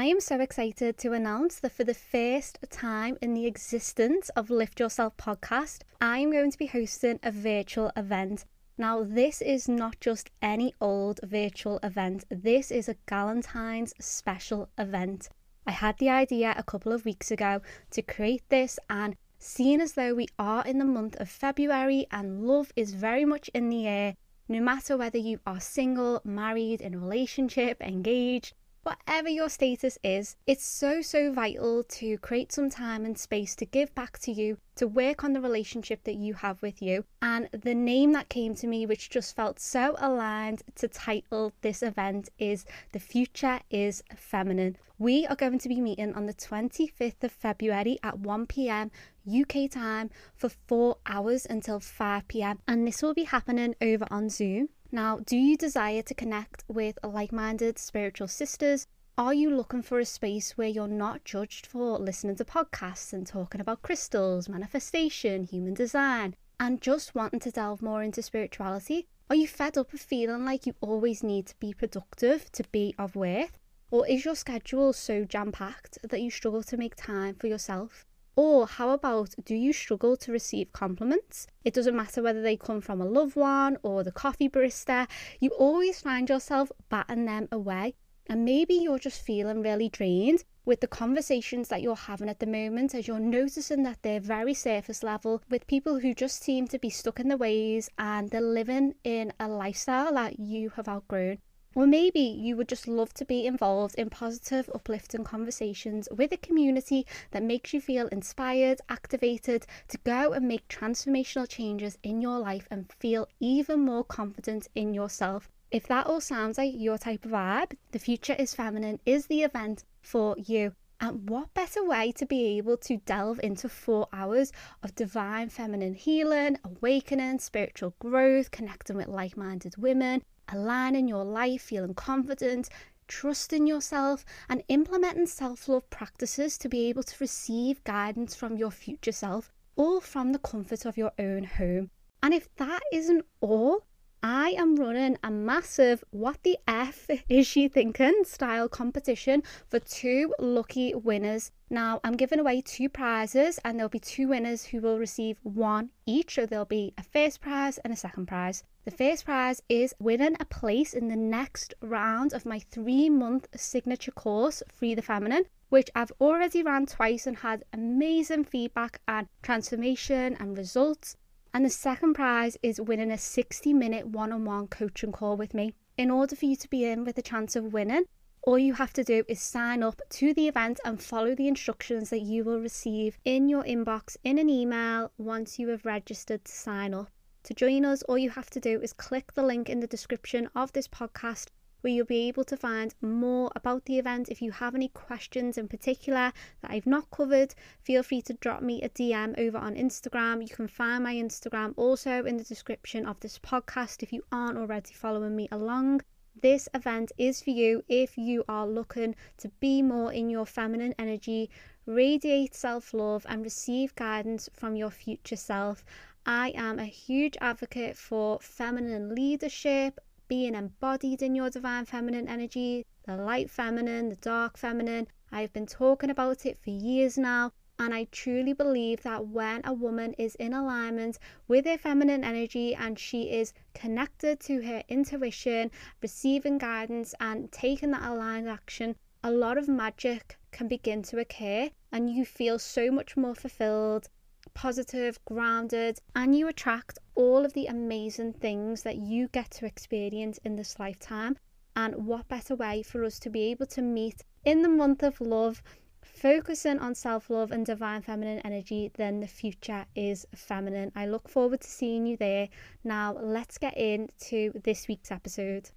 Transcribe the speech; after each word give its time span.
I 0.00 0.04
am 0.04 0.20
so 0.20 0.40
excited 0.40 0.96
to 0.96 1.12
announce 1.12 1.60
that 1.60 1.72
for 1.72 1.84
the 1.84 1.92
first 1.92 2.58
time 2.70 3.18
in 3.20 3.34
the 3.34 3.44
existence 3.44 4.30
of 4.30 4.48
Lift 4.48 4.80
Yourself 4.80 5.14
podcast, 5.18 5.80
I 6.00 6.20
am 6.20 6.32
going 6.32 6.50
to 6.50 6.56
be 6.56 6.68
hosting 6.68 7.20
a 7.22 7.30
virtual 7.30 7.92
event. 7.94 8.46
Now, 8.78 9.04
this 9.04 9.42
is 9.42 9.68
not 9.68 10.00
just 10.00 10.30
any 10.40 10.72
old 10.80 11.20
virtual 11.22 11.80
event, 11.82 12.24
this 12.30 12.70
is 12.70 12.88
a 12.88 12.96
Galentine's 13.06 13.92
special 14.00 14.70
event. 14.78 15.28
I 15.66 15.72
had 15.72 15.98
the 15.98 16.08
idea 16.08 16.54
a 16.56 16.62
couple 16.62 16.92
of 16.92 17.04
weeks 17.04 17.30
ago 17.30 17.60
to 17.90 18.00
create 18.00 18.48
this, 18.48 18.78
and 18.88 19.16
seeing 19.38 19.82
as 19.82 19.92
though 19.92 20.14
we 20.14 20.28
are 20.38 20.64
in 20.64 20.78
the 20.78 20.86
month 20.86 21.20
of 21.20 21.28
February 21.28 22.06
and 22.10 22.46
love 22.46 22.72
is 22.74 22.94
very 22.94 23.26
much 23.26 23.50
in 23.52 23.68
the 23.68 23.86
air, 23.86 24.14
no 24.48 24.62
matter 24.62 24.96
whether 24.96 25.18
you 25.18 25.40
are 25.46 25.60
single, 25.60 26.22
married, 26.24 26.80
in 26.80 26.94
a 26.94 26.98
relationship, 26.98 27.82
engaged, 27.82 28.54
Whatever 28.82 29.28
your 29.28 29.50
status 29.50 29.98
is, 30.02 30.36
it's 30.46 30.64
so, 30.64 31.02
so 31.02 31.30
vital 31.32 31.84
to 31.84 32.16
create 32.16 32.50
some 32.50 32.70
time 32.70 33.04
and 33.04 33.18
space 33.18 33.54
to 33.56 33.66
give 33.66 33.94
back 33.94 34.18
to 34.20 34.32
you, 34.32 34.56
to 34.76 34.88
work 34.88 35.22
on 35.22 35.34
the 35.34 35.40
relationship 35.42 36.02
that 36.04 36.14
you 36.14 36.32
have 36.32 36.62
with 36.62 36.80
you. 36.80 37.04
And 37.20 37.50
the 37.52 37.74
name 37.74 38.12
that 38.12 38.30
came 38.30 38.54
to 38.54 38.66
me, 38.66 38.86
which 38.86 39.10
just 39.10 39.36
felt 39.36 39.60
so 39.60 39.96
aligned 39.98 40.62
to 40.76 40.88
title 40.88 41.52
this 41.60 41.82
event, 41.82 42.30
is 42.38 42.64
The 42.92 43.00
Future 43.00 43.60
is 43.70 44.02
Feminine. 44.16 44.78
We 44.98 45.26
are 45.26 45.36
going 45.36 45.58
to 45.58 45.68
be 45.68 45.82
meeting 45.82 46.14
on 46.14 46.24
the 46.24 46.32
25th 46.32 47.22
of 47.22 47.32
February 47.32 47.98
at 48.02 48.18
1 48.18 48.46
pm 48.46 48.90
UK 49.30 49.70
time 49.70 50.08
for 50.34 50.48
four 50.48 50.96
hours 51.04 51.44
until 51.44 51.80
5 51.80 52.26
pm, 52.28 52.60
and 52.66 52.86
this 52.86 53.02
will 53.02 53.12
be 53.12 53.24
happening 53.24 53.74
over 53.82 54.06
on 54.10 54.30
Zoom. 54.30 54.70
Now, 54.92 55.18
do 55.18 55.36
you 55.36 55.56
desire 55.56 56.02
to 56.02 56.14
connect 56.14 56.64
with 56.66 56.98
like 57.04 57.30
minded 57.30 57.78
spiritual 57.78 58.26
sisters? 58.26 58.88
Are 59.16 59.32
you 59.32 59.48
looking 59.48 59.82
for 59.82 60.00
a 60.00 60.04
space 60.04 60.58
where 60.58 60.66
you're 60.66 60.88
not 60.88 61.24
judged 61.24 61.64
for 61.64 61.96
listening 61.96 62.34
to 62.36 62.44
podcasts 62.44 63.12
and 63.12 63.24
talking 63.24 63.60
about 63.60 63.82
crystals, 63.82 64.48
manifestation, 64.48 65.44
human 65.44 65.74
design, 65.74 66.34
and 66.58 66.80
just 66.80 67.14
wanting 67.14 67.38
to 67.40 67.52
delve 67.52 67.82
more 67.82 68.02
into 68.02 68.20
spirituality? 68.20 69.06
Are 69.28 69.36
you 69.36 69.46
fed 69.46 69.78
up 69.78 69.92
of 69.92 70.00
feeling 70.00 70.44
like 70.44 70.66
you 70.66 70.74
always 70.80 71.22
need 71.22 71.46
to 71.46 71.58
be 71.60 71.72
productive 71.72 72.50
to 72.50 72.64
be 72.72 72.92
of 72.98 73.14
worth? 73.14 73.58
Or 73.92 74.08
is 74.08 74.24
your 74.24 74.34
schedule 74.34 74.92
so 74.92 75.24
jam 75.24 75.52
packed 75.52 75.98
that 76.02 76.20
you 76.20 76.32
struggle 76.32 76.64
to 76.64 76.76
make 76.76 76.96
time 76.96 77.36
for 77.36 77.46
yourself? 77.46 78.06
Or 78.42 78.66
how 78.66 78.88
about 78.88 79.34
do 79.44 79.54
you 79.54 79.74
struggle 79.74 80.16
to 80.16 80.32
receive 80.32 80.72
compliments? 80.72 81.46
It 81.62 81.74
doesn't 81.74 81.94
matter 81.94 82.22
whether 82.22 82.40
they 82.40 82.56
come 82.56 82.80
from 82.80 82.98
a 82.98 83.04
loved 83.04 83.36
one 83.36 83.76
or 83.82 84.02
the 84.02 84.12
coffee 84.12 84.48
barista, 84.48 85.06
you 85.40 85.50
always 85.50 86.00
find 86.00 86.26
yourself 86.26 86.72
batting 86.88 87.26
them 87.26 87.48
away. 87.52 87.96
And 88.30 88.46
maybe 88.46 88.72
you're 88.72 88.98
just 88.98 89.20
feeling 89.20 89.60
really 89.60 89.90
drained 89.90 90.44
with 90.64 90.80
the 90.80 90.86
conversations 90.86 91.68
that 91.68 91.82
you're 91.82 91.94
having 91.94 92.30
at 92.30 92.40
the 92.40 92.46
moment 92.46 92.94
as 92.94 93.06
you're 93.06 93.20
noticing 93.20 93.82
that 93.82 93.98
they're 94.00 94.20
very 94.20 94.54
surface 94.54 95.02
level 95.02 95.42
with 95.50 95.66
people 95.66 96.00
who 96.00 96.14
just 96.14 96.42
seem 96.42 96.66
to 96.68 96.78
be 96.78 96.88
stuck 96.88 97.20
in 97.20 97.28
their 97.28 97.36
ways 97.36 97.90
and 97.98 98.30
they're 98.30 98.40
living 98.40 98.94
in 99.04 99.34
a 99.38 99.48
lifestyle 99.48 100.14
that 100.14 100.40
you 100.40 100.70
have 100.76 100.88
outgrown. 100.88 101.40
Or 101.74 101.86
maybe 101.86 102.20
you 102.20 102.56
would 102.56 102.68
just 102.68 102.88
love 102.88 103.14
to 103.14 103.24
be 103.24 103.46
involved 103.46 103.94
in 103.94 104.10
positive, 104.10 104.68
uplifting 104.74 105.22
conversations 105.22 106.08
with 106.10 106.32
a 106.32 106.36
community 106.36 107.06
that 107.30 107.44
makes 107.44 107.72
you 107.72 107.80
feel 107.80 108.08
inspired, 108.08 108.80
activated 108.88 109.66
to 109.88 109.98
go 109.98 110.32
and 110.32 110.48
make 110.48 110.66
transformational 110.66 111.48
changes 111.48 111.96
in 112.02 112.20
your 112.20 112.40
life 112.40 112.66
and 112.72 112.92
feel 112.98 113.28
even 113.38 113.80
more 113.80 114.02
confident 114.02 114.66
in 114.74 114.94
yourself. 114.94 115.48
If 115.70 115.86
that 115.86 116.08
all 116.08 116.20
sounds 116.20 116.58
like 116.58 116.74
your 116.76 116.98
type 116.98 117.24
of 117.24 117.30
vibe, 117.30 117.76
The 117.92 118.00
Future 118.00 118.34
is 118.36 118.52
Feminine 118.52 118.98
is 119.06 119.26
the 119.26 119.44
event 119.44 119.84
for 120.02 120.34
you. 120.38 120.74
And 121.00 121.30
what 121.30 121.54
better 121.54 121.84
way 121.84 122.10
to 122.12 122.26
be 122.26 122.58
able 122.58 122.76
to 122.78 122.96
delve 122.96 123.38
into 123.42 123.68
four 123.68 124.08
hours 124.12 124.52
of 124.82 124.96
divine 124.96 125.48
feminine 125.48 125.94
healing, 125.94 126.58
awakening, 126.64 127.38
spiritual 127.38 127.94
growth, 128.00 128.50
connecting 128.50 128.96
with 128.96 129.06
like 129.06 129.36
minded 129.36 129.76
women, 129.78 130.24
aligning 130.50 131.08
your 131.08 131.24
life, 131.24 131.62
feeling 131.62 131.94
confident, 131.94 132.68
trusting 133.08 133.66
yourself, 133.66 134.24
and 134.48 134.62
implementing 134.68 135.26
self 135.26 135.68
love 135.68 135.88
practices 135.90 136.56
to 136.58 136.68
be 136.68 136.88
able 136.88 137.02
to 137.02 137.16
receive 137.20 137.82
guidance 137.84 138.34
from 138.34 138.56
your 138.56 138.70
future 138.70 139.12
self, 139.12 139.52
all 139.76 140.00
from 140.00 140.32
the 140.32 140.38
comfort 140.38 140.84
of 140.84 140.96
your 140.96 141.12
own 141.18 141.44
home. 141.44 141.90
And 142.22 142.34
if 142.34 142.54
that 142.56 142.80
isn't 142.92 143.24
all, 143.40 143.84
I 144.22 144.50
am 144.50 144.76
running 144.76 145.16
a 145.24 145.30
massive 145.30 146.04
What 146.10 146.42
the 146.42 146.58
F 146.68 147.08
is 147.30 147.46
she 147.46 147.68
thinking 147.68 148.24
style 148.24 148.68
competition 148.68 149.42
for 149.66 149.78
two 149.78 150.34
lucky 150.38 150.94
winners. 150.94 151.52
Now, 151.70 152.00
I'm 152.04 152.16
giving 152.16 152.38
away 152.38 152.60
two 152.60 152.90
prizes, 152.90 153.58
and 153.64 153.78
there'll 153.78 153.88
be 153.88 153.98
two 153.98 154.28
winners 154.28 154.66
who 154.66 154.82
will 154.82 154.98
receive 154.98 155.38
one 155.42 155.90
each. 156.04 156.34
So, 156.34 156.44
there'll 156.44 156.66
be 156.66 156.92
a 156.98 157.02
first 157.02 157.40
prize 157.40 157.78
and 157.78 157.94
a 157.94 157.96
second 157.96 158.26
prize. 158.26 158.62
The 158.86 158.90
first 158.90 159.26
prize 159.26 159.60
is 159.68 159.94
winning 159.98 160.38
a 160.40 160.46
place 160.46 160.94
in 160.94 161.08
the 161.08 161.16
next 161.16 161.74
round 161.82 162.32
of 162.32 162.46
my 162.46 162.60
three 162.60 163.10
month 163.10 163.46
signature 163.54 164.10
course, 164.10 164.62
Free 164.72 164.94
the 164.94 165.02
Feminine, 165.02 165.44
which 165.68 165.90
I've 165.94 166.12
already 166.18 166.62
ran 166.62 166.86
twice 166.86 167.26
and 167.26 167.36
had 167.36 167.66
amazing 167.74 168.44
feedback 168.44 169.02
and 169.06 169.28
transformation 169.42 170.34
and 170.40 170.56
results. 170.56 171.18
And 171.52 171.66
the 171.66 171.68
second 171.68 172.14
prize 172.14 172.56
is 172.62 172.80
winning 172.80 173.10
a 173.10 173.18
60 173.18 173.74
minute 173.74 174.06
one 174.06 174.32
on 174.32 174.46
one 174.46 174.66
coaching 174.66 175.12
call 175.12 175.36
with 175.36 175.52
me. 175.52 175.74
In 175.98 176.10
order 176.10 176.34
for 176.34 176.46
you 176.46 176.56
to 176.56 176.70
be 176.70 176.86
in 176.86 177.04
with 177.04 177.18
a 177.18 177.22
chance 177.22 177.54
of 177.56 177.74
winning, 177.74 178.06
all 178.40 178.58
you 178.58 178.72
have 178.72 178.94
to 178.94 179.04
do 179.04 179.24
is 179.28 179.42
sign 179.42 179.82
up 179.82 180.00
to 180.08 180.32
the 180.32 180.48
event 180.48 180.80
and 180.86 181.02
follow 181.02 181.34
the 181.34 181.48
instructions 181.48 182.08
that 182.08 182.22
you 182.22 182.44
will 182.44 182.60
receive 182.60 183.18
in 183.26 183.50
your 183.50 183.62
inbox 183.64 184.16
in 184.24 184.38
an 184.38 184.48
email 184.48 185.12
once 185.18 185.58
you 185.58 185.68
have 185.68 185.84
registered 185.84 186.46
to 186.46 186.52
sign 186.52 186.94
up. 186.94 187.10
To 187.50 187.54
join 187.54 187.84
us, 187.84 188.02
all 188.04 188.16
you 188.16 188.30
have 188.30 188.48
to 188.50 188.60
do 188.60 188.80
is 188.80 188.92
click 188.92 189.32
the 189.34 189.42
link 189.42 189.68
in 189.68 189.80
the 189.80 189.88
description 189.88 190.48
of 190.54 190.72
this 190.72 190.86
podcast 190.86 191.48
where 191.80 191.92
you'll 191.92 192.06
be 192.06 192.28
able 192.28 192.44
to 192.44 192.56
find 192.56 192.94
more 193.00 193.50
about 193.56 193.86
the 193.86 193.98
event. 193.98 194.28
If 194.28 194.40
you 194.40 194.52
have 194.52 194.76
any 194.76 194.86
questions 194.86 195.58
in 195.58 195.66
particular 195.66 196.32
that 196.62 196.70
I've 196.70 196.86
not 196.86 197.10
covered, 197.10 197.56
feel 197.82 198.04
free 198.04 198.22
to 198.22 198.34
drop 198.34 198.62
me 198.62 198.82
a 198.82 198.88
DM 198.88 199.36
over 199.36 199.58
on 199.58 199.74
Instagram. 199.74 200.42
You 200.48 200.54
can 200.54 200.68
find 200.68 201.02
my 201.02 201.16
Instagram 201.16 201.74
also 201.76 202.24
in 202.24 202.36
the 202.36 202.44
description 202.44 203.04
of 203.04 203.18
this 203.18 203.40
podcast 203.40 204.04
if 204.04 204.12
you 204.12 204.22
aren't 204.30 204.56
already 204.56 204.94
following 204.94 205.34
me 205.34 205.48
along. 205.50 206.02
This 206.42 206.68
event 206.72 207.10
is 207.18 207.42
for 207.42 207.50
you 207.50 207.82
if 207.88 208.16
you 208.16 208.44
are 208.48 208.66
looking 208.66 209.16
to 209.38 209.48
be 209.58 209.82
more 209.82 210.12
in 210.12 210.30
your 210.30 210.46
feminine 210.46 210.94
energy, 211.00 211.50
radiate 211.84 212.54
self 212.54 212.94
love, 212.94 213.26
and 213.28 213.42
receive 213.42 213.94
guidance 213.96 214.48
from 214.52 214.76
your 214.76 214.90
future 214.90 215.34
self. 215.34 215.84
I 216.26 216.50
am 216.54 216.78
a 216.78 216.84
huge 216.84 217.36
advocate 217.40 217.96
for 217.96 218.38
feminine 218.40 219.14
leadership, 219.14 219.98
being 220.28 220.54
embodied 220.54 221.22
in 221.22 221.34
your 221.34 221.50
divine 221.50 221.86
feminine 221.86 222.28
energy, 222.28 222.86
the 223.06 223.16
light 223.16 223.50
feminine, 223.50 224.08
the 224.10 224.16
dark 224.16 224.56
feminine. 224.56 225.08
I've 225.32 225.52
been 225.52 225.66
talking 225.66 226.10
about 226.10 226.46
it 226.46 226.58
for 226.58 226.70
years 226.70 227.16
now. 227.16 227.52
And 227.78 227.94
I 227.94 228.04
truly 228.12 228.52
believe 228.52 229.02
that 229.04 229.26
when 229.28 229.62
a 229.64 229.72
woman 229.72 230.12
is 230.18 230.34
in 230.34 230.52
alignment 230.52 231.18
with 231.48 231.64
her 231.64 231.78
feminine 231.78 232.22
energy 232.22 232.74
and 232.74 232.98
she 232.98 233.30
is 233.30 233.54
connected 233.72 234.38
to 234.40 234.60
her 234.60 234.82
intuition, 234.90 235.70
receiving 236.02 236.58
guidance, 236.58 237.14
and 237.20 237.50
taking 237.50 237.92
that 237.92 238.02
aligned 238.02 238.50
action, 238.50 238.96
a 239.24 239.30
lot 239.30 239.56
of 239.56 239.66
magic 239.66 240.38
can 240.50 240.68
begin 240.68 241.02
to 241.04 241.18
occur, 241.18 241.70
and 241.90 242.10
you 242.10 242.26
feel 242.26 242.58
so 242.58 242.90
much 242.90 243.16
more 243.16 243.34
fulfilled, 243.34 244.10
positive, 244.54 245.18
grounded, 245.24 245.98
and 246.14 246.36
you 246.36 246.48
attract 246.48 246.98
all 247.14 247.44
of 247.44 247.52
the 247.52 247.66
amazing 247.66 248.32
things 248.32 248.82
that 248.82 248.96
you 248.96 249.28
get 249.28 249.50
to 249.52 249.66
experience 249.66 250.38
in 250.44 250.56
this 250.56 250.78
lifetime. 250.78 251.36
And 251.76 252.06
what 252.06 252.28
better 252.28 252.54
way 252.54 252.82
for 252.82 253.04
us 253.04 253.18
to 253.20 253.30
be 253.30 253.44
able 253.50 253.66
to 253.66 253.82
meet 253.82 254.24
in 254.44 254.62
the 254.62 254.68
month 254.68 255.02
of 255.02 255.20
love, 255.20 255.62
focusing 256.02 256.78
on 256.78 256.94
self 256.94 257.30
love 257.30 257.52
and 257.52 257.64
divine 257.64 258.02
feminine 258.02 258.40
energy 258.40 258.90
than 258.94 259.20
the 259.20 259.26
future 259.26 259.86
is 259.94 260.26
feminine. 260.34 260.92
I 260.94 261.06
look 261.06 261.28
forward 261.28 261.60
to 261.60 261.68
seeing 261.68 262.06
you 262.06 262.16
there. 262.16 262.48
Now, 262.84 263.16
let's 263.20 263.58
get 263.58 263.76
into 263.76 264.52
this 264.64 264.88
week's 264.88 265.10
episode. 265.10 265.70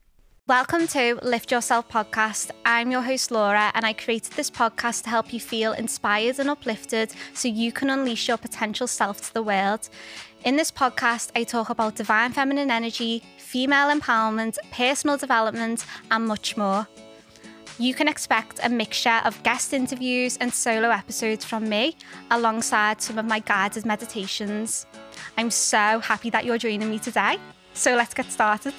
Welcome 0.45 0.87
to 0.87 1.17
Lift 1.23 1.51
Yourself 1.51 1.87
podcast. 1.87 2.51
I'm 2.65 2.91
your 2.91 3.01
host, 3.01 3.31
Laura, 3.31 3.71
and 3.75 3.85
I 3.85 3.93
created 3.93 4.33
this 4.33 4.51
podcast 4.51 5.03
to 5.03 5.09
help 5.09 5.31
you 5.31 5.39
feel 5.39 5.71
inspired 5.71 6.37
and 6.37 6.49
uplifted 6.49 7.13
so 7.33 7.47
you 7.47 7.71
can 7.71 7.89
unleash 7.89 8.27
your 8.27 8.35
potential 8.35 8.85
self 8.85 9.21
to 9.21 9.33
the 9.33 9.41
world. 9.41 9.87
In 10.43 10.57
this 10.57 10.69
podcast, 10.69 11.31
I 11.33 11.45
talk 11.45 11.69
about 11.69 11.95
divine 11.95 12.33
feminine 12.33 12.69
energy, 12.69 13.23
female 13.37 13.87
empowerment, 13.87 14.57
personal 14.69 15.15
development, 15.15 15.85
and 16.11 16.27
much 16.27 16.57
more. 16.57 16.89
You 17.79 17.93
can 17.93 18.09
expect 18.09 18.59
a 18.61 18.67
mixture 18.67 19.21
of 19.23 19.41
guest 19.43 19.71
interviews 19.71 20.35
and 20.41 20.53
solo 20.53 20.89
episodes 20.89 21.45
from 21.45 21.69
me, 21.69 21.95
alongside 22.31 23.01
some 23.01 23.17
of 23.17 23.23
my 23.23 23.39
guided 23.39 23.85
meditations. 23.85 24.87
I'm 25.37 25.51
so 25.51 25.99
happy 25.99 26.29
that 26.31 26.43
you're 26.43 26.57
joining 26.57 26.89
me 26.89 26.99
today. 26.99 27.37
So 27.73 27.95
let's 27.95 28.13
get 28.13 28.29
started. 28.29 28.73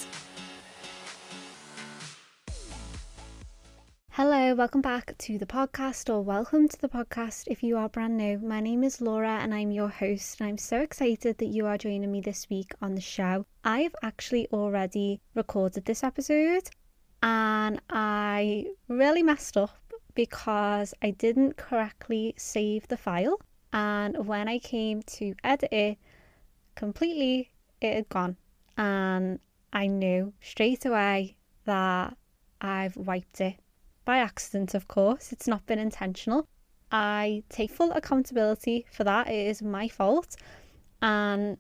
Hello, 4.17 4.55
welcome 4.55 4.81
back 4.81 5.19
to 5.19 5.39
the 5.39 5.45
podcast, 5.45 6.09
or 6.09 6.23
welcome 6.23 6.69
to 6.69 6.81
the 6.81 6.89
podcast 6.89 7.49
if 7.49 7.65
you 7.65 7.77
are 7.77 7.89
brand 7.89 8.17
new. 8.17 8.39
My 8.39 8.61
name 8.61 8.85
is 8.85 9.01
Laura 9.01 9.41
and 9.43 9.53
I'm 9.53 9.73
your 9.73 9.89
host, 9.89 10.41
and 10.41 10.49
I'm 10.49 10.57
so 10.57 10.79
excited 10.79 11.39
that 11.39 11.49
you 11.49 11.67
are 11.67 11.77
joining 11.77 12.13
me 12.13 12.21
this 12.21 12.49
week 12.49 12.75
on 12.81 12.95
the 12.95 13.01
show. 13.01 13.45
I've 13.65 13.97
actually 14.05 14.47
already 14.53 15.21
recorded 15.35 15.85
this 15.85 16.05
episode 16.05 16.71
and 17.25 17.81
I 17.91 18.67
really 18.87 19.25
messed 19.25 19.57
up 19.57 19.77
because 20.15 20.95
I 21.03 21.11
didn't 21.11 21.57
correctly 21.57 22.35
save 22.37 22.87
the 22.87 22.97
file, 22.97 23.41
and 23.73 24.29
when 24.29 24.47
I 24.47 24.61
came 24.61 25.03
to 25.19 25.35
edit 25.43 25.73
it 25.73 25.99
completely, 26.77 27.51
it 27.81 27.97
had 27.97 28.09
gone, 28.11 28.37
and 28.79 29.41
I 29.73 29.89
knew 29.89 30.35
straight 30.41 30.87
away 30.87 31.35
that 31.65 32.17
I've 32.61 32.97
wiped 32.97 33.41
it 33.41 33.57
by 34.05 34.19
accident, 34.19 34.75
of 34.75 34.89
course. 34.89 35.33
It's 35.33 35.49
not 35.49 35.67
been 35.67 35.79
intentional. 35.79 36.47
I 36.91 37.43
take 37.49 37.71
full 37.71 37.93
accountability 37.93 38.87
for 38.93 39.05
that. 39.05 39.29
It 39.29 39.49
is 39.49 39.63
my 39.63 39.89
fault. 39.89 40.37
And 41.03 41.59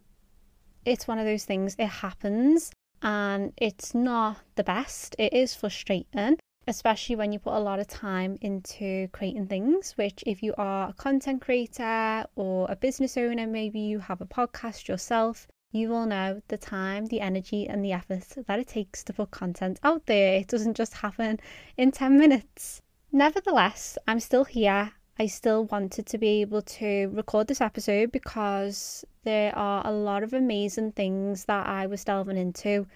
it's 0.85 1.09
one 1.09 1.19
of 1.19 1.27
those 1.27 1.45
things, 1.45 1.75
it 1.79 1.87
happens 1.87 2.71
and 3.03 3.53
it's 3.57 3.95
not 3.95 4.39
the 4.55 4.65
best. 4.65 5.15
It 5.19 5.33
is 5.33 5.55
frustrating, 5.55 6.39
especially 6.67 7.17
when 7.17 7.33
you 7.33 7.39
put 7.39 7.55
a 7.55 7.59
lot 7.59 7.79
of 7.79 7.87
time 7.87 8.39
into 8.41 9.09
creating 9.09 9.47
things. 9.47 9.93
Which, 9.97 10.25
if 10.27 10.43
you 10.43 10.55
are 10.57 10.89
a 10.89 10.93
content 10.95 11.43
creator 11.43 12.25
or 12.35 12.67
a 12.71 12.77
business 12.77 13.17
owner, 13.17 13.47
maybe 13.47 13.81
you 13.81 13.99
have 13.99 14.21
a 14.21 14.27
podcast 14.27 14.89
yourself, 14.89 15.47
you 15.75 15.89
will 15.89 16.07
know 16.07 16.41
the 16.47 16.57
time, 16.57 17.07
the 17.07 17.21
energy, 17.21 17.69
and 17.69 17.85
the 17.85 17.93
effort 17.93 18.25
that 18.47 18.61
it 18.61 18.69
takes 18.69 19.03
to 19.03 19.13
put 19.13 19.33
content 19.33 19.81
out 19.83 20.07
there. 20.07 20.37
It 20.37 20.47
doesn't 20.47 20.77
just 20.77 20.95
happen 20.95 21.41
in 21.77 21.91
10 21.91 22.17
minutes. 22.17 22.81
Nevertheless, 23.11 23.99
I'm 24.07 24.21
still 24.21 24.45
here. 24.45 24.93
I 25.19 25.27
still 25.27 25.65
wanted 25.65 26.07
to 26.07 26.19
be 26.19 26.41
able 26.43 26.63
to 26.63 27.09
record 27.13 27.49
this 27.49 27.61
episode 27.61 28.13
because 28.13 29.05
there 29.25 29.57
are 29.59 29.85
a 29.85 29.93
lot 29.93 30.23
of 30.23 30.33
amazing 30.33 30.93
things 30.93 31.45
that 31.47 31.67
I 31.67 31.87
was 31.87 32.05
delving 32.05 32.37
into, 32.37 32.87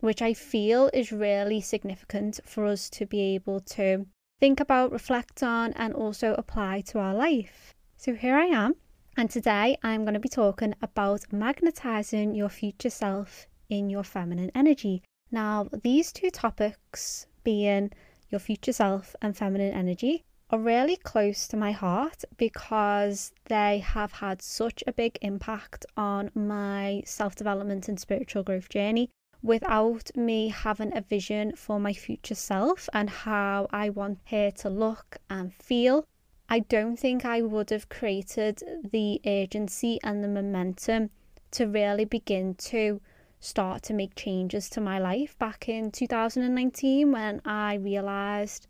which 0.00 0.20
I 0.20 0.34
feel 0.34 0.90
is 0.92 1.10
really 1.10 1.62
significant 1.62 2.40
for 2.44 2.66
us 2.66 2.90
to 2.90 3.06
be 3.06 3.34
able 3.36 3.60
to 3.60 4.06
think 4.38 4.60
about, 4.60 4.92
reflect 4.92 5.42
on, 5.42 5.72
and 5.72 5.94
also 5.94 6.34
apply 6.34 6.82
to 6.88 6.98
our 6.98 7.14
life. 7.14 7.74
So 7.96 8.14
here 8.14 8.36
I 8.36 8.44
am 8.44 8.76
and 9.18 9.28
today 9.28 9.76
I'm 9.82 10.04
going 10.04 10.14
to 10.14 10.20
be 10.20 10.28
talking 10.28 10.74
about 10.80 11.32
magnetizing 11.32 12.36
your 12.36 12.48
future 12.48 12.88
self 12.88 13.48
in 13.68 13.90
your 13.90 14.04
feminine 14.04 14.52
energy. 14.54 15.02
Now, 15.32 15.66
these 15.82 16.12
two 16.12 16.30
topics, 16.30 17.26
being 17.42 17.90
your 18.30 18.38
future 18.38 18.72
self 18.72 19.16
and 19.20 19.36
feminine 19.36 19.74
energy, 19.74 20.22
are 20.50 20.60
really 20.60 20.94
close 20.94 21.48
to 21.48 21.56
my 21.56 21.72
heart 21.72 22.24
because 22.36 23.32
they 23.46 23.80
have 23.80 24.12
had 24.12 24.40
such 24.40 24.84
a 24.86 24.92
big 24.92 25.18
impact 25.20 25.84
on 25.96 26.30
my 26.36 27.02
self 27.04 27.34
development 27.34 27.88
and 27.88 27.98
spiritual 27.98 28.44
growth 28.44 28.68
journey. 28.68 29.10
Without 29.42 30.16
me 30.16 30.48
having 30.48 30.96
a 30.96 31.00
vision 31.00 31.56
for 31.56 31.80
my 31.80 31.92
future 31.92 32.36
self 32.36 32.88
and 32.92 33.10
how 33.10 33.66
I 33.72 33.90
want 33.90 34.20
her 34.26 34.52
to 34.52 34.70
look 34.70 35.16
and 35.28 35.52
feel, 35.52 36.04
I 36.50 36.60
don't 36.60 36.96
think 36.96 37.26
I 37.26 37.42
would 37.42 37.68
have 37.68 37.90
created 37.90 38.62
the 38.90 39.20
urgency 39.26 39.98
and 40.02 40.24
the 40.24 40.28
momentum 40.28 41.10
to 41.50 41.66
really 41.66 42.06
begin 42.06 42.54
to 42.54 43.02
start 43.38 43.82
to 43.82 43.92
make 43.92 44.14
changes 44.14 44.70
to 44.70 44.80
my 44.80 44.98
life 44.98 45.38
back 45.38 45.68
in 45.68 45.90
2019 45.90 47.12
when 47.12 47.42
I 47.44 47.74
realized 47.74 48.66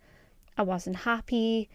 I 0.56 0.62
wasn't 0.62 0.96
happy, 0.96 1.68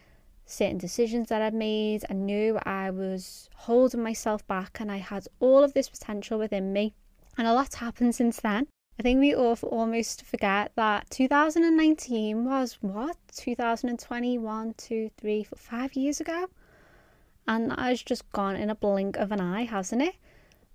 certain 0.46 0.78
decisions 0.78 1.30
that 1.30 1.42
I'd 1.42 1.54
made, 1.54 2.04
I 2.10 2.14
knew 2.14 2.60
I 2.64 2.90
was 2.90 3.50
holding 3.56 4.04
myself 4.04 4.46
back 4.46 4.82
and 4.82 4.92
I 4.92 4.98
had 4.98 5.28
all 5.40 5.64
of 5.64 5.74
this 5.74 5.88
potential 5.88 6.38
within 6.38 6.74
me. 6.74 6.94
And 7.38 7.48
a 7.48 7.54
lot's 7.54 7.76
happened 7.76 8.14
since 8.14 8.42
then. 8.42 8.68
I 9.00 9.02
think 9.02 9.20
we 9.20 9.34
all 9.34 9.58
almost 9.64 10.24
forget 10.24 10.72
that 10.76 11.10
2019 11.10 12.46
was 12.46 12.78
what? 12.82 13.18
2021, 13.36 14.74
2, 14.78 15.10
3, 15.18 15.44
4, 15.44 15.58
5 15.58 15.94
years 15.96 16.22
ago? 16.22 16.46
And 17.48 17.72
that 17.72 17.80
has 17.80 18.04
just 18.04 18.32
gone 18.32 18.56
in 18.56 18.70
a 18.70 18.76
blink 18.76 19.18
of 19.18 19.32
an 19.32 19.42
eye, 19.42 19.64
hasn't 19.64 20.04
it? 20.04 20.16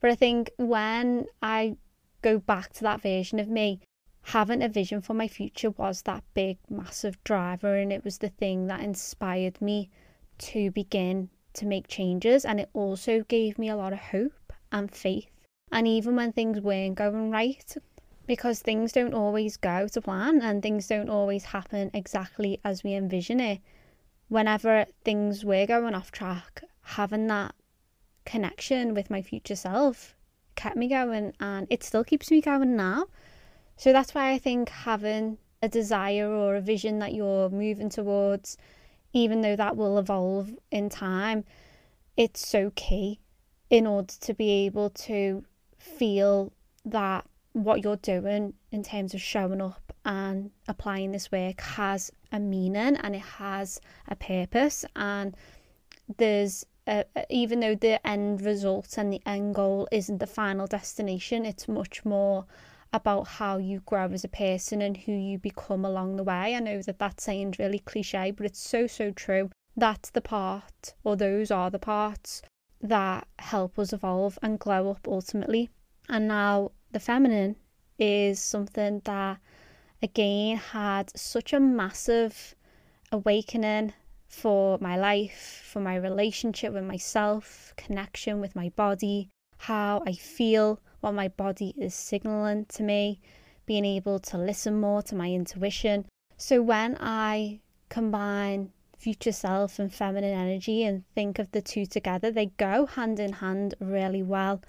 But 0.00 0.10
I 0.10 0.16
think 0.16 0.50
when 0.56 1.26
I 1.42 1.76
go 2.22 2.38
back 2.38 2.72
to 2.74 2.82
that 2.82 3.02
version 3.02 3.38
of 3.38 3.48
me, 3.48 3.80
having 4.22 4.62
a 4.62 4.68
vision 4.68 5.00
for 5.00 5.14
my 5.14 5.28
future 5.28 5.70
was 5.70 6.02
that 6.02 6.24
big, 6.34 6.58
massive 6.68 7.22
driver, 7.22 7.76
and 7.76 7.92
it 7.92 8.04
was 8.04 8.18
the 8.18 8.28
thing 8.28 8.66
that 8.66 8.80
inspired 8.80 9.62
me 9.62 9.90
to 10.38 10.70
begin 10.72 11.30
to 11.54 11.66
make 11.66 11.86
changes. 11.86 12.44
And 12.44 12.58
it 12.58 12.68
also 12.72 13.22
gave 13.22 13.58
me 13.58 13.68
a 13.68 13.76
lot 13.76 13.92
of 13.92 14.00
hope 14.00 14.52
and 14.72 14.90
faith. 14.90 15.30
And 15.70 15.86
even 15.86 16.16
when 16.16 16.32
things 16.32 16.60
weren't 16.60 16.96
going 16.96 17.30
right, 17.30 17.76
because 18.28 18.60
things 18.60 18.92
don't 18.92 19.14
always 19.14 19.56
go 19.56 19.88
to 19.88 20.02
plan 20.02 20.42
and 20.42 20.62
things 20.62 20.86
don't 20.86 21.08
always 21.08 21.46
happen 21.46 21.90
exactly 21.94 22.60
as 22.62 22.84
we 22.84 22.94
envision 22.94 23.40
it. 23.40 23.58
Whenever 24.28 24.84
things 25.02 25.46
were 25.46 25.66
going 25.66 25.94
off 25.94 26.12
track, 26.12 26.62
having 26.82 27.26
that 27.28 27.54
connection 28.26 28.92
with 28.92 29.10
my 29.10 29.22
future 29.22 29.56
self 29.56 30.14
kept 30.54 30.76
me 30.76 30.88
going 30.88 31.32
and 31.40 31.66
it 31.70 31.82
still 31.82 32.04
keeps 32.04 32.30
me 32.30 32.42
going 32.42 32.76
now. 32.76 33.06
So 33.76 33.92
that's 33.92 34.14
why 34.14 34.32
I 34.32 34.38
think 34.38 34.68
having 34.68 35.38
a 35.62 35.68
desire 35.68 36.28
or 36.28 36.56
a 36.56 36.60
vision 36.60 36.98
that 36.98 37.14
you're 37.14 37.48
moving 37.48 37.88
towards, 37.88 38.58
even 39.14 39.40
though 39.40 39.56
that 39.56 39.76
will 39.76 39.98
evolve 39.98 40.50
in 40.70 40.90
time, 40.90 41.44
it's 42.16 42.46
so 42.46 42.72
key 42.76 43.20
in 43.70 43.86
order 43.86 44.12
to 44.20 44.34
be 44.34 44.66
able 44.66 44.90
to 44.90 45.44
feel 45.78 46.52
that 46.84 47.24
what 47.52 47.82
you're 47.82 47.96
doing 47.96 48.54
in 48.70 48.82
terms 48.82 49.14
of 49.14 49.20
showing 49.20 49.60
up 49.60 49.92
and 50.04 50.50
applying 50.68 51.12
this 51.12 51.32
work 51.32 51.60
has 51.60 52.10
a 52.32 52.38
meaning 52.38 52.96
and 52.96 53.14
it 53.14 53.22
has 53.22 53.80
a 54.06 54.16
purpose. 54.16 54.84
And 54.94 55.36
there's 56.16 56.64
a, 56.86 57.04
even 57.28 57.60
though 57.60 57.74
the 57.74 58.04
end 58.06 58.42
result 58.42 58.96
and 58.96 59.12
the 59.12 59.22
end 59.26 59.54
goal 59.54 59.88
isn't 59.92 60.18
the 60.18 60.26
final 60.26 60.66
destination 60.66 61.44
it's 61.44 61.68
much 61.68 62.04
more 62.04 62.46
about 62.92 63.28
how 63.28 63.58
you 63.58 63.80
grow 63.80 64.06
as 64.06 64.24
a 64.24 64.28
person 64.28 64.80
and 64.80 64.96
who 64.96 65.12
you 65.12 65.38
become 65.38 65.84
along 65.84 66.16
the 66.16 66.24
way. 66.24 66.54
I 66.54 66.60
know 66.60 66.80
that 66.80 66.98
that 66.98 67.20
sounds 67.20 67.58
really 67.58 67.80
cliche 67.80 68.30
but 68.30 68.46
it's 68.46 68.60
so 68.60 68.86
so 68.86 69.10
true. 69.10 69.50
That's 69.76 70.10
the 70.10 70.22
part 70.22 70.94
or 71.04 71.16
those 71.16 71.50
are 71.50 71.70
the 71.70 71.78
parts 71.78 72.40
that 72.80 73.26
help 73.38 73.78
us 73.78 73.92
evolve 73.92 74.38
and 74.42 74.58
grow 74.58 74.90
up 74.90 75.06
ultimately. 75.06 75.68
And 76.08 76.28
now 76.28 76.72
the 76.92 77.00
feminine 77.00 77.56
is 77.98 78.40
something 78.40 79.00
that 79.04 79.38
again 80.02 80.56
had 80.56 81.16
such 81.18 81.52
a 81.52 81.60
massive 81.60 82.54
awakening 83.12 83.92
for 84.28 84.78
my 84.80 84.96
life, 84.96 85.62
for 85.64 85.80
my 85.80 85.96
relationship 85.96 86.72
with 86.72 86.84
myself, 86.84 87.72
connection 87.76 88.40
with 88.40 88.54
my 88.54 88.68
body, 88.70 89.30
how 89.56 90.02
I 90.06 90.12
feel, 90.12 90.80
what 91.00 91.14
my 91.14 91.28
body 91.28 91.74
is 91.76 91.94
signaling 91.94 92.66
to 92.66 92.82
me, 92.82 93.20
being 93.66 93.84
able 93.84 94.18
to 94.20 94.38
listen 94.38 94.78
more 94.80 95.02
to 95.02 95.14
my 95.14 95.30
intuition. 95.30 96.04
So 96.36 96.62
when 96.62 96.96
I 97.00 97.60
combine 97.88 98.72
future 98.98 99.32
self 99.32 99.78
and 99.78 99.92
feminine 99.92 100.34
energy 100.34 100.84
and 100.84 101.04
think 101.14 101.38
of 101.38 101.50
the 101.52 101.62
two 101.62 101.86
together, 101.86 102.30
they 102.30 102.46
go 102.46 102.86
hand 102.86 103.18
in 103.18 103.32
hand 103.34 103.74
really 103.80 104.22
well. 104.22 104.60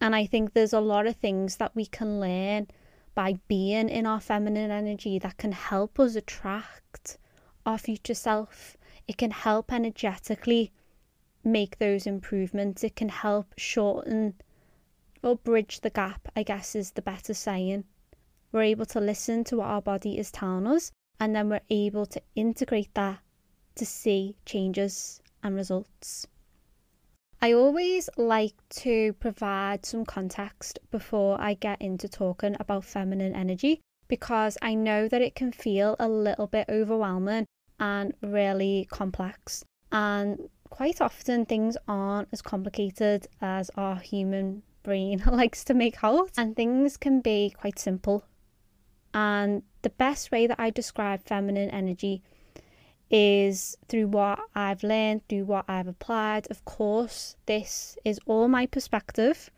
And 0.00 0.14
I 0.14 0.26
think 0.26 0.52
there's 0.52 0.72
a 0.72 0.80
lot 0.80 1.06
of 1.06 1.16
things 1.16 1.56
that 1.56 1.74
we 1.74 1.86
can 1.86 2.20
learn 2.20 2.68
by 3.14 3.38
being 3.48 3.88
in 3.88 4.06
our 4.06 4.20
feminine 4.20 4.70
energy 4.70 5.18
that 5.18 5.38
can 5.38 5.52
help 5.52 5.98
us 5.98 6.14
attract 6.14 7.18
our 7.66 7.78
future 7.78 8.14
self. 8.14 8.76
It 9.08 9.16
can 9.16 9.32
help 9.32 9.72
energetically 9.72 10.72
make 11.42 11.78
those 11.78 12.06
improvements. 12.06 12.84
It 12.84 12.94
can 12.94 13.08
help 13.08 13.54
shorten 13.56 14.34
or 15.22 15.36
bridge 15.36 15.80
the 15.80 15.90
gap, 15.90 16.28
I 16.36 16.44
guess 16.44 16.76
is 16.76 16.92
the 16.92 17.02
better 17.02 17.34
saying. 17.34 17.84
We're 18.52 18.62
able 18.62 18.86
to 18.86 19.00
listen 19.00 19.44
to 19.44 19.56
what 19.56 19.66
our 19.66 19.82
body 19.82 20.16
is 20.16 20.30
telling 20.30 20.66
us, 20.66 20.92
and 21.18 21.34
then 21.34 21.48
we're 21.48 21.60
able 21.70 22.06
to 22.06 22.22
integrate 22.36 22.94
that 22.94 23.18
to 23.74 23.84
see 23.84 24.36
changes 24.46 25.20
and 25.42 25.56
results. 25.56 26.26
I 27.40 27.52
always 27.52 28.10
like 28.16 28.56
to 28.70 29.12
provide 29.14 29.86
some 29.86 30.04
context 30.04 30.80
before 30.90 31.40
I 31.40 31.54
get 31.54 31.80
into 31.80 32.08
talking 32.08 32.56
about 32.58 32.84
feminine 32.84 33.34
energy 33.34 33.80
because 34.08 34.58
I 34.60 34.74
know 34.74 35.06
that 35.06 35.22
it 35.22 35.36
can 35.36 35.52
feel 35.52 35.94
a 36.00 36.08
little 36.08 36.48
bit 36.48 36.66
overwhelming 36.68 37.46
and 37.78 38.12
really 38.22 38.88
complex. 38.90 39.64
And 39.92 40.48
quite 40.68 41.00
often 41.00 41.44
things 41.44 41.76
aren't 41.86 42.28
as 42.32 42.42
complicated 42.42 43.28
as 43.40 43.70
our 43.76 43.96
human 43.96 44.62
brain 44.82 45.22
likes 45.30 45.62
to 45.64 45.74
make 45.74 46.02
out, 46.02 46.30
and 46.36 46.56
things 46.56 46.96
can 46.96 47.20
be 47.20 47.54
quite 47.56 47.78
simple. 47.78 48.24
And 49.14 49.62
the 49.82 49.90
best 49.90 50.32
way 50.32 50.46
that 50.46 50.58
I 50.58 50.70
describe 50.70 51.24
feminine 51.24 51.70
energy 51.70 52.22
is 53.10 53.76
through 53.88 54.08
what 54.08 54.38
I've 54.54 54.82
learned, 54.82 55.26
through 55.28 55.44
what 55.44 55.64
I've 55.68 55.88
applied. 55.88 56.46
Of 56.50 56.64
course, 56.64 57.36
this 57.46 57.96
is 58.04 58.20
all 58.26 58.48
my 58.48 58.66
perspective, 58.66 59.50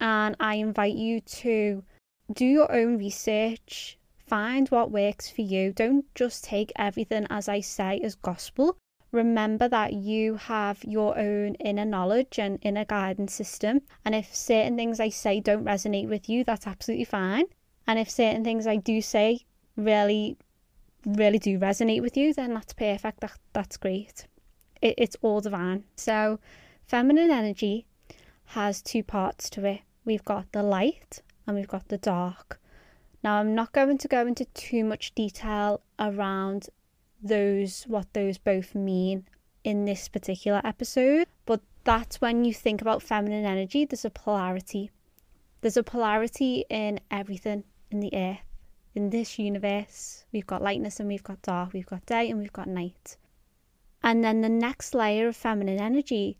and 0.00 0.36
I 0.40 0.56
invite 0.56 0.94
you 0.94 1.20
to 1.20 1.84
do 2.32 2.44
your 2.44 2.72
own 2.72 2.98
research, 2.98 3.98
find 4.26 4.68
what 4.68 4.90
works 4.90 5.30
for 5.30 5.42
you. 5.42 5.72
Don't 5.72 6.04
just 6.14 6.44
take 6.44 6.72
everything 6.76 7.26
as 7.30 7.48
I 7.48 7.60
say 7.60 8.00
as 8.02 8.14
gospel. 8.14 8.76
Remember 9.12 9.68
that 9.68 9.92
you 9.92 10.34
have 10.34 10.82
your 10.84 11.16
own 11.16 11.54
inner 11.56 11.84
knowledge 11.84 12.38
and 12.38 12.58
inner 12.62 12.84
guidance 12.84 13.32
system. 13.32 13.82
And 14.04 14.14
if 14.14 14.34
certain 14.34 14.76
things 14.76 15.00
I 15.00 15.10
say 15.10 15.40
don't 15.40 15.64
resonate 15.64 16.08
with 16.08 16.28
you, 16.28 16.44
that's 16.44 16.66
absolutely 16.66 17.04
fine. 17.04 17.44
And 17.86 17.98
if 17.98 18.10
certain 18.10 18.42
things 18.42 18.66
I 18.66 18.76
do 18.76 19.00
say 19.00 19.40
really, 19.76 20.36
really 21.06 21.38
do 21.38 21.58
resonate 21.58 22.02
with 22.02 22.16
you, 22.16 22.34
then 22.34 22.52
that's 22.52 22.74
perfect. 22.74 23.20
That, 23.20 23.38
that's 23.52 23.76
great. 23.76 24.26
It, 24.82 24.94
it's 24.98 25.16
all 25.22 25.40
divine. 25.40 25.84
So, 25.96 26.38
feminine 26.86 27.30
energy 27.30 27.86
has 28.50 28.82
two 28.82 29.02
parts 29.02 29.48
to 29.50 29.64
it 29.64 29.80
we've 30.06 30.24
got 30.24 30.50
the 30.52 30.62
light 30.62 31.20
and 31.46 31.56
we've 31.56 31.68
got 31.68 31.88
the 31.88 31.98
dark. 31.98 32.60
Now, 33.22 33.40
I'm 33.40 33.54
not 33.54 33.72
going 33.72 33.98
to 33.98 34.08
go 34.08 34.26
into 34.26 34.46
too 34.46 34.84
much 34.84 35.14
detail 35.14 35.82
around 35.98 36.68
those, 37.22 37.84
what 37.88 38.12
those 38.14 38.38
both 38.38 38.74
mean 38.74 39.26
in 39.64 39.84
this 39.84 40.08
particular 40.08 40.60
episode, 40.64 41.26
but 41.44 41.60
that's 41.84 42.20
when 42.20 42.44
you 42.44 42.54
think 42.54 42.80
about 42.80 43.02
feminine 43.02 43.44
energy, 43.44 43.84
there's 43.84 44.04
a 44.04 44.10
polarity. 44.10 44.90
There's 45.60 45.76
a 45.76 45.82
polarity 45.82 46.64
in 46.70 47.00
everything 47.10 47.64
in 47.90 48.00
the 48.00 48.14
earth, 48.14 48.45
in 48.96 49.10
this 49.10 49.38
universe. 49.38 50.24
We've 50.32 50.46
got 50.46 50.62
lightness 50.62 50.98
and 50.98 51.08
we've 51.08 51.22
got 51.22 51.42
dark, 51.42 51.74
we've 51.74 51.86
got 51.86 52.06
day 52.06 52.30
and 52.30 52.40
we've 52.40 52.52
got 52.52 52.66
night. 52.66 53.18
And 54.02 54.24
then 54.24 54.40
the 54.40 54.48
next 54.48 54.94
layer 54.94 55.28
of 55.28 55.36
feminine 55.36 55.78
energy 55.78 56.38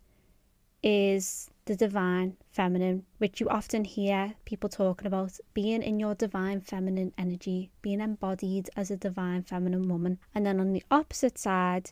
is 0.82 1.50
the 1.66 1.76
divine 1.76 2.36
feminine, 2.52 3.04
which 3.18 3.40
you 3.40 3.48
often 3.48 3.84
hear 3.84 4.34
people 4.44 4.70
talking 4.70 5.06
about 5.06 5.38
being 5.52 5.82
in 5.82 6.00
your 6.00 6.14
divine 6.14 6.60
feminine 6.60 7.12
energy, 7.18 7.70
being 7.82 8.00
embodied 8.00 8.70
as 8.76 8.90
a 8.90 8.96
divine 8.96 9.42
feminine 9.42 9.88
woman. 9.88 10.18
And 10.34 10.46
then 10.46 10.58
on 10.58 10.72
the 10.72 10.84
opposite 10.90 11.38
side 11.38 11.90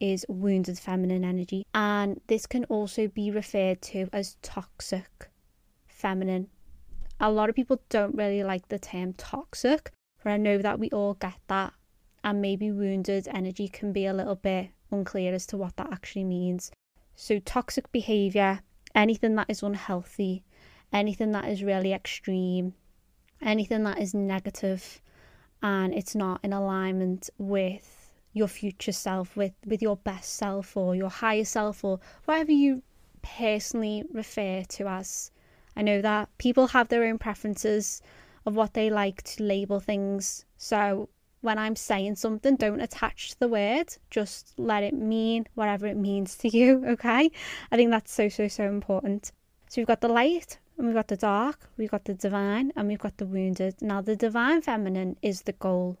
is 0.00 0.26
wounded 0.28 0.78
feminine 0.78 1.24
energy. 1.24 1.64
And 1.72 2.20
this 2.26 2.46
can 2.46 2.64
also 2.64 3.08
be 3.08 3.30
referred 3.30 3.80
to 3.82 4.08
as 4.12 4.36
toxic 4.42 5.30
feminine. 5.86 6.48
A 7.20 7.30
lot 7.30 7.48
of 7.48 7.54
people 7.54 7.80
don't 7.88 8.16
really 8.16 8.42
like 8.42 8.68
the 8.68 8.80
term 8.80 9.12
toxic, 9.12 9.92
but 10.22 10.30
I 10.30 10.36
know 10.36 10.58
that 10.58 10.78
we 10.78 10.90
all 10.90 11.14
get 11.14 11.38
that. 11.48 11.72
And 12.24 12.40
maybe 12.40 12.70
wounded 12.70 13.26
energy 13.28 13.66
can 13.68 13.92
be 13.92 14.06
a 14.06 14.12
little 14.12 14.36
bit 14.36 14.70
unclear 14.92 15.34
as 15.34 15.44
to 15.46 15.56
what 15.56 15.76
that 15.76 15.92
actually 15.92 16.24
means. 16.24 16.70
So, 17.16 17.40
toxic 17.40 17.90
behavior 17.90 18.60
anything 18.94 19.34
that 19.36 19.48
is 19.48 19.62
unhealthy, 19.62 20.44
anything 20.92 21.32
that 21.32 21.46
is 21.46 21.62
really 21.62 21.92
extreme, 21.92 22.74
anything 23.40 23.84
that 23.84 23.98
is 23.98 24.14
negative 24.14 25.00
and 25.62 25.94
it's 25.94 26.14
not 26.14 26.40
in 26.42 26.52
alignment 26.52 27.30
with 27.38 28.14
your 28.32 28.48
future 28.48 28.92
self, 28.92 29.36
with, 29.36 29.52
with 29.66 29.82
your 29.82 29.96
best 29.96 30.34
self 30.34 30.76
or 30.76 30.96
your 30.96 31.10
higher 31.10 31.44
self 31.44 31.84
or 31.84 32.00
whatever 32.24 32.52
you 32.52 32.82
personally 33.22 34.02
refer 34.12 34.62
to 34.68 34.88
as. 34.88 35.30
I 35.76 35.82
know 35.82 36.02
that 36.02 36.28
people 36.38 36.68
have 36.68 36.88
their 36.88 37.04
own 37.04 37.18
preferences 37.18 38.02
of 38.46 38.56
what 38.56 38.74
they 38.74 38.90
like 38.90 39.22
to 39.22 39.42
label 39.42 39.80
things. 39.80 40.44
So 40.56 41.08
when 41.42 41.58
I'm 41.58 41.76
saying 41.76 42.16
something, 42.16 42.56
don't 42.56 42.80
attach 42.80 43.30
to 43.30 43.40
the 43.40 43.48
word, 43.48 43.96
just 44.10 44.54
let 44.58 44.82
it 44.82 44.94
mean 44.94 45.46
whatever 45.54 45.86
it 45.86 45.96
means 45.96 46.36
to 46.38 46.48
you, 46.48 46.84
okay? 46.88 47.30
I 47.70 47.76
think 47.76 47.90
that's 47.90 48.12
so, 48.12 48.28
so, 48.28 48.48
so 48.48 48.64
important. 48.64 49.32
So 49.68 49.80
we've 49.80 49.86
got 49.86 50.00
the 50.00 50.08
light, 50.08 50.58
and 50.78 50.86
we've 50.86 50.96
got 50.96 51.08
the 51.08 51.16
dark, 51.16 51.68
we've 51.76 51.90
got 51.90 52.04
the 52.04 52.14
divine, 52.14 52.72
and 52.76 52.88
we've 52.88 52.98
got 52.98 53.16
the 53.16 53.26
wounded. 53.26 53.74
Now, 53.80 54.00
the 54.00 54.16
divine 54.16 54.62
feminine 54.62 55.16
is 55.22 55.42
the 55.42 55.52
goal. 55.52 55.98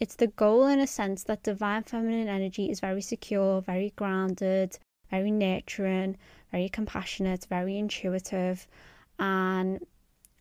It's 0.00 0.14
the 0.14 0.28
goal 0.28 0.66
in 0.66 0.78
a 0.78 0.86
sense 0.86 1.24
that 1.24 1.42
divine 1.42 1.82
feminine 1.82 2.28
energy 2.28 2.70
is 2.70 2.80
very 2.80 3.02
secure, 3.02 3.60
very 3.60 3.92
grounded, 3.96 4.78
very 5.10 5.30
nurturing, 5.30 6.16
very 6.52 6.68
compassionate, 6.68 7.46
very 7.50 7.78
intuitive, 7.78 8.66
and 9.18 9.80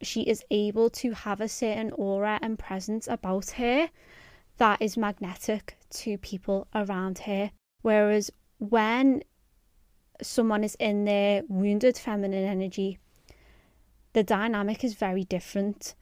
she 0.01 0.21
is 0.21 0.43
able 0.51 0.89
to 0.89 1.11
have 1.11 1.41
a 1.41 1.47
certain 1.47 1.91
aura 1.91 2.39
and 2.41 2.59
presence 2.59 3.07
about 3.07 3.51
her 3.51 3.89
that 4.57 4.81
is 4.81 4.97
magnetic 4.97 5.77
to 5.89 6.17
people 6.17 6.67
around 6.73 7.19
her. 7.19 7.51
Whereas 7.81 8.31
when 8.59 9.23
someone 10.21 10.63
is 10.63 10.75
in 10.79 11.05
their 11.05 11.43
wounded 11.47 11.97
feminine 11.97 12.45
energy, 12.45 12.99
the 14.13 14.23
dynamic 14.23 14.83
is 14.83 14.95
very 14.95 15.23
different. 15.23 15.95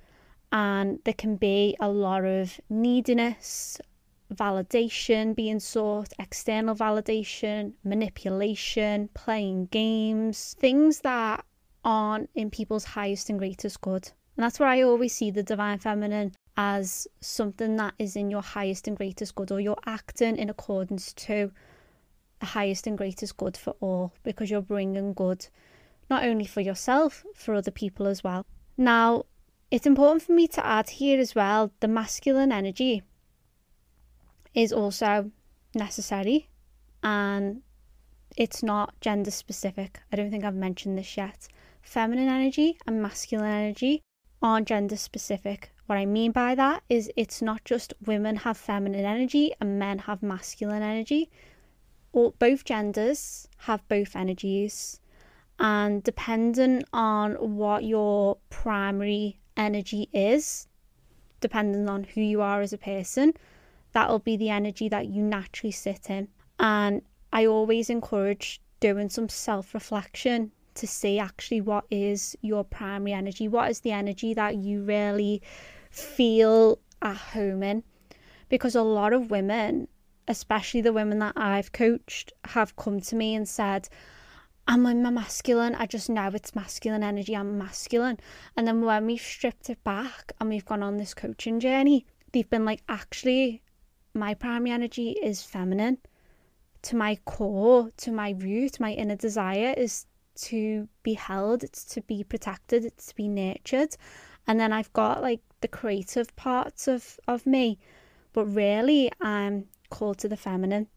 And 0.52 1.00
there 1.04 1.14
can 1.14 1.36
be 1.36 1.76
a 1.80 1.90
lot 1.90 2.24
of 2.24 2.60
neediness, 2.70 3.80
validation 4.34 5.36
being 5.36 5.60
sought, 5.60 6.14
external 6.18 6.76
validation, 6.76 7.74
manipulation, 7.84 9.10
playing 9.14 9.66
games, 9.66 10.56
things 10.60 11.02
that 11.02 11.44
aren't 11.86 12.30
in 12.36 12.50
people's 12.50 12.84
highest 12.84 13.30
and 13.30 13.40
greatest 13.40 13.80
good. 13.80 14.12
And 14.36 14.44
that's 14.44 14.60
where 14.60 14.68
I 14.68 14.82
always 14.82 15.16
see 15.16 15.32
the 15.32 15.44
divine 15.44 15.80
feminine 15.80 16.34
as 16.58 17.08
something 17.22 17.78
that 17.78 17.94
is 18.00 18.16
in 18.16 18.30
your 18.30 18.42
highest 18.42 18.88
and 18.88 18.98
greatest 18.98 19.36
good, 19.36 19.52
or 19.52 19.62
you're 19.62 19.78
acting 19.86 20.36
in 20.36 20.50
accordance 20.50 21.14
to 21.14 21.52
the 22.40 22.46
highest 22.48 22.88
and 22.88 22.98
greatest 22.98 23.38
good 23.38 23.56
for 23.56 23.76
all 23.80 24.14
because 24.24 24.50
you're 24.50 24.62
bringing 24.62 25.14
good 25.14 25.48
not 26.10 26.24
only 26.24 26.46
for 26.46 26.62
yourself, 26.62 27.26
for 27.34 27.56
other 27.56 27.72
people 27.72 28.08
as 28.08 28.24
well. 28.24 28.46
Now, 28.78 29.26
it's 29.72 29.88
important 29.88 30.24
for 30.24 30.34
me 30.34 30.48
to 30.50 30.66
add 30.66 30.90
here 30.90 31.20
as 31.20 31.34
well 31.34 31.72
the 31.80 31.88
masculine 31.88 32.52
energy 32.52 33.02
is 34.54 34.72
also 34.72 35.32
necessary 35.74 36.50
and 37.04 37.62
it's 38.38 38.62
not 38.62 39.00
gender 39.02 39.32
specific. 39.32 40.00
I 40.12 40.16
don't 40.16 40.30
think 40.30 40.44
I've 40.44 40.56
mentioned 40.56 40.98
this 40.98 41.18
yet. 41.18 41.48
Feminine 41.86 42.28
energy 42.28 42.80
and 42.88 43.00
masculine 43.00 43.46
energy 43.46 44.02
aren't 44.42 44.68
gender 44.68 44.98
specific. 44.98 45.72
What 45.86 46.00
I 46.00 46.06
mean 46.08 46.32
by 46.32 46.56
that 46.56 46.82
is 46.90 47.12
it's 47.16 47.44
not 47.44 47.64
just 47.64 47.94
women 48.04 48.38
have 48.38 48.58
feminine 48.58 49.06
energy 49.06 49.54
and 49.62 49.78
men 49.78 50.00
have 50.00 50.24
masculine 50.24 50.82
energy. 50.82 51.30
Or 52.12 52.34
both 52.40 52.66
genders 52.66 53.48
have 53.60 53.88
both 53.88 54.16
energies. 54.16 55.00
And 55.60 56.04
depending 56.04 56.84
on 56.92 57.34
what 57.56 57.84
your 57.84 58.40
primary 58.50 59.40
energy 59.56 60.10
is, 60.12 60.68
depending 61.40 61.88
on 61.88 62.04
who 62.04 62.22
you 62.22 62.42
are 62.42 62.62
as 62.62 62.74
a 62.74 62.80
person, 62.80 63.36
that'll 63.94 64.20
be 64.20 64.38
the 64.38 64.50
energy 64.50 64.90
that 64.90 65.06
you 65.06 65.22
naturally 65.22 65.72
sit 65.72 66.10
in. 66.10 66.30
And 66.60 67.04
I 67.32 67.46
always 67.46 67.92
encourage 67.92 68.60
doing 68.80 69.10
some 69.10 69.30
self 69.30 69.76
reflection 69.76 70.52
to 70.76 70.88
see 70.88 71.20
actually 71.20 71.62
what 71.62 71.86
is 71.90 72.36
your 72.42 72.64
primary 72.64 73.14
energy, 73.14 73.48
what 73.48 73.70
is 73.70 73.82
the 73.82 73.92
energy 73.92 74.34
that 74.34 74.56
you 74.58 74.84
really 74.84 75.42
feel 75.90 76.80
at 77.02 77.18
home 77.18 77.64
in. 77.64 77.84
Because 78.50 78.76
a 78.76 78.82
lot 78.82 79.14
of 79.14 79.32
women, 79.32 79.88
especially 80.28 80.82
the 80.82 80.94
women 80.94 81.20
that 81.20 81.34
I've 81.36 81.72
coached, 81.72 82.32
have 82.46 82.76
come 82.76 83.00
to 83.02 83.16
me 83.16 83.36
and 83.36 83.48
said, 83.48 83.90
I'm 84.68 84.86
in 84.88 85.04
my 85.04 85.12
masculine. 85.12 85.76
I 85.76 85.86
just 85.86 86.10
know 86.10 86.30
it's 86.34 86.56
masculine 86.56 87.04
energy. 87.04 87.36
I'm 87.36 87.58
masculine. 87.58 88.18
And 88.58 88.68
then 88.68 88.82
when 88.82 89.06
we've 89.06 89.22
stripped 89.22 89.70
it 89.70 89.84
back 89.84 90.34
and 90.40 90.50
we've 90.50 90.66
gone 90.66 90.84
on 90.84 90.98
this 90.98 91.14
coaching 91.14 91.60
journey, 91.60 92.06
they've 92.32 92.50
been 92.50 92.66
like, 92.66 92.82
actually, 92.90 93.62
my 94.14 94.34
primary 94.34 94.72
energy 94.72 95.12
is 95.22 95.44
feminine. 95.44 96.00
To 96.84 96.96
my 96.96 97.18
core, 97.26 97.92
to 97.98 98.12
my 98.12 98.32
root, 98.38 98.80
my 98.80 98.92
inner 98.92 99.16
desire 99.16 99.74
is 99.78 100.06
to 100.36 100.88
be 101.04 101.14
held, 101.14 101.64
it's 101.64 101.84
to 101.86 102.02
be 102.02 102.24
protected, 102.24 102.86
it's 102.86 103.08
to 103.08 103.16
be 103.16 103.28
nurtured. 103.28 103.96
And 104.48 104.60
then 104.60 104.72
I've 104.72 104.94
got 104.94 105.22
like 105.22 105.42
the 105.62 105.68
creative 105.68 106.36
parts 106.36 106.88
of, 106.88 107.20
of 107.28 107.46
me, 107.46 107.80
but 108.34 108.46
really 108.46 109.12
I'm 109.22 109.68
called 109.90 110.20
to 110.20 110.28
the 110.28 110.38
feminine. 110.38 110.88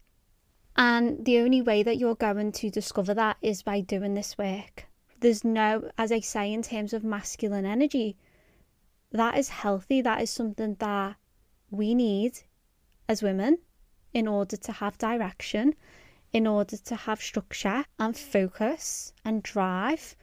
And 0.75 1.25
the 1.25 1.39
only 1.39 1.61
way 1.61 1.83
that 1.83 1.97
you're 1.97 2.15
going 2.15 2.51
to 2.53 2.69
discover 2.69 3.13
that 3.13 3.37
is 3.41 3.63
by 3.63 3.81
doing 3.81 4.13
this 4.13 4.37
work. 4.37 4.85
There's 5.19 5.43
no, 5.43 5.89
as 5.97 6.11
I 6.11 6.21
say, 6.21 6.53
in 6.53 6.61
terms 6.61 6.93
of 6.93 7.03
masculine 7.03 7.65
energy, 7.65 8.15
that 9.11 9.37
is 9.37 9.49
healthy. 9.49 10.01
That 10.01 10.21
is 10.21 10.29
something 10.29 10.75
that 10.79 11.15
we 11.71 11.93
need 11.93 12.39
as 13.07 13.23
women 13.23 13.57
in 14.13 14.27
order 14.27 14.55
to 14.57 14.71
have 14.71 14.97
direction, 14.97 15.75
in 16.31 16.47
order 16.47 16.77
to 16.77 16.95
have 16.95 17.21
structure 17.21 17.85
and 17.97 18.17
focus 18.17 19.13
and 19.25 19.43
drive. 19.43 20.15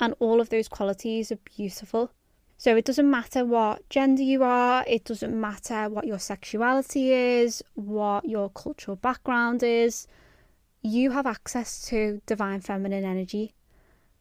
And 0.00 0.14
all 0.18 0.40
of 0.40 0.48
those 0.48 0.68
qualities 0.68 1.30
are 1.30 1.38
beautiful. 1.56 2.10
So 2.58 2.76
it 2.76 2.84
doesn't 2.84 3.10
matter 3.10 3.44
what 3.44 3.88
gender 3.88 4.22
you 4.22 4.44
are, 4.44 4.84
it 4.86 5.04
doesn't 5.04 5.38
matter 5.38 5.88
what 5.88 6.06
your 6.06 6.20
sexuality 6.20 7.12
is, 7.12 7.62
what 7.74 8.24
your 8.24 8.50
cultural 8.50 8.96
background 8.96 9.62
is. 9.64 10.06
You 10.80 11.10
have 11.10 11.26
access 11.26 11.84
to 11.88 12.22
divine 12.26 12.60
feminine 12.60 13.04
energy 13.04 13.54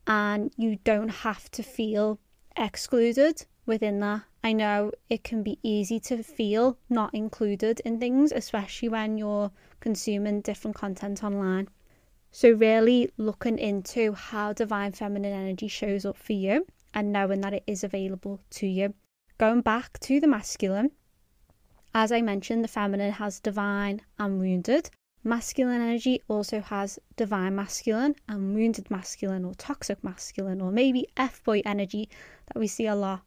and 0.07 0.51
you 0.57 0.77
don't 0.83 1.09
have 1.09 1.51
to 1.51 1.63
feel 1.63 2.19
excluded 2.57 3.45
within 3.65 3.99
that. 3.99 4.23
I 4.43 4.53
know 4.53 4.91
it 5.07 5.23
can 5.23 5.43
be 5.43 5.59
easy 5.61 5.99
to 5.99 6.23
feel 6.23 6.79
not 6.89 7.13
included 7.13 7.79
in 7.85 7.99
things, 7.99 8.31
especially 8.31 8.89
when 8.89 9.19
you're 9.19 9.51
consuming 9.79 10.41
different 10.41 10.75
content 10.75 11.23
online. 11.23 11.69
So, 12.31 12.51
really 12.51 13.11
looking 13.17 13.59
into 13.59 14.13
how 14.13 14.53
divine 14.53 14.93
feminine 14.93 15.31
energy 15.31 15.67
shows 15.67 16.05
up 16.05 16.17
for 16.17 16.33
you 16.33 16.65
and 16.91 17.11
knowing 17.11 17.41
that 17.41 17.53
it 17.53 17.63
is 17.67 17.83
available 17.83 18.39
to 18.51 18.65
you. 18.65 18.95
Going 19.37 19.61
back 19.61 19.99
to 19.99 20.19
the 20.19 20.27
masculine, 20.27 20.89
as 21.93 22.11
I 22.11 22.21
mentioned, 22.21 22.63
the 22.63 22.67
feminine 22.67 23.11
has 23.11 23.39
divine 23.39 24.01
and 24.17 24.39
wounded. 24.39 24.89
Masculine 25.23 25.81
energy 25.81 26.23
also 26.27 26.61
has 26.61 26.97
divine 27.15 27.55
masculine 27.55 28.15
and 28.27 28.55
wounded 28.55 28.89
masculine 28.89 29.45
or 29.45 29.53
toxic 29.53 30.03
masculine 30.03 30.61
or 30.61 30.71
maybe 30.71 31.07
F 31.15 31.43
boy 31.43 31.61
energy 31.63 32.09
that 32.47 32.57
we 32.59 32.65
see 32.65 32.87
a 32.87 32.95
lot 32.95 33.21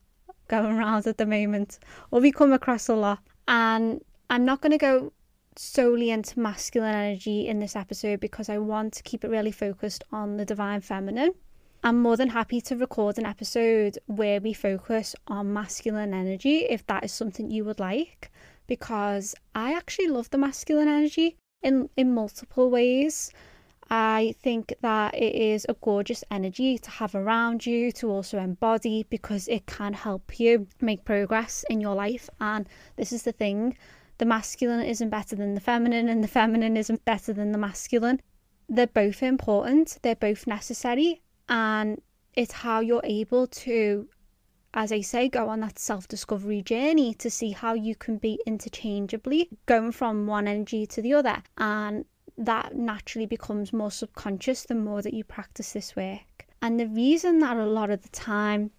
going 0.48 0.78
around 0.78 1.06
at 1.06 1.18
the 1.18 1.26
moment 1.26 1.78
or 2.10 2.20
we 2.20 2.32
come 2.32 2.52
across 2.52 2.88
a 2.88 2.94
lot. 2.94 3.20
And 3.48 4.02
I'm 4.30 4.44
not 4.44 4.60
going 4.60 4.72
to 4.72 4.78
go 4.78 5.12
solely 5.56 6.10
into 6.10 6.40
masculine 6.40 6.94
energy 6.94 7.46
in 7.46 7.60
this 7.60 7.76
episode 7.76 8.20
because 8.20 8.48
I 8.48 8.58
want 8.58 8.94
to 8.94 9.02
keep 9.02 9.24
it 9.24 9.30
really 9.30 9.52
focused 9.52 10.04
on 10.12 10.36
the 10.36 10.44
divine 10.44 10.80
feminine. 10.80 11.32
I'm 11.82 12.00
more 12.00 12.16
than 12.16 12.30
happy 12.30 12.60
to 12.62 12.76
record 12.76 13.18
an 13.18 13.26
episode 13.26 13.98
where 14.06 14.40
we 14.40 14.54
focus 14.54 15.14
on 15.28 15.52
masculine 15.52 16.14
energy 16.14 16.60
if 16.60 16.86
that 16.86 17.04
is 17.04 17.12
something 17.12 17.50
you 17.50 17.64
would 17.66 17.78
like, 17.78 18.32
because 18.66 19.34
I 19.54 19.74
actually 19.74 20.08
love 20.08 20.30
the 20.30 20.38
masculine 20.38 20.88
energy 20.88 21.36
in, 21.62 21.90
in 21.96 22.14
multiple 22.14 22.70
ways. 22.70 23.30
I 23.90 24.34
think 24.40 24.74
that 24.80 25.14
it 25.14 25.34
is 25.34 25.66
a 25.68 25.74
gorgeous 25.74 26.24
energy 26.30 26.78
to 26.78 26.90
have 26.90 27.14
around 27.14 27.66
you 27.66 27.92
to 27.92 28.10
also 28.10 28.38
embody 28.38 29.04
because 29.10 29.46
it 29.48 29.66
can 29.66 29.92
help 29.92 30.40
you 30.40 30.66
make 30.80 31.04
progress 31.04 31.64
in 31.68 31.80
your 31.80 31.94
life. 31.94 32.28
And 32.40 32.68
this 32.96 33.12
is 33.12 33.22
the 33.22 33.32
thing 33.32 33.76
the 34.18 34.24
masculine 34.24 34.84
isn't 34.84 35.10
better 35.10 35.36
than 35.36 35.54
the 35.54 35.60
feminine, 35.60 36.08
and 36.08 36.22
the 36.22 36.28
feminine 36.28 36.76
isn't 36.76 37.04
better 37.04 37.32
than 37.32 37.52
the 37.52 37.58
masculine. 37.58 38.20
They're 38.68 38.86
both 38.86 39.22
important, 39.22 39.98
they're 40.02 40.14
both 40.14 40.46
necessary, 40.46 41.20
and 41.48 42.00
it's 42.34 42.52
how 42.52 42.80
you're 42.80 43.02
able 43.04 43.46
to 43.48 44.08
as 44.76 44.90
I 44.90 45.02
say, 45.02 45.28
go 45.28 45.48
on 45.48 45.60
that 45.60 45.78
self 45.78 46.08
discovery 46.08 46.60
journey 46.60 47.14
to 47.14 47.30
see 47.30 47.52
how 47.52 47.74
you 47.74 47.94
can 47.94 48.18
be 48.18 48.40
interchangeably 48.44 49.48
going 49.66 49.92
from 49.92 50.26
one 50.26 50.48
energy 50.48 50.84
to 50.86 51.00
the 51.00 51.14
other. 51.14 51.42
And 51.56 52.04
that 52.36 52.74
naturally 52.74 53.26
becomes 53.26 53.72
more 53.72 53.90
subconscious 53.90 54.64
the 54.64 54.74
more 54.74 55.02
that 55.02 55.14
you 55.14 55.24
practice 55.24 55.72
this 55.72 55.94
work. 55.94 56.46
And 56.60 56.80
the 56.80 56.86
reason 56.86 57.38
that 57.40 57.56
a 57.56 57.66
lot 57.66 57.90
of 57.90 58.02
the 58.02 58.08
time 58.08 58.70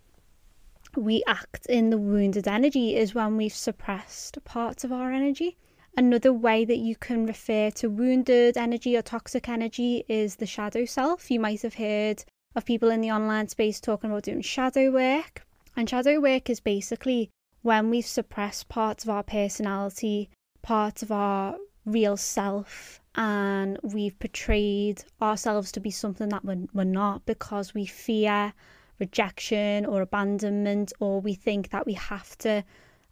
we 0.96 1.24
act 1.28 1.66
in 1.68 1.90
the 1.90 1.98
wounded 1.98 2.48
energy 2.48 2.96
is 2.96 3.14
when 3.14 3.38
we've 3.38 3.54
suppressed 3.54 4.44
parts 4.44 4.84
of 4.84 4.92
our 4.92 5.12
energy. 5.12 5.58
Another 5.98 6.34
way 6.34 6.66
that 6.66 6.78
you 6.78 6.96
can 6.96 7.26
refer 7.26 7.70
to 7.72 7.90
wounded 7.90 8.58
energy 8.58 8.98
or 8.98 9.02
toxic 9.02 9.48
energy 9.48 10.04
is 10.10 10.36
the 10.36 10.46
shadow 10.46 10.86
self. 10.86 11.32
You 11.32 11.40
might 11.40 11.62
have 11.62 11.76
heard 11.76 12.24
of 12.56 12.66
people 12.66 12.90
in 12.90 13.02
the 13.02 13.12
online 13.12 13.48
space 13.48 13.80
talking 13.80 14.10
about 14.10 14.24
doing 14.24 14.42
shadow 14.42 14.92
work. 14.92 15.46
And 15.76 15.90
shadow 15.90 16.20
work 16.20 16.50
is 16.50 16.60
basically 16.60 17.30
when 17.62 17.90
we've 17.90 18.06
suppressed 18.06 18.70
parts 18.70 19.04
of 19.04 19.10
our 19.10 19.24
personality, 19.24 20.30
parts 20.62 21.02
of 21.02 21.12
our 21.12 21.58
real 21.86 22.18
self, 22.18 23.02
and 23.16 23.80
we've 23.82 24.18
portrayed 24.20 25.04
ourselves 25.22 25.72
to 25.74 25.80
be 25.80 25.92
something 25.92 26.30
that 26.30 26.44
we're, 26.44 26.68
we're 26.74 26.84
not 26.84 27.26
because 27.26 27.74
we 27.74 27.86
fear 27.86 28.54
rejection 29.00 29.86
or 29.86 30.02
abandonment, 30.02 30.94
or 31.00 31.22
we 31.22 31.34
think 31.34 31.70
that 31.70 31.86
we 31.86 31.94
have 31.94 32.38
to 32.40 32.64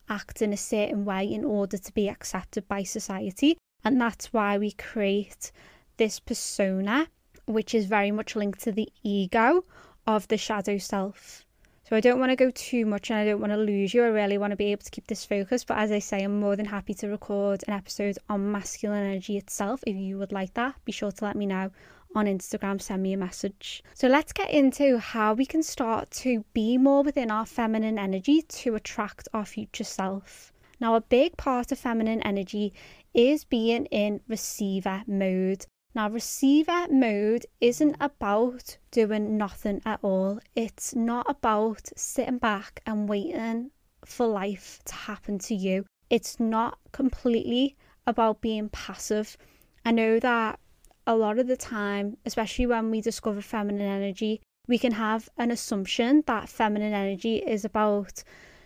act 0.10 0.42
in 0.42 0.54
a 0.54 0.58
certain 0.58 1.06
way 1.06 1.26
in 1.26 1.44
order 1.44 1.78
to 1.78 1.94
be 1.94 2.10
accepted 2.10 2.68
by 2.68 2.84
society. 2.84 3.58
And 3.84 4.00
that's 4.00 4.32
why 4.32 4.58
we 4.58 4.72
create 4.72 5.52
this 5.98 6.20
persona 6.20 7.08
which 7.46 7.76
is 7.76 7.86
very 7.86 8.12
much 8.12 8.36
linked 8.36 8.62
to 8.62 8.72
the 8.72 8.90
ego 9.04 9.66
of 10.08 10.28
the 10.28 10.38
shadow 10.38 10.78
self. 10.78 11.46
So 11.94 11.98
I 11.98 12.02
don't 12.02 12.20
want 12.20 12.32
to 12.32 12.36
go 12.36 12.50
too 12.50 12.88
much 12.88 13.12
and 13.12 13.20
I 13.20 13.26
don't 13.26 13.40
want 13.40 13.54
to 13.54 13.58
lose 13.58 13.94
you. 13.94 14.04
I 14.04 14.08
really 14.08 14.40
want 14.40 14.50
to 14.50 14.58
be 14.58 14.72
able 14.72 14.82
to 14.82 14.90
keep 14.90 15.06
this 15.06 15.26
focus. 15.26 15.64
But 15.64 15.78
as 15.78 15.92
I 15.92 16.00
say, 16.00 16.24
I'm 16.24 16.40
more 16.40 16.56
than 16.56 16.66
happy 16.66 16.96
to 16.96 17.08
record 17.08 17.64
an 17.68 17.74
episode 17.76 18.18
on 18.30 18.52
masculine 18.52 19.04
energy 19.04 19.38
itself. 19.38 19.84
If 19.86 19.96
you 19.96 20.18
would 20.18 20.32
like 20.32 20.56
that, 20.56 20.74
be 20.86 20.92
sure 20.92 21.12
to 21.12 21.24
let 21.24 21.36
me 21.36 21.46
know 21.46 21.70
on 22.16 22.26
Instagram, 22.26 22.82
send 22.82 23.04
me 23.04 23.14
a 23.14 23.18
message. 23.18 23.84
So 23.94 24.08
let's 24.08 24.34
get 24.34 24.50
into 24.50 24.98
how 24.98 25.36
we 25.36 25.46
can 25.46 25.62
start 25.62 26.10
to 26.24 26.44
be 26.54 26.80
more 26.80 27.04
within 27.04 27.30
our 27.30 27.46
feminine 27.46 28.00
energy 28.00 28.42
to 28.42 28.74
attract 28.74 29.28
our 29.32 29.46
future 29.46 29.84
self. 29.84 30.52
Now, 30.80 30.96
a 30.96 31.02
big 31.02 31.38
part 31.38 31.72
of 31.72 31.78
feminine 31.78 32.24
energy 32.24 32.74
is 33.14 33.46
being 33.46 33.86
in 33.86 34.20
receiver 34.28 35.04
mode. 35.06 35.68
Now, 35.96 36.10
receiver 36.10 36.88
mode 36.90 37.46
isn't 37.62 37.98
about 38.00 38.78
doing 38.90 39.38
nothing 39.38 39.80
at 39.86 40.00
all. 40.02 40.40
It's 40.56 40.96
not 40.96 41.30
about 41.30 41.92
sitting 41.96 42.40
back 42.40 42.82
and 42.88 43.08
waiting 43.08 43.70
for 44.04 44.26
life 44.26 44.80
to 44.86 44.94
happen 44.96 45.38
to 45.40 45.54
you. 45.54 45.86
It's 46.10 46.40
not 46.40 46.80
completely 46.94 47.76
about 48.08 48.42
being 48.42 48.70
passive. 48.70 49.38
I 49.86 49.92
know 49.92 50.20
that 50.20 50.60
a 51.06 51.16
lot 51.16 51.38
of 51.38 51.46
the 51.46 51.58
time, 51.58 52.18
especially 52.26 52.66
when 52.66 52.90
we 52.90 53.00
discover 53.00 53.42
feminine 53.42 53.82
energy, 53.82 54.42
we 54.68 54.80
can 54.80 54.94
have 54.94 55.30
an 55.38 55.52
assumption 55.52 56.24
that 56.26 56.50
feminine 56.50 56.94
energy 56.94 57.38
is 57.38 57.66
about 57.66 58.24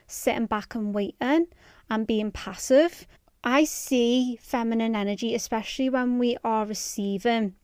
sitting 0.07 0.45
back 0.45 0.75
and 0.75 0.93
waiting 0.95 1.47
and 1.89 2.07
being 2.07 2.31
passive. 2.31 3.05
I 3.49 3.63
see 3.63 4.37
feminine 4.41 4.93
energy, 4.93 5.33
especially 5.33 5.89
when 5.89 6.19
we 6.19 6.35
are 6.43 6.65
receiving, 6.65 7.55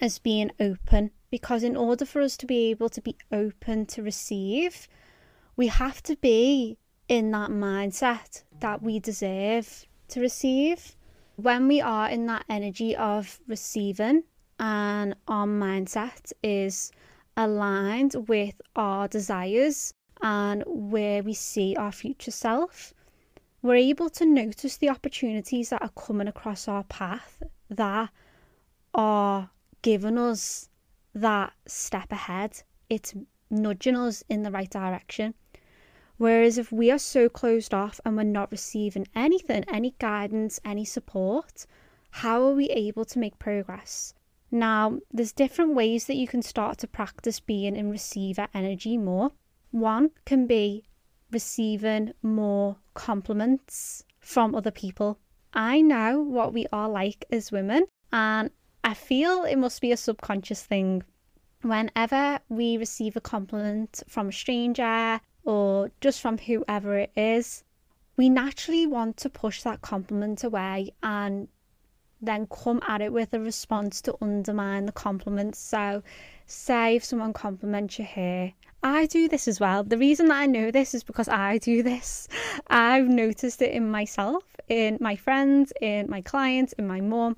as 0.00 0.18
being 0.18 0.50
open. 0.58 1.12
Because 1.30 1.62
in 1.62 1.76
order 1.76 2.04
for 2.04 2.20
us 2.20 2.36
to 2.38 2.46
be 2.46 2.70
able 2.70 2.88
to 2.88 3.00
be 3.00 3.16
open 3.30 3.86
to 3.86 4.02
receive, 4.02 4.88
we 5.56 5.68
have 5.68 6.02
to 6.02 6.16
be 6.16 6.78
in 7.06 7.30
that 7.30 7.50
mindset 7.50 8.42
that 8.58 8.82
we 8.82 8.98
deserve 8.98 9.86
to 10.08 10.20
receive. 10.20 10.96
When 11.36 11.68
we 11.68 11.80
are 11.80 12.10
in 12.10 12.26
that 12.26 12.44
energy 12.48 12.96
of 12.96 13.38
receiving 13.46 14.24
and 14.58 15.14
our 15.28 15.46
mindset 15.46 16.32
is 16.42 16.90
aligned 17.36 18.16
with 18.26 18.60
our 18.74 19.06
desires 19.06 19.94
and 20.20 20.64
where 20.66 21.22
we 21.22 21.34
see 21.34 21.76
our 21.76 21.92
future 21.92 22.32
self, 22.32 22.92
we're 23.62 23.76
able 23.76 24.10
to 24.10 24.26
notice 24.26 24.76
the 24.76 24.90
opportunities 24.90 25.70
that 25.70 25.82
are 25.82 25.90
coming 25.90 26.26
across 26.26 26.66
our 26.66 26.82
path 26.84 27.42
that 27.70 28.10
are 28.92 29.50
giving 29.82 30.18
us 30.18 30.68
that 31.14 31.52
step 31.66 32.10
ahead. 32.10 32.62
It's 32.90 33.14
nudging 33.50 33.96
us 33.96 34.24
in 34.28 34.42
the 34.42 34.50
right 34.50 34.70
direction. 34.70 35.34
Whereas 36.16 36.58
if 36.58 36.72
we 36.72 36.90
are 36.90 36.98
so 36.98 37.28
closed 37.28 37.72
off 37.72 38.00
and 38.04 38.16
we're 38.16 38.24
not 38.24 38.50
receiving 38.50 39.06
anything, 39.14 39.64
any 39.72 39.94
guidance, 39.98 40.60
any 40.64 40.84
support, 40.84 41.66
how 42.10 42.42
are 42.42 42.54
we 42.54 42.66
able 42.66 43.04
to 43.06 43.18
make 43.18 43.38
progress? 43.38 44.14
Now, 44.50 44.98
there's 45.10 45.32
different 45.32 45.74
ways 45.74 46.06
that 46.06 46.16
you 46.16 46.28
can 46.28 46.42
start 46.42 46.78
to 46.78 46.86
practice 46.86 47.40
being 47.40 47.74
in 47.74 47.90
receiver 47.90 48.48
energy 48.52 48.98
more. 48.98 49.32
One 49.70 50.10
can 50.26 50.46
be 50.46 50.84
receiving 51.32 52.12
more 52.22 52.76
compliments 52.94 54.04
from 54.20 54.54
other 54.54 54.70
people. 54.70 55.18
I 55.54 55.80
know 55.80 56.20
what 56.20 56.52
we 56.52 56.66
are 56.72 56.88
like 56.88 57.24
as 57.30 57.52
women, 57.52 57.84
and 58.12 58.50
I 58.84 58.94
feel 58.94 59.44
it 59.44 59.56
must 59.56 59.80
be 59.80 59.92
a 59.92 59.96
subconscious 59.96 60.62
thing. 60.62 61.02
Whenever 61.62 62.40
we 62.48 62.76
receive 62.76 63.16
a 63.16 63.20
compliment 63.20 64.02
from 64.08 64.28
a 64.28 64.32
stranger 64.32 65.20
or 65.44 65.90
just 66.00 66.20
from 66.20 66.38
whoever 66.38 66.98
it 66.98 67.12
is, 67.16 67.64
we 68.16 68.28
naturally 68.28 68.86
want 68.86 69.16
to 69.18 69.30
push 69.30 69.62
that 69.62 69.80
compliment 69.80 70.44
away 70.44 70.92
and 71.02 71.48
then 72.20 72.46
come 72.46 72.80
at 72.86 73.00
it 73.00 73.12
with 73.12 73.34
a 73.34 73.40
response 73.40 74.00
to 74.02 74.16
undermine 74.20 74.86
the 74.86 74.92
compliment. 74.92 75.56
So, 75.56 76.02
say 76.46 76.96
if 76.96 77.04
someone 77.04 77.32
compliments 77.32 77.98
your 77.98 78.06
hair, 78.06 78.52
I 78.82 79.06
do 79.06 79.28
this 79.28 79.46
as 79.46 79.60
well. 79.60 79.84
The 79.84 79.98
reason 79.98 80.26
that 80.28 80.40
I 80.40 80.46
know 80.46 80.70
this 80.70 80.94
is 80.94 81.04
because 81.04 81.28
I 81.28 81.58
do 81.58 81.82
this. 81.82 82.28
I've 82.68 83.08
noticed 83.08 83.62
it 83.62 83.72
in 83.72 83.90
myself, 83.90 84.44
in 84.68 84.98
my 85.00 85.16
friends, 85.16 85.72
in 85.80 86.10
my 86.10 86.20
clients, 86.20 86.72
in 86.74 86.86
my 86.86 87.00
mum. 87.00 87.36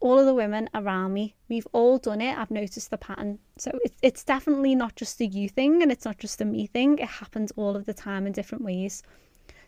all 0.00 0.18
of 0.18 0.24
the 0.24 0.34
women 0.34 0.68
around 0.74 1.12
me, 1.12 1.34
we've 1.48 1.66
all 1.72 1.98
done 1.98 2.20
it. 2.22 2.36
I've 2.36 2.50
noticed 2.50 2.90
the 2.90 2.96
pattern. 2.98 3.38
So 3.58 3.70
it's, 3.84 3.96
it's 4.02 4.24
definitely 4.24 4.74
not 4.74 4.96
just 4.96 5.20
a 5.20 5.26
you 5.26 5.48
thing 5.48 5.82
and 5.82 5.92
it's 5.92 6.06
not 6.06 6.18
just 6.18 6.40
a 6.40 6.44
me 6.44 6.66
thing. 6.66 6.98
It 6.98 7.08
happens 7.08 7.52
all 7.54 7.76
of 7.76 7.84
the 7.84 7.94
time 7.94 8.26
in 8.26 8.32
different 8.32 8.64
ways. 8.64 9.02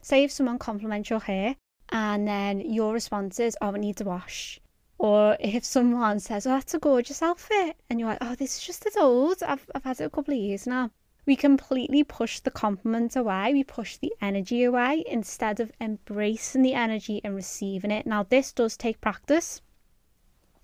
Say 0.01 0.25
if 0.25 0.33
someone 0.33 0.59
compliments 0.59 1.11
your 1.11 1.21
hair 1.21 1.57
and 1.91 2.27
then 2.27 2.61
your 2.61 2.95
response 2.95 3.39
is, 3.39 3.57
oh, 3.61 3.75
it 3.75 3.81
needs 3.81 4.01
a 4.01 4.05
wash. 4.05 4.59
Or 4.99 5.37
if 5.39 5.65
someone 5.65 6.19
says, 6.21 6.47
oh, 6.47 6.51
that's 6.51 6.75
a 6.75 6.79
gorgeous 6.79 7.23
outfit. 7.23 7.77
And 7.91 8.01
you're 8.01 8.09
like, 8.09 8.19
oh, 8.21 8.35
this 8.35 8.57
is 8.57 8.65
just 8.65 8.87
as 8.87 8.97
old. 8.97 9.43
I've, 9.43 9.69
I've 9.75 9.85
had 9.85 10.01
it 10.01 10.05
a 10.05 10.11
couple 10.11 10.33
of 10.33 10.41
years 10.41 10.67
now. 10.67 10.91
We 11.25 11.37
completely 11.37 12.03
push 12.03 12.41
the 12.41 12.51
compliment 12.51 13.15
away. 13.15 13.53
We 13.53 13.63
push 13.63 13.97
the 13.97 14.13
energy 14.21 14.65
away 14.65 15.05
instead 15.07 15.61
of 15.61 15.71
embracing 15.81 16.63
the 16.63 16.75
energy 16.75 17.21
and 17.23 17.35
receiving 17.35 17.93
it. 17.93 18.07
Now, 18.07 18.25
this 18.25 18.53
does 18.53 18.77
take 18.77 19.01
practice. 19.01 19.61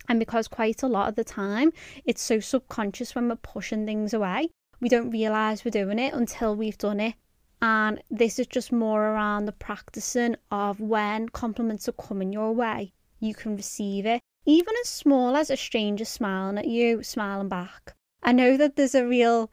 And 0.09 0.19
because 0.19 0.47
quite 0.47 0.83
a 0.83 0.87
lot 0.87 1.07
of 1.07 1.15
the 1.15 1.23
time 1.23 1.71
it's 2.03 2.21
so 2.21 2.39
subconscious 2.39 3.15
when 3.15 3.29
we're 3.29 3.35
pushing 3.35 3.85
things 3.85 4.13
away, 4.13 4.49
we 4.81 4.89
don't 4.89 5.11
realize 5.11 5.63
we're 5.63 5.71
doing 5.71 5.99
it 5.99 6.13
until 6.13 6.55
we've 6.55 6.77
done 6.77 6.99
it. 6.99 7.15
And 7.61 8.01
this 8.09 8.39
is 8.39 8.47
just 8.47 8.71
more 8.71 9.03
around 9.03 9.45
the 9.45 9.51
practicing 9.51 10.35
of 10.49 10.79
when 10.79 11.29
compliments 11.29 11.87
are 11.87 11.93
coming 11.93 12.33
your 12.33 12.53
way, 12.53 12.93
you 13.19 13.35
can 13.35 13.55
receive 13.55 14.05
it, 14.05 14.21
even 14.45 14.73
as 14.81 14.89
small 14.89 15.35
as 15.35 15.49
a 15.49 15.57
stranger 15.57 16.05
smiling 16.05 16.57
at 16.57 16.67
you, 16.67 17.03
smiling 17.03 17.49
back. 17.49 17.93
I 18.23 18.31
know 18.31 18.57
that 18.57 18.77
there's 18.77 18.95
a 18.95 19.05
real 19.05 19.51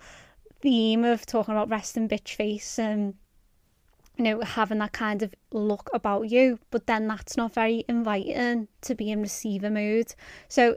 theme 0.60 1.04
of 1.04 1.26
talking 1.26 1.52
about 1.52 1.68
resting 1.68 2.08
bitch 2.08 2.34
face 2.34 2.78
and 2.78 3.14
you 4.16 4.24
know 4.24 4.40
having 4.40 4.78
that 4.78 4.92
kind 4.92 5.22
of 5.22 5.34
look 5.52 5.90
about 5.92 6.30
you 6.30 6.58
but 6.70 6.86
then 6.86 7.06
that's 7.06 7.36
not 7.36 7.52
very 7.52 7.84
inviting 7.88 8.66
to 8.80 8.94
be 8.94 9.10
in 9.10 9.20
receiver 9.20 9.70
mood 9.70 10.14
so 10.48 10.76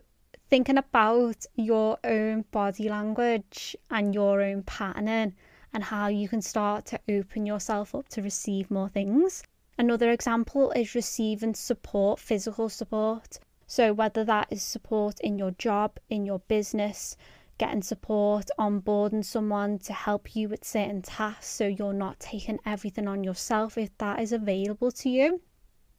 thinking 0.50 0.78
about 0.78 1.46
your 1.56 1.98
own 2.04 2.44
body 2.52 2.90
language 2.90 3.76
and 3.92 4.16
your 4.16 4.42
own 4.42 4.64
patterning 4.64 5.34
and 5.74 5.84
how 5.84 6.08
you 6.08 6.28
can 6.28 6.42
start 6.42 6.86
to 6.86 7.00
open 7.08 7.46
yourself 7.46 7.94
up 7.94 8.10
to 8.10 8.22
receive 8.24 8.72
more 8.72 8.90
things. 8.90 9.44
Another 9.78 10.10
example 10.10 10.72
is 10.72 10.96
receiving 10.96 11.54
support 11.54 12.20
physical 12.20 12.68
support. 12.68 13.40
So 13.68 13.94
whether 13.94 14.24
that 14.26 14.48
is 14.50 14.64
support 14.64 15.20
in 15.20 15.38
your 15.38 15.52
job 15.52 16.00
in 16.10 16.26
your 16.26 16.40
business 16.40 17.16
getting 17.60 17.84
support, 17.84 18.48
onboarding 18.58 19.24
someone 19.24 19.78
to 19.78 19.92
help 19.92 20.34
you 20.34 20.48
with 20.48 20.64
certain 20.64 21.02
tasks 21.02 21.46
so 21.46 21.68
you're 21.68 21.94
not 21.94 22.18
taking 22.20 22.58
everything 22.66 23.06
on 23.06 23.22
yourself 23.22 23.78
if 23.78 23.96
that 23.98 24.20
is 24.22 24.32
available 24.32 24.90
to 24.90 25.10
you. 25.10 25.42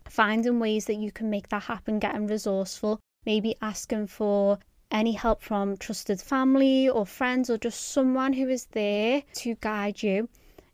Finding 0.08 0.58
ways 0.58 0.86
that 0.86 0.96
you 0.96 1.12
can 1.12 1.28
make 1.28 1.50
that 1.50 1.62
happen, 1.62 1.98
getting 1.98 2.26
resourceful, 2.26 2.98
maybe 3.26 3.54
asking 3.60 4.06
for 4.06 4.58
any 4.90 5.12
help 5.12 5.42
from 5.42 5.76
trusted 5.76 6.18
family 6.20 6.88
or 6.88 7.04
friends 7.04 7.50
or 7.50 7.58
just 7.58 7.90
someone 7.90 8.32
who 8.32 8.48
is 8.48 8.64
there 8.72 9.22
to 9.34 9.54
guide 9.56 10.02
you. 10.02 10.28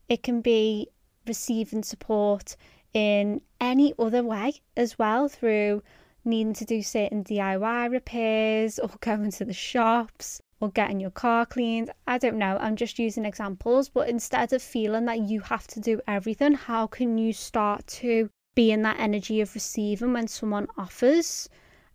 It 0.09 0.23
can 0.23 0.41
be 0.41 0.89
receiving 1.27 1.83
support 1.83 2.57
in 2.95 3.41
any 3.61 3.93
other 3.99 4.23
way 4.23 4.55
as 4.77 4.97
well 5.01 5.29
through 5.29 5.83
needing 6.25 6.55
to 6.55 6.65
do 6.65 6.81
certain 6.81 7.25
DIY 7.25 7.91
repairs 7.91 8.79
or 8.79 8.89
going 9.01 9.33
to 9.33 9.45
the 9.45 9.53
shops 9.53 10.41
or 10.67 10.71
getting 10.71 10.99
your 10.99 11.11
car 11.13 11.47
cleaned. 11.47 11.91
I 12.07 12.19
don't 12.19 12.39
know, 12.39 12.59
I'm 12.61 12.77
just 12.77 12.99
using 12.99 13.25
examples. 13.25 13.89
But 13.89 14.09
instead 14.09 14.53
of 14.53 14.61
feeling 14.61 15.05
that 15.07 15.21
you 15.21 15.41
have 15.41 15.67
to 15.69 15.81
do 15.81 16.01
everything, 16.07 16.55
how 16.55 16.87
can 16.89 17.17
you 17.19 17.33
start 17.33 17.87
to 18.03 18.29
be 18.57 18.73
in 18.73 18.83
that 18.83 18.99
energy 18.99 19.41
of 19.41 19.55
receiving 19.55 20.13
when 20.13 20.27
someone 20.27 20.67
offers 20.77 21.49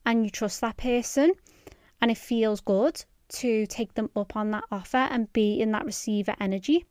and 0.06 0.24
you 0.24 0.30
trust 0.30 0.62
that 0.62 0.78
person 0.78 1.34
and 2.00 2.10
it 2.10 2.18
feels 2.18 2.62
good 2.62 3.04
to 3.30 3.66
take 3.68 3.94
them 3.94 4.10
up 4.16 4.36
on 4.36 4.52
that 4.52 4.64
offer 4.72 4.98
and 4.98 5.32
be 5.34 5.60
in 5.60 5.72
that 5.72 5.86
receiver 5.86 6.36
energy? 6.40 6.86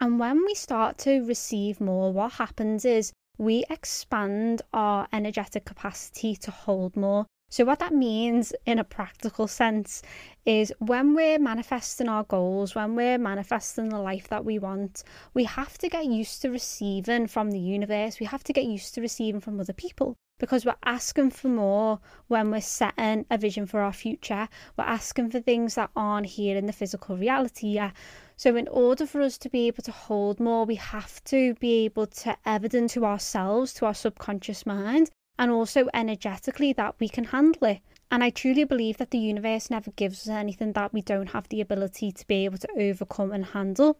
And 0.00 0.18
when 0.18 0.44
we 0.44 0.54
start 0.54 0.98
to 0.98 1.24
receive 1.24 1.80
more, 1.80 2.12
what 2.12 2.32
happens 2.32 2.84
is 2.84 3.12
we 3.38 3.64
expand 3.70 4.62
our 4.72 5.06
energetic 5.12 5.64
capacity 5.64 6.36
to 6.36 6.50
hold 6.50 6.96
more. 6.96 7.26
So, 7.50 7.64
what 7.64 7.78
that 7.78 7.94
means 7.94 8.52
in 8.66 8.78
a 8.78 8.84
practical 8.84 9.46
sense 9.46 10.02
is 10.46 10.72
when 10.78 11.14
we're 11.14 11.38
manifesting 11.38 12.08
our 12.08 12.24
goals, 12.24 12.74
when 12.74 12.94
we're 12.94 13.18
manifesting 13.18 13.88
the 13.88 13.98
life 13.98 14.28
that 14.28 14.44
we 14.44 14.58
want, 14.58 15.02
we 15.32 15.44
have 15.44 15.78
to 15.78 15.88
get 15.88 16.04
used 16.06 16.42
to 16.42 16.50
receiving 16.50 17.26
from 17.26 17.50
the 17.50 17.58
universe. 17.58 18.20
We 18.20 18.26
have 18.26 18.44
to 18.44 18.52
get 18.52 18.64
used 18.64 18.94
to 18.94 19.00
receiving 19.00 19.40
from 19.40 19.58
other 19.58 19.72
people 19.72 20.16
because 20.38 20.66
we're 20.66 20.74
asking 20.84 21.30
for 21.30 21.48
more 21.48 22.00
when 22.28 22.50
we're 22.50 22.60
setting 22.60 23.24
a 23.30 23.38
vision 23.38 23.66
for 23.66 23.80
our 23.80 23.92
future. 23.92 24.48
We're 24.76 24.84
asking 24.84 25.30
for 25.30 25.40
things 25.40 25.76
that 25.76 25.90
aren't 25.96 26.26
here 26.26 26.56
in 26.56 26.66
the 26.66 26.72
physical 26.72 27.16
reality 27.16 27.68
yet. 27.68 27.92
So, 28.36 28.56
in 28.56 28.68
order 28.68 29.06
for 29.06 29.20
us 29.20 29.38
to 29.38 29.48
be 29.48 29.68
able 29.68 29.84
to 29.84 29.92
hold 29.92 30.40
more, 30.40 30.66
we 30.66 30.74
have 30.74 31.22
to 31.24 31.54
be 31.54 31.84
able 31.84 32.08
to 32.08 32.36
evidence 32.44 32.94
to 32.94 33.06
ourselves, 33.06 33.72
to 33.74 33.86
our 33.86 33.94
subconscious 33.94 34.66
mind, 34.66 35.10
and 35.38 35.50
also 35.50 35.88
energetically 35.94 36.72
that 36.74 36.96
we 36.98 37.08
can 37.08 37.24
handle 37.24 37.68
it. 37.68 37.80
And 38.14 38.22
I 38.22 38.30
truly 38.30 38.62
believe 38.62 38.98
that 38.98 39.10
the 39.10 39.18
universe 39.18 39.70
never 39.70 39.90
gives 39.90 40.20
us 40.20 40.28
anything 40.28 40.72
that 40.74 40.92
we 40.92 41.02
don't 41.02 41.30
have 41.30 41.48
the 41.48 41.60
ability 41.60 42.12
to 42.12 42.24
be 42.28 42.44
able 42.44 42.58
to 42.58 42.68
overcome 42.78 43.32
and 43.32 43.44
handle. 43.44 43.98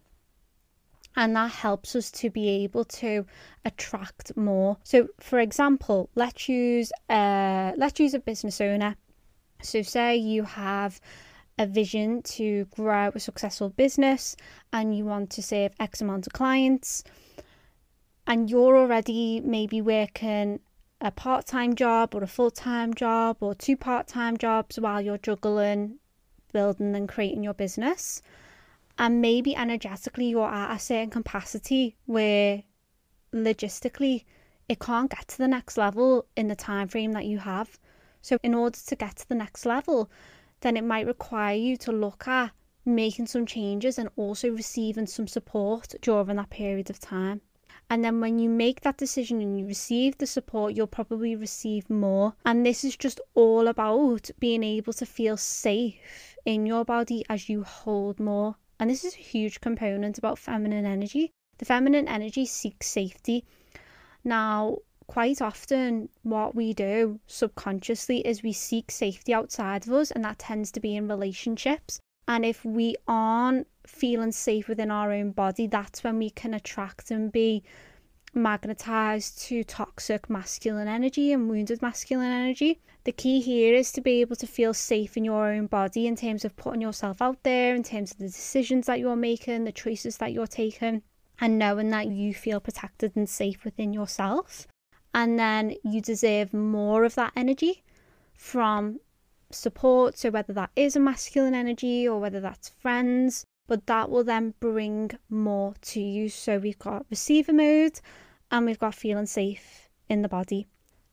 And 1.17 1.35
that 1.35 1.51
helps 1.51 1.97
us 1.97 2.13
to 2.13 2.31
be 2.31 2.49
able 2.49 2.85
to 2.85 3.27
attract 3.65 4.37
more. 4.37 4.77
So, 4.85 5.09
for 5.19 5.41
example, 5.41 6.11
let's 6.15 6.49
use 6.49 6.93
a, 7.11 7.75
let's 7.77 7.99
use 7.99 8.15
a 8.15 8.21
business 8.21 8.61
owner. 8.61 8.95
So, 9.63 9.83
say 9.83 10.15
you 10.15 10.45
have 10.45 11.01
a 11.59 11.67
vision 11.67 12.23
to 12.23 12.67
grow 12.67 13.11
a 13.13 13.19
successful 13.19 13.71
business 13.71 14.37
and 14.73 14.97
you 14.97 15.07
want 15.07 15.31
to 15.31 15.43
serve 15.43 15.73
X 15.81 16.01
amount 16.01 16.29
of 16.29 16.33
clients, 16.33 17.03
and 18.29 18.49
you're 18.49 18.79
already 18.79 19.41
maybe 19.41 19.83
working 19.83 20.61
a 21.05 21.11
part 21.11 21.47
time 21.47 21.75
job 21.77 22.15
or 22.15 22.23
a 22.23 22.27
full 22.27 22.51
time 22.51 22.95
job 22.95 23.37
or 23.41 23.55
two 23.55 23.77
part 23.77 24.09
time 24.09 24.39
jobs 24.39 24.81
while 24.81 25.03
you're 25.03 25.19
juggling 25.19 25.99
building 26.53 26.97
and 26.97 27.09
creating 27.09 27.45
your 27.45 27.53
business. 27.53 28.23
And 28.97 29.21
maybe 29.21 29.55
energetically 29.55 30.27
you're 30.31 30.49
at 30.49 30.75
a 30.75 30.79
certain 30.79 31.11
capacity 31.11 31.97
where 32.07 32.63
logistically 33.35 34.25
it 34.69 34.79
can't 34.79 35.11
get 35.11 35.29
to 35.29 35.39
the 35.39 35.49
next 35.49 35.77
level 35.77 36.25
in 36.37 36.49
the 36.49 36.57
time 36.57 36.89
frame 36.89 37.13
that 37.13 37.27
you 37.27 37.39
have. 37.39 37.79
So 38.23 38.39
in 38.43 38.55
order 38.55 38.79
to 38.87 38.97
get 38.97 39.17
to 39.17 39.29
the 39.29 39.35
next 39.35 39.67
level, 39.67 40.11
then 40.61 40.77
it 40.79 40.85
might 40.85 41.07
require 41.07 41.55
you 41.55 41.77
to 41.79 41.93
look 41.93 42.27
at 42.27 42.53
making 42.87 43.27
some 43.27 43.45
changes 43.45 43.99
and 43.99 44.09
also 44.17 44.49
receiving 44.49 45.07
some 45.07 45.27
support 45.27 45.95
during 46.01 46.37
that 46.37 46.49
period 46.49 46.89
of 46.89 46.99
time. 46.99 47.43
And 47.95 48.05
then 48.05 48.21
when 48.21 48.41
you 48.41 48.49
make 48.49 48.81
that 48.81 48.97
decision 48.97 49.41
and 49.41 49.57
you 49.57 49.69
receive 49.69 50.19
the 50.19 50.27
support, 50.27 50.75
you'll 50.75 50.89
probably 50.89 51.37
receive 51.37 51.89
more. 51.89 52.35
And 52.45 52.67
this 52.67 52.83
is 52.83 52.97
just 52.97 53.21
all 53.35 53.69
about 53.69 54.33
being 54.41 54.65
able 54.65 54.93
to 54.95 55.07
feel 55.07 55.37
safe 55.37 56.37
in 56.45 56.67
your 56.67 56.85
body 56.85 57.25
as 57.31 57.49
you 57.49 57.63
hold 57.63 58.19
more. 58.19 58.57
And 58.81 58.91
this 58.91 59.05
is 59.05 59.15
a 59.15 59.19
huge 59.19 59.61
component 59.61 60.19
about 60.19 60.41
feminine 60.41 60.85
energy. 60.85 61.31
The 61.59 61.67
feminine 61.67 62.09
energy 62.09 62.47
seeks 62.47 62.89
safety. 62.89 63.45
Now, 64.25 64.79
quite 65.07 65.41
often, 65.41 66.09
what 66.25 66.57
we 66.57 66.75
do 66.75 67.21
subconsciously 67.29 68.27
is 68.27 68.43
we 68.43 68.53
seek 68.53 68.91
safety 68.91 69.33
outside 69.33 69.87
of 69.87 69.93
us, 69.93 70.11
and 70.11 70.25
that 70.25 70.41
tends 70.41 70.73
to 70.73 70.81
be 70.81 70.97
in 70.97 71.07
relationships. 71.07 72.01
And 72.27 72.45
if 72.45 72.65
we 72.65 72.97
aren't 73.07 73.67
feeling 73.87 74.33
safe 74.33 74.69
within 74.69 74.91
our 74.91 75.13
own 75.13 75.33
body, 75.33 75.67
that's 75.67 76.03
when 76.03 76.19
we 76.19 76.31
can 76.31 76.55
attract 76.55 77.11
and 77.11 77.31
be 77.31 77.63
magnetized 78.33 79.41
to 79.43 79.63
toxic 79.63 80.29
masculine 80.29 80.89
energy 80.89 81.33
and 81.33 81.49
wounded 81.49 81.81
masculine 81.83 82.33
energy. 82.33 82.81
The 83.05 83.13
key 83.13 83.41
here 83.41 83.75
is 83.75 83.93
to 83.93 84.01
be 84.01 84.23
able 84.23 84.37
to 84.37 84.47
feel 84.47 84.75
safe 84.75 85.17
in 85.17 85.25
your 85.25 85.53
own 85.53 85.67
body 85.67 86.07
in 86.07 86.17
terms 86.17 86.45
of 86.45 86.57
putting 86.57 86.81
yourself 86.81 87.21
out 87.21 87.43
there, 87.43 87.75
in 87.75 87.83
terms 87.83 88.13
of 88.13 88.19
the 88.19 88.27
decisions 88.27 88.87
that 88.87 88.99
you're 88.99 89.17
making, 89.17 89.65
the 89.65 89.73
choices 89.73 90.17
that 90.17 90.33
you're 90.33 90.47
taking, 90.47 91.03
and 91.41 91.59
knowing 91.59 91.91
that 91.91 92.09
you 92.09 92.33
feel 92.33 92.61
protected 92.61 93.13
and 93.15 93.29
safe 93.29 93.65
within 93.65 93.93
yourself. 93.93 94.67
And 95.13 95.39
then 95.39 95.75
you 95.85 96.01
deserve 96.01 96.55
more 96.55 97.05
of 97.05 97.15
that 97.17 97.33
energy 97.37 97.85
from 98.35 98.99
support. 99.55 100.19
So, 100.19 100.31
whether 100.31 100.53
that 100.53 100.71
is 100.77 100.97
a 100.97 101.01
masculine 101.01 101.55
energy 101.55 102.07
or 102.09 102.19
whether 102.19 102.41
that's 102.41 102.69
friends, 102.69 103.45
but 103.67 103.87
that 103.87 104.11
will 104.11 104.25
then 104.25 104.55
bring 104.61 105.13
more 105.29 105.75
to 105.83 106.01
you. 106.01 106.29
So, 106.29 106.59
we've 106.59 106.79
got 106.79 107.07
receiver 107.11 107.53
mode 107.53 108.01
and 108.51 108.67
we've 108.67 108.79
got 108.79 108.95
feeling 108.95 109.27
safe 109.27 109.89
in 110.09 110.23
the 110.23 110.29
body. 110.29 110.67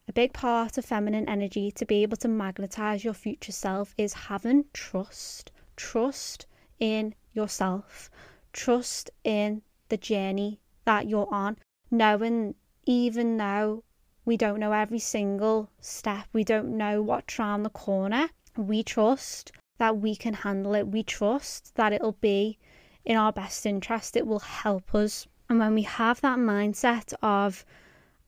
A 0.07 0.13
big 0.13 0.33
part 0.33 0.77
of 0.77 0.85
feminine 0.85 1.29
energy 1.29 1.71
to 1.71 1.85
be 1.85 2.03
able 2.03 2.17
to 2.17 2.27
magnetize 2.27 3.03
your 3.03 3.13
future 3.13 3.51
self 3.51 3.95
is 3.97 4.13
having 4.13 4.65
trust. 4.73 5.51
Trust 5.75 6.47
in 6.79 7.15
yourself, 7.33 8.09
trust 8.51 9.09
in 9.23 9.61
the 9.89 9.97
journey 9.97 10.59
that 10.85 11.07
you're 11.07 11.33
on, 11.33 11.57
knowing 11.89 12.55
even 12.85 13.37
though 13.37 13.83
We 14.31 14.37
don't 14.37 14.61
know 14.61 14.71
every 14.71 14.99
single 14.99 15.69
step. 15.81 16.25
We 16.31 16.45
don't 16.45 16.77
know 16.77 17.01
what's 17.01 17.37
around 17.37 17.63
the 17.63 17.69
corner. 17.69 18.29
We 18.55 18.81
trust 18.81 19.51
that 19.77 19.97
we 19.97 20.15
can 20.15 20.35
handle 20.35 20.73
it. 20.73 20.87
We 20.87 21.03
trust 21.03 21.75
that 21.75 21.91
it'll 21.91 22.13
be 22.13 22.57
in 23.03 23.17
our 23.17 23.33
best 23.33 23.65
interest. 23.65 24.15
It 24.15 24.25
will 24.25 24.39
help 24.39 24.95
us. 24.95 25.27
And 25.49 25.59
when 25.59 25.75
we 25.75 25.81
have 25.81 26.21
that 26.21 26.39
mindset 26.39 27.13
of, 27.21 27.65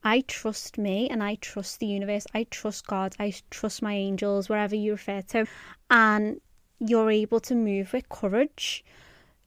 I 0.02 0.20
trust 0.28 0.76
me 0.76 1.08
and 1.08 1.22
I 1.22 1.36
trust 1.36 1.80
the 1.80 1.86
universe, 1.86 2.26
I 2.34 2.44
trust 2.50 2.86
God, 2.86 3.16
I 3.18 3.32
trust 3.48 3.80
my 3.80 3.94
angels, 3.94 4.50
wherever 4.50 4.76
you 4.76 4.92
refer 4.92 5.22
to, 5.22 5.46
and 5.88 6.38
you're 6.80 7.10
able 7.10 7.40
to 7.40 7.54
move 7.54 7.94
with 7.94 8.10
courage, 8.10 8.84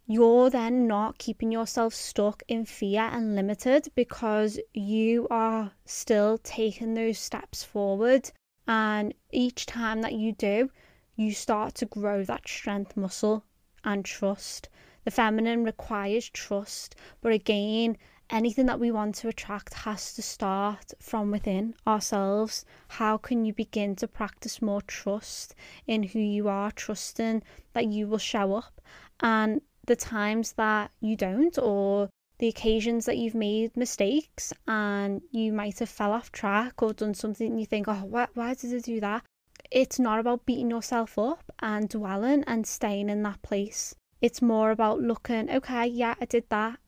you're 0.10 0.50
then 0.50 0.88
not 0.88 1.17
keeping 1.17 1.52
yourself 1.52 1.93
stuck 1.93 2.41
in 2.48 2.63
fear 2.63 3.02
and 3.02 3.36
limited 3.36 3.89
because 3.93 4.58
you 4.74 5.28
are 5.30 5.70
still 5.86 6.38
taking 6.38 6.93
those 6.93 7.20
steps 7.20 7.62
forward. 7.62 8.32
And 8.65 9.13
each 9.32 9.65
time 9.65 10.02
that 10.02 10.13
you 10.13 10.32
do, 10.32 10.70
you 11.17 11.34
start 11.34 11.76
to 11.76 11.86
grow 11.86 12.24
that 12.24 12.48
strength 12.48 12.96
muscle 12.96 13.43
and 13.84 14.06
trust. 14.06 14.70
The 15.04 15.12
feminine 15.12 15.65
requires 15.65 16.30
trust, 16.30 16.96
but 17.20 17.34
again, 17.34 17.98
anything 18.30 18.65
that 18.67 18.80
we 18.80 18.91
want 18.91 19.15
to 19.15 19.28
attract 19.28 19.74
has 19.74 20.13
to 20.13 20.22
start 20.22 20.93
from 21.02 21.32
within 21.32 21.76
ourselves. 21.86 22.63
How 22.88 23.17
can 23.17 23.43
you 23.43 23.54
begin 23.54 23.98
to 23.98 24.08
practice 24.08 24.62
more 24.62 24.82
trust 24.82 25.54
in 25.86 26.04
who 26.04 26.20
you 26.20 26.48
are, 26.48 26.72
trusting 26.72 27.43
that 27.74 27.88
you 27.88 28.08
will 28.08 28.17
show 28.17 28.54
up 28.54 28.82
and 29.20 29.62
the 29.88 29.95
times 29.95 30.54
that 30.54 30.91
you 31.00 31.15
don't 31.15 31.58
or 31.58 32.10
the 32.39 32.47
occasions 32.47 33.06
that 33.06 33.17
you've 33.17 33.34
made 33.34 33.76
mistakes 33.76 34.54
and 34.67 35.21
you 35.32 35.52
might 35.52 35.80
have 35.80 35.89
fell 35.89 36.12
off 36.12 36.32
track 36.32 36.84
or 36.84 36.93
done 36.93 37.13
something 37.13 37.58
you 37.58 37.65
think, 37.65 37.88
oh, 37.88 38.04
why, 38.06 38.28
why 38.36 38.54
did 38.54 38.76
I 38.76 38.80
do 38.80 39.00
that? 39.00 39.23
It's 39.71 39.97
not 39.97 40.19
about 40.19 40.45
beating 40.45 40.69
yourself 40.69 41.17
up 41.17 41.52
and 41.60 41.89
dwelling 41.89 42.43
and 42.45 42.67
staying 42.67 43.10
in 43.10 43.23
that 43.23 43.41
place. 43.41 43.95
It's 44.21 44.41
more 44.41 44.71
about 44.71 45.02
looking, 45.02 45.50
okay, 45.50 45.88
yeah, 45.88 46.15
I 46.21 46.26
did 46.26 46.45
that. 46.50 46.80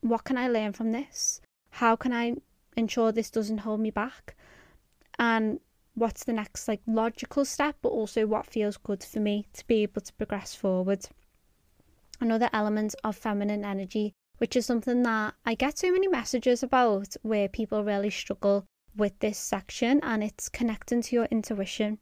What 0.00 0.24
can 0.24 0.36
I 0.36 0.48
learn 0.48 0.72
from 0.72 0.92
this? 0.92 1.40
How 1.70 1.94
can 1.94 2.12
I 2.12 2.36
ensure 2.76 3.12
this 3.12 3.30
doesn't 3.30 3.58
hold 3.58 3.80
me 3.80 3.90
back? 3.90 4.34
And 5.18 5.60
what's 5.94 6.24
the 6.24 6.32
next 6.32 6.66
like 6.66 6.80
logical 6.86 7.44
step, 7.44 7.76
but 7.82 7.90
also 7.90 8.26
what 8.26 8.46
feels 8.46 8.76
good 8.76 9.04
for 9.04 9.20
me 9.20 9.46
to 9.52 9.66
be 9.66 9.82
able 9.82 10.00
to 10.00 10.12
progress 10.14 10.54
forward 10.54 11.06
another 12.20 12.50
element 12.52 12.94
of 13.02 13.16
feminine 13.16 13.64
energy, 13.64 14.12
which 14.38 14.56
is 14.56 14.66
something 14.66 15.02
that 15.02 15.34
I 15.44 15.54
get 15.54 15.78
so 15.78 15.90
many 15.90 16.08
messages 16.08 16.62
about 16.62 17.16
where 17.22 17.48
people 17.48 17.84
really 17.84 18.10
struggle 18.10 18.66
with 18.96 19.18
this 19.18 19.38
section, 19.38 20.00
and 20.02 20.22
it's 20.22 20.48
connecting 20.48 21.02
to 21.02 21.16
your 21.16 21.26
intuition. 21.26 21.98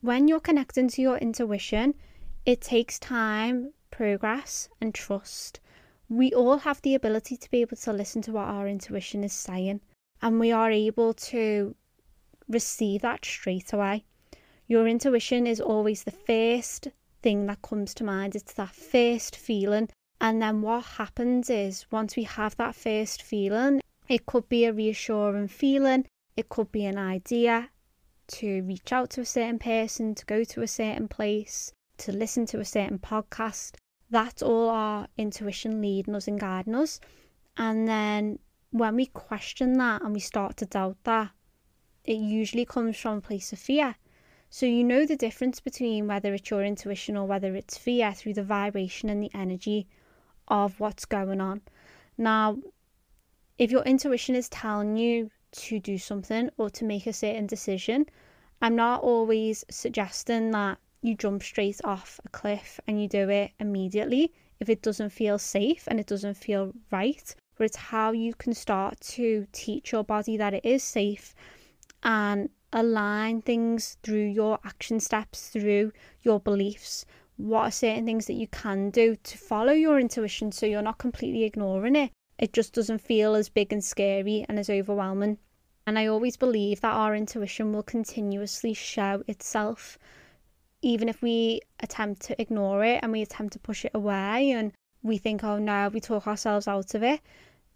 When 0.00 0.28
you're 0.28 0.40
connecting 0.40 0.88
to 0.88 1.02
your 1.02 1.18
intuition, 1.18 1.94
it 2.46 2.60
takes 2.60 2.98
time, 2.98 3.72
progress, 3.90 4.68
and 4.80 4.94
trust. 4.94 5.60
We 6.08 6.32
all 6.32 6.58
have 6.58 6.80
the 6.82 6.94
ability 6.94 7.36
to 7.36 7.50
be 7.50 7.60
able 7.60 7.76
to 7.76 7.92
listen 7.92 8.22
to 8.22 8.32
what 8.32 8.48
our 8.48 8.66
intuition 8.66 9.22
is 9.24 9.32
saying, 9.32 9.80
and 10.22 10.40
we 10.40 10.52
are 10.52 10.70
able 10.70 11.14
to 11.14 11.74
receive 12.48 13.02
that 13.02 13.24
straight 13.24 13.72
away. 13.72 14.04
Your 14.66 14.86
intuition 14.86 15.46
is 15.46 15.60
always 15.60 16.04
the 16.04 16.10
first 16.10 16.88
thing 17.22 17.46
that 17.46 17.62
comes 17.62 17.94
to 17.94 18.04
mind. 18.04 18.34
It's 18.34 18.52
that 18.54 18.74
first 18.74 19.36
feeling. 19.36 19.88
And 20.20 20.42
then 20.42 20.60
what 20.62 20.84
happens 20.84 21.48
is 21.48 21.86
once 21.90 22.16
we 22.16 22.24
have 22.24 22.56
that 22.56 22.74
first 22.74 23.22
feeling, 23.22 23.80
it 24.08 24.26
could 24.26 24.48
be 24.48 24.64
a 24.64 24.72
reassuring 24.72 25.48
feeling, 25.48 26.06
it 26.36 26.48
could 26.48 26.70
be 26.72 26.84
an 26.84 26.98
idea 26.98 27.70
to 28.28 28.62
reach 28.62 28.92
out 28.92 29.10
to 29.10 29.22
a 29.22 29.26
certain 29.26 29.58
person, 29.58 30.14
to 30.14 30.24
go 30.26 30.44
to 30.44 30.62
a 30.62 30.68
certain 30.68 31.08
place, 31.08 31.72
to 31.98 32.12
listen 32.12 32.46
to 32.46 32.60
a 32.60 32.64
certain 32.64 32.98
podcast. 32.98 33.76
That's 34.10 34.42
all 34.42 34.68
our 34.68 35.08
intuition 35.16 35.80
leading 35.80 36.14
us 36.14 36.28
and 36.28 36.38
guiding 36.38 36.74
us. 36.74 37.00
And 37.56 37.88
then 37.88 38.38
when 38.70 38.96
we 38.96 39.06
question 39.06 39.74
that 39.78 40.02
and 40.02 40.12
we 40.12 40.20
start 40.20 40.56
to 40.58 40.66
doubt 40.66 40.98
that, 41.04 41.30
it 42.04 42.14
usually 42.14 42.64
comes 42.64 42.96
from 42.96 43.18
a 43.18 43.20
place 43.20 43.52
of 43.52 43.58
fear. 43.58 43.96
So 44.52 44.66
you 44.66 44.82
know 44.82 45.06
the 45.06 45.14
difference 45.14 45.60
between 45.60 46.08
whether 46.08 46.34
it's 46.34 46.50
your 46.50 46.64
intuition 46.64 47.16
or 47.16 47.24
whether 47.24 47.54
it's 47.54 47.78
fear 47.78 48.12
through 48.12 48.34
the 48.34 48.42
vibration 48.42 49.08
and 49.08 49.22
the 49.22 49.30
energy 49.32 49.86
of 50.48 50.80
what's 50.80 51.04
going 51.04 51.40
on. 51.40 51.60
Now, 52.18 52.58
if 53.58 53.70
your 53.70 53.84
intuition 53.84 54.34
is 54.34 54.48
telling 54.48 54.96
you 54.96 55.30
to 55.52 55.78
do 55.78 55.98
something 55.98 56.50
or 56.56 56.68
to 56.70 56.84
make 56.84 57.06
a 57.06 57.12
certain 57.12 57.46
decision, 57.46 58.06
I'm 58.60 58.74
not 58.74 59.02
always 59.02 59.64
suggesting 59.70 60.50
that 60.50 60.78
you 61.00 61.14
jump 61.14 61.44
straight 61.44 61.80
off 61.84 62.18
a 62.24 62.28
cliff 62.30 62.80
and 62.88 63.00
you 63.00 63.08
do 63.08 63.28
it 63.28 63.52
immediately 63.60 64.32
if 64.58 64.68
it 64.68 64.82
doesn't 64.82 65.10
feel 65.10 65.38
safe 65.38 65.84
and 65.86 66.00
it 66.00 66.08
doesn't 66.08 66.34
feel 66.34 66.72
right. 66.90 67.34
But 67.56 67.66
it's 67.66 67.76
how 67.76 68.10
you 68.10 68.34
can 68.34 68.54
start 68.54 69.00
to 69.12 69.46
teach 69.52 69.92
your 69.92 70.02
body 70.02 70.36
that 70.38 70.54
it 70.54 70.64
is 70.64 70.82
safe 70.82 71.36
and 72.02 72.50
align 72.72 73.42
things 73.42 73.96
through 74.02 74.26
your 74.26 74.58
action 74.64 75.00
steps, 75.00 75.48
through 75.48 75.92
your 76.22 76.40
beliefs. 76.40 77.04
What 77.36 77.62
are 77.62 77.70
certain 77.70 78.04
things 78.04 78.26
that 78.26 78.34
you 78.34 78.48
can 78.48 78.90
do 78.90 79.16
to 79.16 79.38
follow 79.38 79.72
your 79.72 79.98
intuition 79.98 80.52
so 80.52 80.66
you're 80.66 80.82
not 80.82 80.98
completely 80.98 81.44
ignoring 81.44 81.96
it? 81.96 82.10
It 82.38 82.52
just 82.52 82.72
doesn't 82.72 83.00
feel 83.00 83.34
as 83.34 83.48
big 83.48 83.72
and 83.72 83.84
scary 83.84 84.44
and 84.48 84.58
as 84.58 84.70
overwhelming. 84.70 85.38
And 85.86 85.98
I 85.98 86.06
always 86.06 86.36
believe 86.36 86.80
that 86.82 86.94
our 86.94 87.14
intuition 87.14 87.72
will 87.72 87.82
continuously 87.82 88.74
show 88.74 89.24
itself, 89.26 89.98
even 90.82 91.08
if 91.08 91.22
we 91.22 91.60
attempt 91.80 92.22
to 92.22 92.40
ignore 92.40 92.84
it 92.84 93.00
and 93.02 93.12
we 93.12 93.22
attempt 93.22 93.54
to 93.54 93.58
push 93.58 93.84
it 93.84 93.92
away 93.94 94.52
and 94.52 94.72
we 95.02 95.18
think, 95.18 95.42
oh 95.42 95.58
no, 95.58 95.88
we 95.88 96.00
talk 96.00 96.26
ourselves 96.26 96.68
out 96.68 96.94
of 96.94 97.02
it 97.02 97.20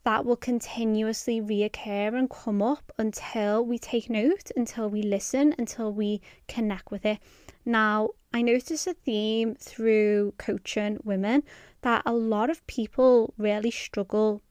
that 0.04 0.24
will 0.24 0.36
continuously 0.36 1.40
reoccur 1.40 2.16
and 2.16 2.28
come 2.28 2.60
up 2.60 2.92
until 2.98 3.64
we 3.64 3.78
take 3.78 4.10
note, 4.10 4.50
until 4.54 4.88
we 4.88 5.02
listen, 5.02 5.54
until 5.58 5.92
we 5.92 6.20
connect 6.46 6.90
with 6.90 7.06
it. 7.06 7.18
Now, 7.64 8.10
I 8.32 8.42
notice 8.42 8.86
a 8.86 8.92
theme 8.92 9.54
through 9.54 10.34
coaching 10.36 10.98
women 11.04 11.42
that 11.80 12.02
a 12.04 12.12
lot 12.12 12.50
of 12.50 12.66
people 12.66 13.32
really 13.38 13.70
struggle 13.70 14.42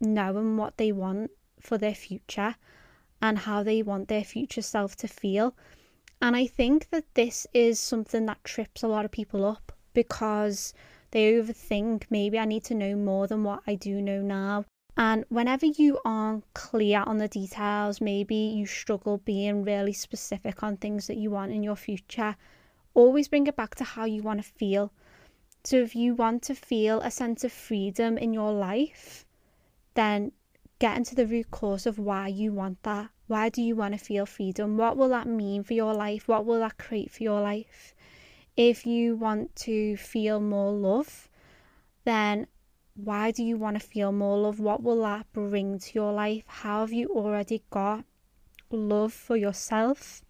knowing 0.00 0.56
what 0.56 0.76
they 0.76 0.90
want 0.90 1.30
for 1.60 1.78
their 1.78 1.94
future 1.94 2.56
and 3.22 3.38
how 3.38 3.62
they 3.62 3.82
want 3.82 4.08
their 4.08 4.24
future 4.24 4.62
self 4.62 4.96
to 4.96 5.08
feel. 5.08 5.54
And 6.20 6.34
I 6.34 6.46
think 6.46 6.90
that 6.90 7.04
this 7.14 7.46
is 7.54 7.78
something 7.78 8.26
that 8.26 8.42
trips 8.42 8.82
a 8.82 8.88
lot 8.88 9.04
of 9.04 9.10
people 9.10 9.44
up 9.44 9.72
because 9.94 10.74
they 11.12 11.32
overthink 11.32 12.04
maybe 12.10 12.38
I 12.38 12.44
need 12.44 12.64
to 12.64 12.74
know 12.74 12.96
more 12.96 13.26
than 13.26 13.44
what 13.44 13.62
I 13.66 13.76
do 13.76 14.02
know 14.02 14.20
now. 14.20 14.64
And 14.96 15.24
whenever 15.28 15.66
you 15.66 15.98
aren't 16.04 16.44
clear 16.54 17.02
on 17.06 17.18
the 17.18 17.28
details, 17.28 18.00
maybe 18.00 18.34
you 18.34 18.64
struggle 18.64 19.18
being 19.18 19.62
really 19.62 19.92
specific 19.92 20.62
on 20.62 20.78
things 20.78 21.06
that 21.06 21.18
you 21.18 21.30
want 21.30 21.52
in 21.52 21.62
your 21.62 21.76
future, 21.76 22.36
always 22.94 23.28
bring 23.28 23.46
it 23.46 23.56
back 23.56 23.74
to 23.74 23.84
how 23.84 24.06
you 24.06 24.22
want 24.22 24.42
to 24.42 24.50
feel. 24.50 24.90
So 25.64 25.76
if 25.76 25.94
you 25.94 26.14
want 26.14 26.42
to 26.44 26.54
feel 26.54 27.00
a 27.00 27.10
sense 27.10 27.44
of 27.44 27.52
freedom 27.52 28.16
in 28.16 28.32
your 28.32 28.52
life, 28.52 29.26
then 29.94 30.32
get 30.78 30.96
into 30.96 31.14
the 31.14 31.26
root 31.26 31.50
cause 31.50 31.86
of 31.86 31.98
why 31.98 32.28
you 32.28 32.52
want 32.52 32.82
that. 32.84 33.10
Why 33.26 33.48
do 33.48 33.60
you 33.60 33.76
want 33.76 33.98
to 33.98 34.02
feel 34.02 34.24
freedom? 34.24 34.78
What 34.78 34.96
will 34.96 35.08
that 35.10 35.26
mean 35.26 35.62
for 35.62 35.74
your 35.74 35.92
life? 35.92 36.28
What 36.28 36.46
will 36.46 36.60
that 36.60 36.78
create 36.78 37.10
for 37.10 37.22
your 37.22 37.40
life? 37.40 37.94
If 38.56 38.86
you 38.86 39.16
want 39.16 39.54
to 39.56 39.96
feel 39.96 40.40
more 40.40 40.72
love, 40.72 41.28
then 42.04 42.46
why 42.96 43.30
do 43.30 43.44
you 43.44 43.58
want 43.58 43.78
to 43.78 43.86
feel 43.86 44.10
more 44.10 44.38
love? 44.38 44.58
What 44.58 44.82
will 44.82 45.02
that 45.02 45.30
bring 45.32 45.78
to 45.78 45.94
your 45.94 46.12
life? 46.12 46.44
How 46.46 46.80
have 46.80 46.92
you 46.92 47.08
already 47.08 47.62
got 47.70 48.04
love 48.70 49.12
for 49.12 49.36
yourself? 49.36 50.22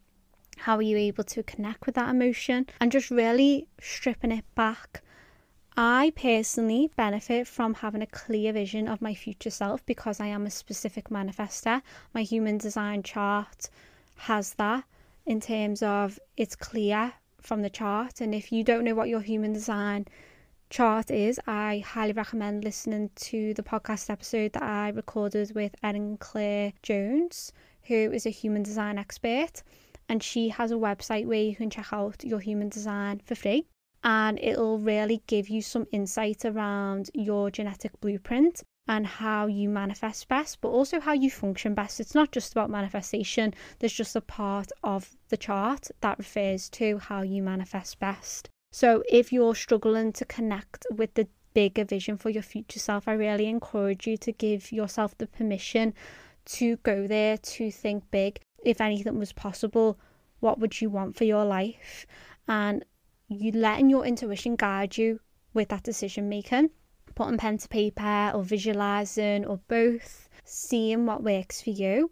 How 0.58 0.76
are 0.76 0.82
you 0.82 0.96
able 0.96 1.24
to 1.24 1.42
connect 1.44 1.86
with 1.86 1.94
that 1.94 2.08
emotion? 2.08 2.66
And 2.80 2.90
just 2.90 3.10
really 3.10 3.68
stripping 3.80 4.32
it 4.32 4.44
back. 4.54 5.02
I 5.76 6.12
personally 6.16 6.90
benefit 6.96 7.46
from 7.46 7.74
having 7.74 8.02
a 8.02 8.06
clear 8.06 8.52
vision 8.52 8.88
of 8.88 9.02
my 9.02 9.14
future 9.14 9.50
self 9.50 9.84
because 9.86 10.18
I 10.18 10.26
am 10.26 10.46
a 10.46 10.50
specific 10.50 11.08
manifester. 11.10 11.82
My 12.14 12.22
human 12.22 12.58
design 12.58 13.02
chart 13.02 13.68
has 14.16 14.54
that 14.54 14.84
in 15.26 15.40
terms 15.40 15.82
of 15.82 16.18
it's 16.36 16.56
clear 16.56 17.12
from 17.40 17.62
the 17.62 17.70
chart. 17.70 18.20
And 18.20 18.34
if 18.34 18.50
you 18.50 18.64
don't 18.64 18.84
know 18.84 18.94
what 18.94 19.08
your 19.08 19.20
human 19.20 19.52
design 19.52 20.06
chart 20.68 21.10
is, 21.10 21.40
I 21.46 21.84
highly 21.86 22.12
recommend 22.12 22.64
listening 22.64 23.10
to 23.16 23.54
the 23.54 23.62
podcast 23.62 24.10
episode 24.10 24.52
that 24.54 24.62
I 24.62 24.88
recorded 24.88 25.54
with 25.54 25.74
Erin 25.82 26.16
Claire 26.18 26.72
Jones, 26.82 27.52
who 27.84 27.94
is 27.94 28.26
a 28.26 28.30
human 28.30 28.62
design 28.62 28.98
expert. 28.98 29.62
And 30.08 30.22
she 30.22 30.48
has 30.50 30.70
a 30.70 30.76
website 30.76 31.26
where 31.26 31.42
you 31.42 31.56
can 31.56 31.70
check 31.70 31.92
out 31.92 32.24
your 32.24 32.40
human 32.40 32.68
design 32.68 33.20
for 33.24 33.34
free. 33.34 33.66
And 34.04 34.38
it'll 34.40 34.78
really 34.78 35.22
give 35.26 35.48
you 35.48 35.62
some 35.62 35.86
insight 35.92 36.44
around 36.44 37.10
your 37.14 37.50
genetic 37.50 38.00
blueprint 38.00 38.62
and 38.88 39.06
how 39.06 39.46
you 39.46 39.68
manifest 39.68 40.28
best, 40.28 40.60
but 40.60 40.68
also 40.68 41.00
how 41.00 41.12
you 41.12 41.30
function 41.30 41.74
best. 41.74 41.98
It's 41.98 42.14
not 42.14 42.30
just 42.30 42.52
about 42.52 42.70
manifestation, 42.70 43.54
there's 43.78 43.92
just 43.92 44.14
a 44.14 44.20
part 44.20 44.70
of 44.84 45.16
the 45.28 45.36
chart 45.36 45.90
that 46.00 46.18
refers 46.18 46.68
to 46.70 46.98
how 46.98 47.22
you 47.22 47.42
manifest 47.42 47.98
best. 47.98 48.48
So 48.82 49.02
if 49.08 49.32
you're 49.32 49.54
struggling 49.54 50.12
to 50.12 50.26
connect 50.26 50.84
with 50.94 51.14
the 51.14 51.26
bigger 51.54 51.82
vision 51.82 52.18
for 52.18 52.28
your 52.28 52.42
future 52.42 52.78
self, 52.78 53.08
I 53.08 53.14
really 53.14 53.46
encourage 53.46 54.06
you 54.06 54.18
to 54.18 54.32
give 54.32 54.70
yourself 54.70 55.16
the 55.16 55.26
permission 55.26 55.94
to 56.56 56.76
go 56.82 57.06
there, 57.06 57.38
to 57.38 57.70
think 57.70 58.10
big. 58.10 58.38
If 58.66 58.82
anything 58.82 59.18
was 59.18 59.32
possible, 59.32 59.98
what 60.40 60.58
would 60.58 60.78
you 60.78 60.90
want 60.90 61.16
for 61.16 61.24
your 61.24 61.46
life? 61.46 62.04
And 62.48 62.84
you 63.28 63.50
letting 63.52 63.88
your 63.88 64.04
intuition 64.04 64.56
guide 64.56 64.98
you 64.98 65.20
with 65.54 65.70
that 65.70 65.82
decision 65.82 66.28
making 66.28 66.68
putting 67.14 67.38
pen 67.38 67.56
to 67.56 67.68
paper 67.68 68.30
or 68.34 68.42
visualizing 68.42 69.46
or 69.46 69.58
both, 69.68 70.28
seeing 70.44 71.06
what 71.06 71.22
works 71.22 71.62
for 71.62 71.70
you. 71.70 72.10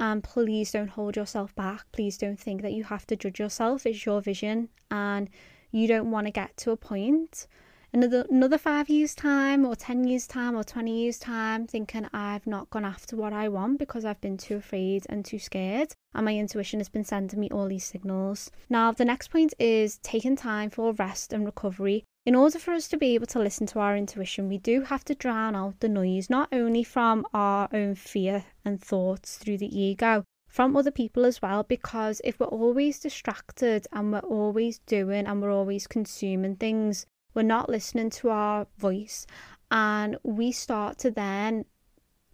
And 0.00 0.24
please 0.24 0.72
don't 0.72 0.88
hold 0.88 1.16
yourself 1.16 1.54
back. 1.54 1.84
Please 1.92 2.16
don't 2.16 2.40
think 2.40 2.62
that 2.62 2.72
you 2.72 2.84
have 2.84 3.06
to 3.08 3.16
judge 3.16 3.38
yourself. 3.38 3.84
It's 3.84 4.06
your 4.06 4.22
vision, 4.22 4.70
and 4.90 5.28
you 5.70 5.86
don't 5.88 6.10
want 6.10 6.26
to 6.26 6.30
get 6.30 6.56
to 6.58 6.70
a 6.70 6.76
point. 6.76 7.46
Another 7.92 8.26
another 8.30 8.58
five 8.58 8.90
years 8.90 9.14
time 9.14 9.64
or 9.64 9.74
10 9.74 10.04
years 10.04 10.26
time 10.26 10.54
or 10.54 10.62
20 10.62 10.90
years 10.90 11.18
time 11.18 11.66
thinking 11.66 12.06
i've 12.12 12.46
not 12.46 12.68
gone 12.68 12.84
after 12.84 13.16
what 13.16 13.32
i 13.32 13.48
want 13.48 13.78
because 13.78 14.04
i've 14.04 14.20
been 14.20 14.36
too 14.36 14.56
afraid 14.56 15.06
and 15.08 15.24
too 15.24 15.38
scared 15.38 15.94
and 16.14 16.24
my 16.24 16.36
intuition 16.36 16.80
has 16.80 16.88
been 16.88 17.04
sending 17.04 17.38
me 17.38 17.48
all 17.50 17.68
these 17.68 17.84
signals. 17.84 18.50
Now 18.68 18.92
the 18.92 19.04
next 19.04 19.28
point 19.28 19.54
is 19.58 19.98
taking 20.02 20.36
time 20.36 20.68
for 20.68 20.92
rest 20.92 21.32
and 21.32 21.46
recovery. 21.46 22.04
In 22.26 22.34
order 22.34 22.58
for 22.58 22.72
us 22.72 22.88
to 22.88 22.98
be 22.98 23.14
able 23.14 23.26
to 23.28 23.38
listen 23.38 23.66
to 23.68 23.78
our 23.78 23.96
intuition, 23.96 24.48
we 24.48 24.58
do 24.58 24.82
have 24.82 25.04
to 25.04 25.14
drown 25.14 25.54
out 25.54 25.80
the 25.80 25.88
noise, 25.88 26.28
not 26.28 26.48
only 26.52 26.84
from 26.84 27.24
our 27.32 27.68
own 27.72 27.94
fear 27.94 28.44
and 28.64 28.82
thoughts 28.82 29.38
through 29.38 29.58
the 29.58 29.80
ego, 29.80 30.24
from 30.58 30.76
other 30.76 30.90
people 30.90 31.24
as 31.24 31.40
well. 31.40 31.62
Because 31.62 32.20
if 32.24 32.40
we're 32.40 32.46
always 32.46 32.98
distracted 32.98 33.86
and 33.92 34.10
we're 34.10 34.18
always 34.18 34.80
doing 34.80 35.24
and 35.24 35.40
we're 35.40 35.52
always 35.52 35.86
consuming 35.86 36.56
things, 36.56 37.06
we're 37.32 37.42
not 37.42 37.68
listening 37.68 38.10
to 38.18 38.30
our 38.30 38.66
voice. 38.76 39.24
And 39.70 40.18
we 40.24 40.50
start 40.50 40.98
to 40.98 41.12
then 41.12 41.64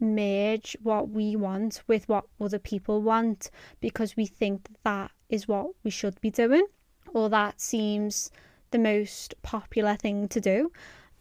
merge 0.00 0.74
what 0.82 1.10
we 1.10 1.36
want 1.36 1.82
with 1.86 2.08
what 2.08 2.24
other 2.40 2.58
people 2.58 3.02
want 3.02 3.50
because 3.82 4.16
we 4.16 4.24
think 4.24 4.68
that 4.84 5.10
is 5.28 5.46
what 5.46 5.66
we 5.82 5.90
should 5.90 6.18
be 6.22 6.30
doing 6.30 6.66
or 7.12 7.28
that 7.28 7.60
seems 7.60 8.30
the 8.70 8.78
most 8.78 9.34
popular 9.42 9.96
thing 9.96 10.28
to 10.28 10.40
do. 10.40 10.72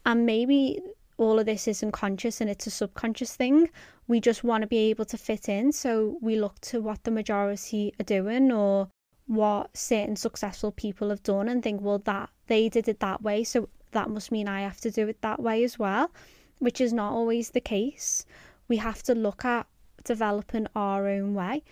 And 0.05 0.25
maybe 0.25 0.79
all 1.23 1.39
of 1.39 1.45
this 1.45 1.67
isn't 1.67 1.91
conscious 1.91 2.41
and 2.41 2.49
it's 2.49 2.67
a 2.67 2.71
subconscious 2.71 3.35
thing. 3.35 3.69
We 4.07 4.19
just 4.19 4.43
want 4.43 4.61
to 4.61 4.67
be 4.67 4.89
able 4.89 5.05
to 5.05 5.17
fit 5.17 5.49
in. 5.49 5.71
So 5.71 6.17
we 6.21 6.35
look 6.35 6.59
to 6.61 6.81
what 6.81 7.03
the 7.03 7.11
majority 7.11 7.93
are 7.99 8.03
doing 8.03 8.51
or 8.51 8.89
what 9.27 9.75
certain 9.75 10.15
successful 10.15 10.71
people 10.71 11.09
have 11.09 11.23
done 11.23 11.47
and 11.47 11.63
think, 11.63 11.81
well, 11.81 11.99
that 11.99 12.29
they 12.47 12.69
did 12.69 12.87
it 12.87 12.99
that 12.99 13.21
way. 13.21 13.43
So 13.43 13.69
that 13.91 14.09
must 14.09 14.31
mean 14.31 14.47
I 14.47 14.61
have 14.61 14.81
to 14.81 14.91
do 14.91 15.07
it 15.07 15.21
that 15.21 15.39
way 15.41 15.63
as 15.63 15.79
well, 15.79 16.11
which 16.59 16.81
is 16.81 16.93
not 16.93 17.13
always 17.13 17.51
the 17.51 17.61
case. 17.61 18.25
We 18.67 18.77
have 18.77 19.03
to 19.03 19.15
look 19.15 19.45
at 19.45 19.67
developing 20.03 20.67
our 20.75 21.07
own 21.07 21.33
way. 21.33 21.63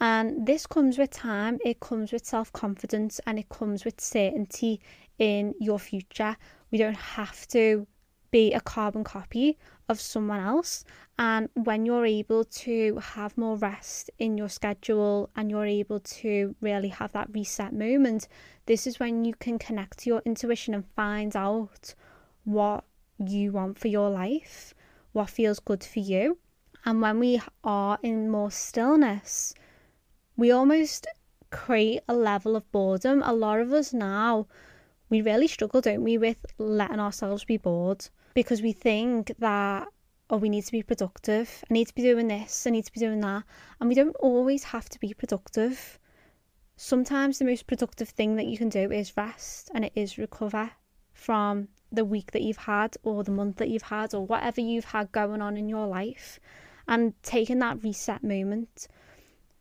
And 0.00 0.46
this 0.46 0.66
comes 0.66 0.98
with 0.98 1.10
time, 1.10 1.58
it 1.64 1.80
comes 1.80 2.12
with 2.12 2.26
self 2.26 2.52
confidence, 2.52 3.18
and 3.26 3.38
it 3.38 3.48
comes 3.48 3.84
with 3.84 4.00
certainty 4.00 4.80
in 5.18 5.54
your 5.58 5.78
future. 5.78 6.36
We 6.70 6.78
don't 6.78 6.96
have 6.96 7.46
to 7.48 7.86
be 8.36 8.52
a 8.52 8.60
carbon 8.60 9.02
copy 9.02 9.56
of 9.88 9.98
someone 9.98 10.40
else. 10.40 10.84
And 11.18 11.48
when 11.54 11.86
you're 11.86 12.04
able 12.04 12.44
to 12.66 12.98
have 12.98 13.38
more 13.38 13.56
rest 13.56 14.10
in 14.18 14.36
your 14.36 14.50
schedule 14.50 15.30
and 15.34 15.50
you're 15.50 15.72
able 15.82 16.00
to 16.00 16.54
really 16.60 16.88
have 16.88 17.12
that 17.12 17.30
reset 17.32 17.72
moment, 17.72 18.28
this 18.66 18.86
is 18.86 19.00
when 19.00 19.24
you 19.24 19.32
can 19.44 19.58
connect 19.58 20.00
to 20.00 20.10
your 20.10 20.22
intuition 20.26 20.74
and 20.74 20.84
find 20.94 21.34
out 21.34 21.94
what 22.44 22.84
you 23.18 23.52
want 23.52 23.78
for 23.78 23.88
your 23.88 24.10
life, 24.10 24.74
what 25.12 25.30
feels 25.30 25.58
good 25.58 25.82
for 25.82 26.00
you. 26.00 26.36
And 26.84 27.00
when 27.00 27.18
we 27.18 27.40
are 27.64 27.98
in 28.02 28.30
more 28.30 28.50
stillness, 28.50 29.54
we 30.36 30.50
almost 30.50 31.06
create 31.50 32.02
a 32.06 32.14
level 32.14 32.54
of 32.54 32.70
boredom. 32.70 33.22
A 33.24 33.32
lot 33.32 33.60
of 33.60 33.72
us 33.72 33.94
now 33.94 34.46
we 35.08 35.22
really 35.22 35.48
struggle, 35.48 35.80
don't 35.80 36.02
we, 36.02 36.18
with 36.18 36.44
letting 36.58 37.00
ourselves 37.00 37.44
be 37.44 37.56
bored 37.56 38.08
because 38.36 38.60
we 38.60 38.72
think 38.72 39.32
that, 39.38 39.88
oh, 40.28 40.36
we 40.36 40.50
need 40.50 40.66
to 40.66 40.70
be 40.70 40.82
productive. 40.82 41.64
I 41.70 41.72
need 41.72 41.88
to 41.88 41.94
be 41.94 42.02
doing 42.02 42.28
this. 42.28 42.66
I 42.66 42.70
need 42.70 42.84
to 42.84 42.92
be 42.92 43.00
doing 43.00 43.22
that. 43.22 43.44
And 43.80 43.88
we 43.88 43.94
don't 43.94 44.14
always 44.16 44.62
have 44.64 44.90
to 44.90 45.00
be 45.00 45.14
productive. 45.14 45.98
Sometimes 46.76 47.38
the 47.38 47.46
most 47.46 47.66
productive 47.66 48.10
thing 48.10 48.36
that 48.36 48.44
you 48.44 48.58
can 48.58 48.68
do 48.68 48.92
is 48.92 49.16
rest 49.16 49.70
and 49.74 49.86
it 49.86 49.92
is 49.94 50.18
recover 50.18 50.70
from 51.14 51.68
the 51.90 52.04
week 52.04 52.32
that 52.32 52.42
you've 52.42 52.58
had 52.58 52.94
or 53.04 53.24
the 53.24 53.30
month 53.30 53.56
that 53.56 53.70
you've 53.70 53.90
had 53.96 54.12
or 54.12 54.26
whatever 54.26 54.60
you've 54.60 54.84
had 54.84 55.10
going 55.12 55.40
on 55.40 55.56
in 55.56 55.66
your 55.66 55.86
life 55.86 56.38
and 56.86 57.14
taking 57.22 57.60
that 57.60 57.82
reset 57.82 58.22
moment 58.22 58.86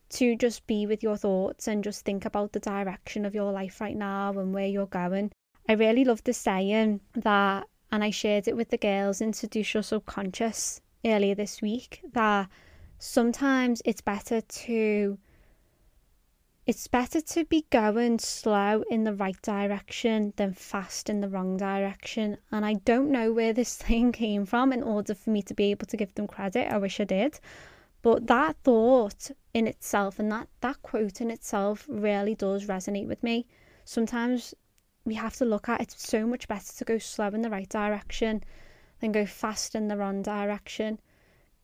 to 0.10 0.36
just 0.36 0.68
be 0.68 0.86
with 0.86 1.02
your 1.02 1.16
thoughts 1.16 1.70
and 1.70 1.82
just 1.82 2.04
think 2.04 2.26
about 2.26 2.52
the 2.52 2.60
direction 2.60 3.26
of 3.26 3.34
your 3.34 3.54
life 3.54 3.80
right 3.80 3.96
now 3.96 4.32
and 4.32 4.54
where 4.54 4.68
you're 4.68 4.86
going. 4.86 5.32
I 5.70 5.74
really 5.74 6.04
love 6.04 6.26
the 6.26 6.34
saying 6.34 7.00
that, 7.16 7.68
and 7.96 8.04
I 8.04 8.10
shared 8.10 8.50
it 8.50 8.58
with 8.58 8.72
the 8.72 8.78
girls 8.78 9.22
in 9.22 9.32
Seduce 9.32 9.74
Your 9.74 9.82
Subconscious 9.82 10.82
earlier 11.06 11.34
this 11.34 11.62
week, 11.62 12.02
that 12.12 12.50
sometimes 13.00 13.82
it's 13.86 14.02
better 14.02 14.42
to 14.42 15.18
it's 16.66 16.88
better 16.90 17.22
to 17.22 17.46
be 17.46 17.66
going 17.70 18.20
slow 18.20 18.84
in 18.90 19.06
the 19.06 19.14
right 19.14 19.42
direction 19.42 20.34
than 20.36 20.52
fast 20.52 21.10
in 21.10 21.22
the 21.22 21.30
wrong 21.30 21.56
direction. 21.56 22.38
And 22.52 22.66
I 22.66 22.74
don't 22.74 23.12
know 23.12 23.32
where 23.32 23.54
this 23.54 23.78
thing 23.88 24.12
came 24.12 24.46
from 24.46 24.74
in 24.74 24.84
order 24.84 25.16
for 25.16 25.30
me 25.30 25.42
to 25.44 25.54
be 25.54 25.72
able 25.72 25.86
to 25.86 25.96
give 25.96 26.14
them 26.16 26.28
credit. 26.28 26.70
I 26.70 26.78
wish 26.78 27.00
I 27.00 27.06
did. 27.06 27.40
But 28.02 28.28
that 28.28 28.58
thought 28.64 29.32
in 29.54 29.68
itself 29.68 30.20
and 30.20 30.30
that, 30.34 30.50
that 30.60 30.82
quote 30.82 31.22
in 31.22 31.32
itself 31.32 31.86
really 31.88 32.36
does 32.36 32.66
resonate 32.66 33.08
with 33.08 33.24
me. 33.24 33.46
Sometimes 33.86 34.54
we 35.06 35.14
have 35.14 35.36
to 35.36 35.46
look 35.46 35.70
at 35.70 35.82
it's 35.82 36.08
so 36.08 36.26
much 36.26 36.48
better 36.48 36.74
to 36.74 36.84
go 36.84 36.98
slow 36.98 37.28
in 37.28 37.44
the 37.44 37.50
right 37.50 37.70
direction 37.70 38.44
than 39.00 39.12
go 39.12 39.26
fast 39.26 39.76
in 39.76 39.88
the 39.88 39.98
wrong 39.98 40.22
direction. 40.22 41.00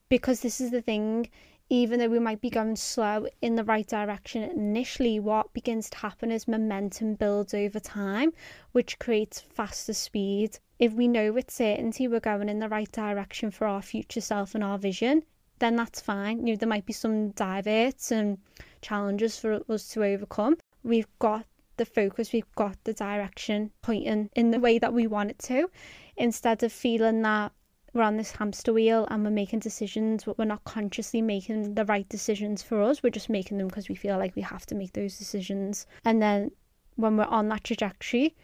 Because 0.09 0.41
this 0.41 0.61
is 0.61 0.71
the 0.71 0.81
thing, 0.81 1.29
even 1.69 1.99
though 1.99 2.09
we 2.09 2.19
might 2.19 2.41
be 2.41 2.49
going 2.49 2.75
slow 2.75 3.27
in 3.41 3.55
the 3.55 3.63
right 3.63 3.87
direction 3.87 4.43
initially, 4.43 5.19
what 5.19 5.53
begins 5.53 5.89
to 5.89 5.97
happen 5.97 6.31
is 6.31 6.47
momentum 6.47 7.15
builds 7.15 7.53
over 7.53 7.79
time, 7.79 8.31
which 8.73 8.99
creates 8.99 9.39
faster 9.39 9.93
speed. 9.93 10.59
If 10.77 10.93
we 10.93 11.07
know 11.07 11.31
with 11.31 11.49
certainty 11.49 12.07
we're 12.07 12.19
going 12.19 12.49
in 12.49 12.59
the 12.59 12.69
right 12.69 12.91
direction 12.91 13.51
for 13.51 13.65
our 13.65 13.81
future 13.81 14.21
self 14.21 14.53
and 14.53 14.63
our 14.63 14.77
vision, 14.77 15.23
then 15.59 15.75
that's 15.75 16.01
fine. 16.01 16.45
You 16.45 16.53
know, 16.53 16.57
there 16.57 16.69
might 16.69 16.85
be 16.85 16.93
some 16.93 17.29
diverts 17.31 18.11
and 18.11 18.37
challenges 18.81 19.39
for 19.39 19.61
us 19.69 19.87
to 19.89 20.03
overcome. 20.03 20.57
We've 20.83 21.07
got 21.19 21.45
the 21.81 21.85
focus, 21.85 22.31
we've 22.31 22.55
got 22.55 22.77
the 22.83 22.93
direction 22.93 23.71
pointing 23.81 24.29
in 24.35 24.51
the 24.51 24.59
way 24.59 24.77
that 24.77 24.93
we 24.93 25.07
want 25.07 25.31
it 25.31 25.39
to, 25.39 25.67
instead 26.15 26.61
of 26.61 26.71
feeling 26.71 27.23
that 27.23 27.51
we're 27.91 28.03
on 28.03 28.17
this 28.17 28.31
hamster 28.31 28.71
wheel 28.71 29.07
and 29.09 29.23
we're 29.23 29.31
making 29.31 29.59
decisions, 29.59 30.23
but 30.23 30.37
we're 30.37 30.45
not 30.45 30.63
consciously 30.63 31.23
making 31.23 31.73
the 31.73 31.85
right 31.85 32.07
decisions 32.07 32.61
for 32.61 32.83
us. 32.83 33.01
We're 33.01 33.09
just 33.09 33.29
making 33.29 33.57
them 33.57 33.67
because 33.67 33.89
we 33.89 33.95
feel 33.95 34.19
like 34.19 34.35
we 34.35 34.43
have 34.43 34.67
to 34.67 34.75
make 34.75 34.93
those 34.93 35.17
decisions. 35.17 35.87
And 36.05 36.21
then 36.21 36.51
when 36.97 37.17
we're 37.17 37.25
on 37.25 37.49
that 37.49 37.63
trajectory, 37.63 38.35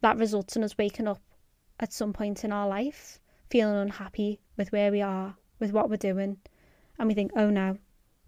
that 0.00 0.16
results 0.16 0.56
in 0.56 0.64
us 0.64 0.78
waking 0.78 1.06
up 1.06 1.20
at 1.80 1.92
some 1.92 2.14
point 2.14 2.44
in 2.44 2.52
our 2.52 2.66
life 2.66 3.20
feeling 3.50 3.76
unhappy 3.76 4.40
with 4.56 4.72
where 4.72 4.90
we 4.90 5.02
are 5.02 5.36
with 5.60 5.72
what 5.72 5.90
we're 5.90 5.96
doing 5.96 6.38
and 6.98 7.08
we 7.08 7.14
think, 7.14 7.30
oh 7.36 7.50
no, 7.50 7.76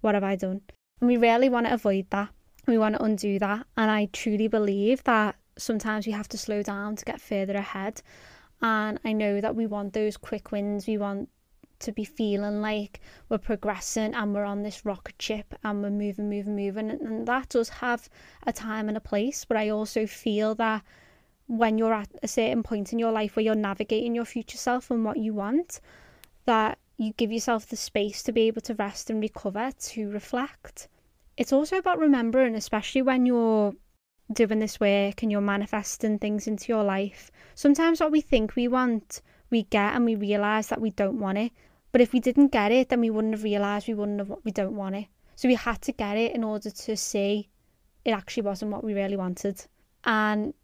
what 0.03 0.15
have 0.15 0.25
I 0.25 0.37
done? 0.37 0.61
And 1.01 1.09
we 1.09 1.17
really 1.17 1.49
want 1.49 1.67
to 1.67 1.75
avoid 1.75 2.11
that. 2.11 2.29
We 2.67 2.79
want 2.79 2.97
to 2.97 3.03
undo 3.03 3.39
that. 3.39 3.67
And 3.77 3.91
I 3.91 4.09
truly 4.13 4.49
believe 4.49 5.05
that 5.05 5.37
sometimes 5.57 6.07
we 6.07 6.13
have 6.13 6.29
to 6.29 6.39
slow 6.39 6.63
down 6.63 6.97
to 6.97 7.05
get 7.05 7.21
further 7.21 7.55
ahead. 7.55 8.03
And 8.61 8.99
I 9.05 9.13
know 9.13 9.41
that 9.41 9.55
we 9.55 9.67
want 9.67 9.93
those 9.93 10.17
quick 10.17 10.51
wins. 10.51 10.87
We 10.87 10.99
want 10.99 11.29
to 11.79 11.93
be 11.93 12.05
feeling 12.05 12.63
like 12.63 13.01
we're 13.29 13.39
progressing 13.39 14.15
and 14.15 14.35
we're 14.35 14.45
on 14.45 14.63
this 14.63 14.85
rocket 14.85 15.21
ship 15.21 15.55
and 15.63 15.83
we're 15.83 15.91
moving, 15.91 16.31
moving, 16.31 16.57
moving. 16.57 16.91
And 16.91 17.29
that 17.29 17.51
does 17.51 17.69
have 17.69 18.09
a 18.47 18.53
time 18.53 18.89
and 18.89 18.97
a 18.97 19.01
place. 19.01 19.45
But 19.45 19.59
I 19.59 19.69
also 19.69 20.07
feel 20.07 20.55
that 20.57 20.83
when 21.47 21.79
you're 21.79 21.95
at 21.95 22.09
a 22.23 22.29
certain 22.29 22.63
point 22.63 22.93
in 22.93 22.99
your 22.99 23.13
life 23.13 23.37
where 23.37 23.45
you're 23.45 23.55
navigating 23.55 24.15
your 24.15 24.25
future 24.25 24.59
self 24.59 24.91
and 24.91 25.05
what 25.05 25.19
you 25.19 25.35
want, 25.35 25.81
that 26.47 26.79
you 26.97 27.13
give 27.13 27.31
yourself 27.31 27.67
the 27.67 27.77
space 27.77 28.23
to 28.23 28.33
be 28.33 28.43
able 28.43 28.63
to 28.63 28.75
rest 28.75 29.11
and 29.11 29.21
recover, 29.21 29.71
to 29.79 30.11
reflect. 30.11 30.89
It's 31.37 31.53
also 31.53 31.77
about 31.77 31.99
remembering, 31.99 32.55
especially 32.55 33.03
when 33.03 33.27
you're 33.27 33.75
doing 34.33 34.59
this 34.59 34.81
work 34.81 35.23
and 35.23 35.31
you're 35.31 35.41
manifesting 35.41 36.19
things 36.19 36.47
into 36.47 36.73
your 36.73 36.83
life. 36.83 37.31
Sometimes 37.55 38.01
what 38.01 38.11
we 38.11 38.21
think 38.21 38.57
we 38.57 38.69
want 38.69 39.23
we 39.51 39.63
get 39.65 39.95
and 39.95 40.05
we 40.05 40.15
realize 40.15 40.69
that 40.69 40.81
we 40.81 40.91
don't 40.91 41.21
want 41.21 41.39
it. 41.39 41.53
But 41.93 42.01
if 42.01 42.13
we 42.13 42.21
didn't 42.21 42.53
get 42.53 42.73
it, 42.73 42.89
then 42.89 43.01
we 43.01 43.11
wouldn't 43.11 43.35
have 43.35 43.45
realized 43.45 43.89
we 43.89 43.95
wouldn't 43.95 44.19
have 44.19 44.33
we 44.45 44.51
don't 44.51 44.75
want 44.75 44.97
it. 44.97 45.07
So 45.37 45.49
we 45.49 45.55
had 45.55 45.83
to 45.83 45.93
get 45.93 46.17
it 46.17 46.35
in 46.35 46.43
order 46.43 46.71
to 46.71 46.97
see 46.97 47.49
it 48.05 48.11
actually 48.13 48.45
wasn't 48.45 48.73
what 48.73 48.85
we 48.85 48.95
really 48.95 49.17
wanted. 49.17 49.65
And 50.05 50.55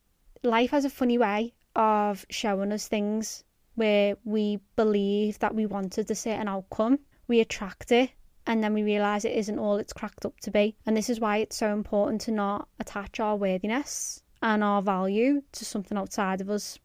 life 0.43 0.71
has 0.71 0.85
a 0.85 0.91
funny 0.91 1.19
way 1.19 1.55
of 1.77 2.25
showing 2.31 2.73
us 2.73 2.89
things 2.89 3.45
where 3.75 4.17
we 4.25 4.61
believe 4.77 5.39
that 5.39 5.55
we 5.55 5.67
wanted 5.67 6.11
a 6.11 6.15
certain 6.15 6.49
outcome, 6.49 6.99
we 7.29 7.41
attract 7.41 7.93
it, 7.93 8.11
and 8.47 8.63
then 8.63 8.75
we 8.75 8.83
realise 8.83 9.25
it 9.25 9.37
isn't 9.37 9.59
all 9.59 9.77
it's 9.77 9.93
cracked 9.93 10.27
up 10.27 10.39
to 10.41 10.51
be. 10.51 10.77
And 10.87 10.97
this 10.97 11.09
is 11.09 11.21
why 11.21 11.39
it's 11.39 11.57
so 11.57 11.73
important 11.73 12.21
to 12.23 12.31
not 12.31 12.69
attach 12.81 13.21
our 13.21 13.37
worthiness 13.37 14.23
and 14.43 14.65
our 14.65 14.83
value 14.83 15.43
to 15.53 15.65
something 15.65 15.97
outside 15.97 16.41
of 16.41 16.51
us. 16.51 16.79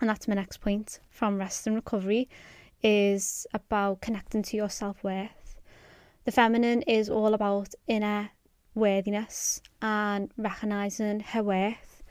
And 0.00 0.08
that's 0.08 0.28
my 0.28 0.34
next 0.34 0.58
point 0.58 1.00
from 1.10 1.38
rest 1.38 1.66
and 1.66 1.76
recovery 1.76 2.28
is 2.82 3.46
about 3.52 4.00
connecting 4.00 4.42
to 4.42 4.56
your 4.56 4.70
self-worth. 4.70 5.56
The 6.24 6.32
feminine 6.32 6.82
is 6.82 7.08
all 7.08 7.34
about 7.34 7.74
inner 7.86 8.30
worthiness 8.74 9.60
and 9.80 10.30
recognizing 10.36 11.20
her 11.20 11.42
worth 11.42 12.02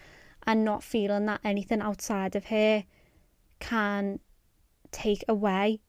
and 0.48 0.64
not 0.64 0.84
feeling 0.84 1.26
that 1.26 1.41
anything 1.43 1.82
outside 1.82 2.36
of 2.36 2.46
her 2.46 2.84
can 3.60 4.20
take 4.91 5.24
away 5.28 5.82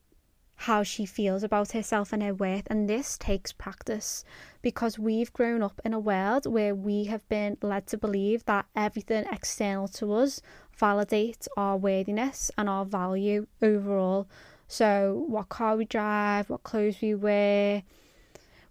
how 0.57 0.83
she 0.83 1.05
feels 1.05 1.43
about 1.43 1.73
herself 1.73 2.13
and 2.13 2.23
her 2.23 2.35
worth. 2.35 2.67
And 2.69 2.89
this 2.89 3.19
takes 3.19 3.53
practice 3.53 4.25
because 4.63 4.99
we've 4.99 5.33
grown 5.33 5.63
up 5.63 5.81
in 5.85 5.93
a 5.93 6.01
world 6.01 6.47
where 6.47 6.75
we 6.75 7.05
have 7.05 7.29
been 7.29 7.59
led 7.63 7.87
to 7.89 7.99
believe 7.99 8.45
that 8.47 8.67
everything 8.75 9.25
external 9.31 9.89
to 9.89 10.15
us 10.15 10.41
validates 10.81 11.47
our 11.57 11.77
worthiness 11.77 12.51
and 12.57 12.69
our 12.69 12.85
value 12.85 13.47
overall. 13.63 14.27
So, 14.69 15.25
what 15.29 15.49
car 15.49 15.77
we 15.77 15.85
drive, 15.85 16.51
what 16.51 16.65
clothes 16.65 16.97
we 17.01 17.15
wear, 17.15 17.83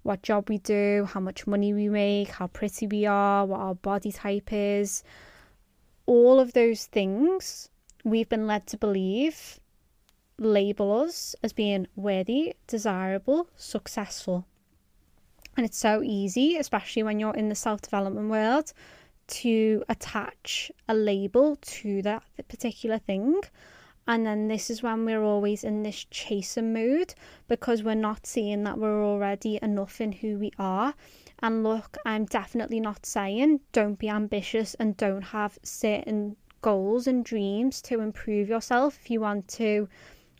what 0.03 0.21
job 0.21 0.49
we 0.49 0.57
do, 0.57 1.07
how 1.11 1.19
much 1.19 1.47
money 1.47 1.73
we 1.73 1.87
make, 1.87 2.29
how 2.29 2.47
pretty 2.47 2.87
we 2.87 3.05
are, 3.05 3.45
what 3.45 3.59
our 3.59 3.75
body 3.75 4.11
type 4.11 4.51
is, 4.51 5.03
all 6.05 6.39
of 6.39 6.53
those 6.53 6.85
things 6.85 7.69
we've 8.03 8.29
been 8.29 8.45
led 8.45 8.67
to 8.67 8.77
believe 8.77 9.59
label 10.37 11.03
us 11.03 11.35
as 11.43 11.53
being 11.53 11.87
worthy, 11.95 12.55
desirable, 12.67 13.47
successful. 13.55 14.45
And 15.57 15.65
it's 15.65 15.77
so 15.77 16.01
easy, 16.03 16.57
especially 16.57 17.03
when 17.03 17.19
you're 17.19 17.35
in 17.35 17.49
the 17.49 17.55
self 17.55 17.81
development 17.81 18.29
world, 18.29 18.73
to 19.27 19.83
attach 19.89 20.71
a 20.87 20.93
label 20.93 21.57
to 21.61 22.01
that 22.01 22.23
particular 22.47 22.97
thing. 22.97 23.41
And 24.07 24.25
then 24.25 24.47
this 24.49 24.69
is 24.69 24.83
when 24.83 25.05
we're 25.05 25.23
always 25.23 25.63
in 25.63 25.81
this 25.81 26.05
chasing 26.11 26.73
mood 26.73 27.15
because 27.47 27.81
we're 27.81 27.95
not 27.95 28.27
seeing 28.27 28.63
that 28.63 28.77
we're 28.77 29.03
already 29.03 29.57
enough 29.63 29.99
in 29.99 30.11
who 30.11 30.37
we 30.37 30.51
are. 30.59 30.93
And 31.39 31.63
look, 31.63 31.97
I'm 32.05 32.25
definitely 32.25 32.79
not 32.79 33.05
saying 33.05 33.61
don't 33.71 33.97
be 33.97 34.09
ambitious 34.09 34.75
and 34.75 34.95
don't 34.95 35.23
have 35.23 35.57
certain 35.63 36.35
goals 36.61 37.07
and 37.07 37.25
dreams 37.25 37.81
to 37.83 37.99
improve 37.99 38.47
yourself 38.49 38.97
if 39.01 39.09
you 39.09 39.21
want 39.21 39.47
to 39.47 39.87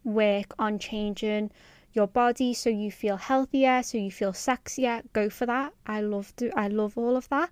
work 0.06 0.53
on 0.60 0.80
changing 0.80 1.51
your 1.93 2.08
body 2.08 2.53
so 2.53 2.70
you 2.70 2.91
feel 2.91 3.18
healthier 3.18 3.82
so 3.82 3.97
you 3.97 4.12
feel 4.12 4.34
sexier 4.34 5.01
go 5.14 5.30
for 5.30 5.45
that. 5.45 5.74
I 5.88 6.01
love 6.01 6.36
to 6.36 6.51
i 6.58 6.68
love 6.68 6.97
all 6.97 7.18
of 7.18 7.28
that. 7.30 7.49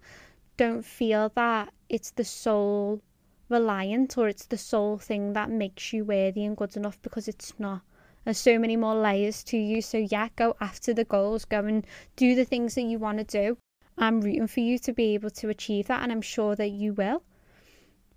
Don't 0.55 0.85
feel 0.85 1.31
that 1.35 1.73
it's 1.89 2.11
the 2.11 2.23
sole 2.23 3.01
reliant 3.49 4.17
or 4.17 4.27
it's 4.27 4.45
the 4.45 4.57
sole 4.57 4.97
thing 4.97 5.33
that 5.33 5.49
makes 5.49 5.93
you 5.93 6.05
worthy 6.05 6.45
and 6.45 6.55
good 6.55 6.77
enough 6.77 7.01
because 7.01 7.27
it's 7.27 7.53
not. 7.57 7.81
There's 8.23 8.37
so 8.37 8.59
many 8.59 8.75
more 8.75 8.95
layers 8.95 9.43
to 9.45 9.57
you. 9.57 9.81
So 9.81 9.97
yeah 9.97 10.29
go 10.35 10.55
after 10.59 10.93
the 10.93 11.05
goals. 11.05 11.45
Go 11.45 11.59
and 11.59 11.87
do 12.15 12.35
the 12.35 12.45
things 12.45 12.75
that 12.75 12.83
you 12.83 12.99
want 12.99 13.17
to 13.17 13.23
do. 13.23 13.57
I'm 13.97 14.21
rooting 14.21 14.47
for 14.47 14.59
you 14.59 14.77
to 14.79 14.93
be 14.93 15.13
able 15.13 15.29
to 15.31 15.49
achieve 15.49 15.87
that 15.87 16.03
and 16.03 16.11
i'm 16.11 16.21
sure 16.21 16.55
that 16.55 16.69
you 16.69 16.93
will. 16.93 17.23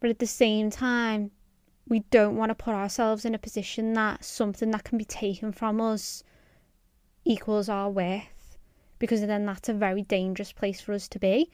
But 0.00 0.10
at 0.10 0.18
the 0.18 0.26
same 0.26 0.70
time, 0.70 1.30
we 1.88 2.00
don't 2.10 2.36
want 2.36 2.50
to 2.50 2.54
put 2.54 2.74
ourselves 2.74 3.24
in 3.24 3.34
a 3.34 3.38
position 3.38 3.92
that 3.94 4.24
something 4.24 4.70
that 4.72 4.84
can 4.84 4.98
be 4.98 5.04
taken 5.04 5.52
from 5.52 5.80
us 5.80 6.24
equals 7.24 7.68
our 7.68 7.90
worth 7.90 8.58
because 8.98 9.20
then 9.20 9.46
that's 9.46 9.68
a 9.68 9.74
very 9.74 10.02
dangerous 10.02 10.52
place 10.52 10.80
for 10.80 10.92
us 10.92 11.06
to 11.08 11.18
be. 11.18 11.50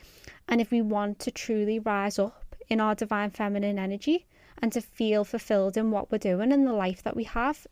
And 0.48 0.60
if 0.60 0.70
we 0.70 0.80
want 0.80 1.18
to 1.20 1.30
truly 1.30 1.78
rise 1.78 2.18
up 2.18 2.54
in 2.68 2.80
our 2.80 2.94
divine 2.94 3.30
feminine 3.30 3.78
energy 3.78 4.26
and 4.58 4.72
to 4.72 4.80
feel 4.80 5.24
fulfilled 5.24 5.76
in 5.76 5.90
what 5.90 6.10
we're 6.10 6.18
doing 6.18 6.52
in 6.52 6.64
the 6.64 6.72
life 6.72 7.02
that 7.02 7.16
we 7.16 7.24
have 7.24 7.66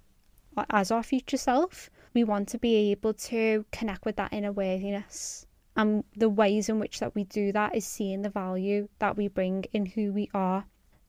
as 0.70 0.90
our 0.90 1.02
future 1.02 1.36
self, 1.36 1.88
we 2.14 2.24
want 2.24 2.48
to 2.48 2.58
be 2.58 2.90
able 2.90 3.14
to 3.14 3.64
connect 3.70 4.04
with 4.04 4.16
that 4.16 4.32
inner 4.32 4.52
worthiness 4.52 5.46
and 5.76 6.04
the 6.16 6.28
ways 6.28 6.68
in 6.68 6.80
which 6.80 6.98
that 6.98 7.14
we 7.14 7.24
do 7.24 7.52
that 7.52 7.74
is 7.74 7.86
seeing 7.86 8.22
the 8.22 8.28
value 8.28 8.88
that 8.98 9.16
we 9.16 9.28
bring 9.28 9.64
in 9.72 9.86
who 9.86 10.12
we 10.12 10.28
are 10.34 10.64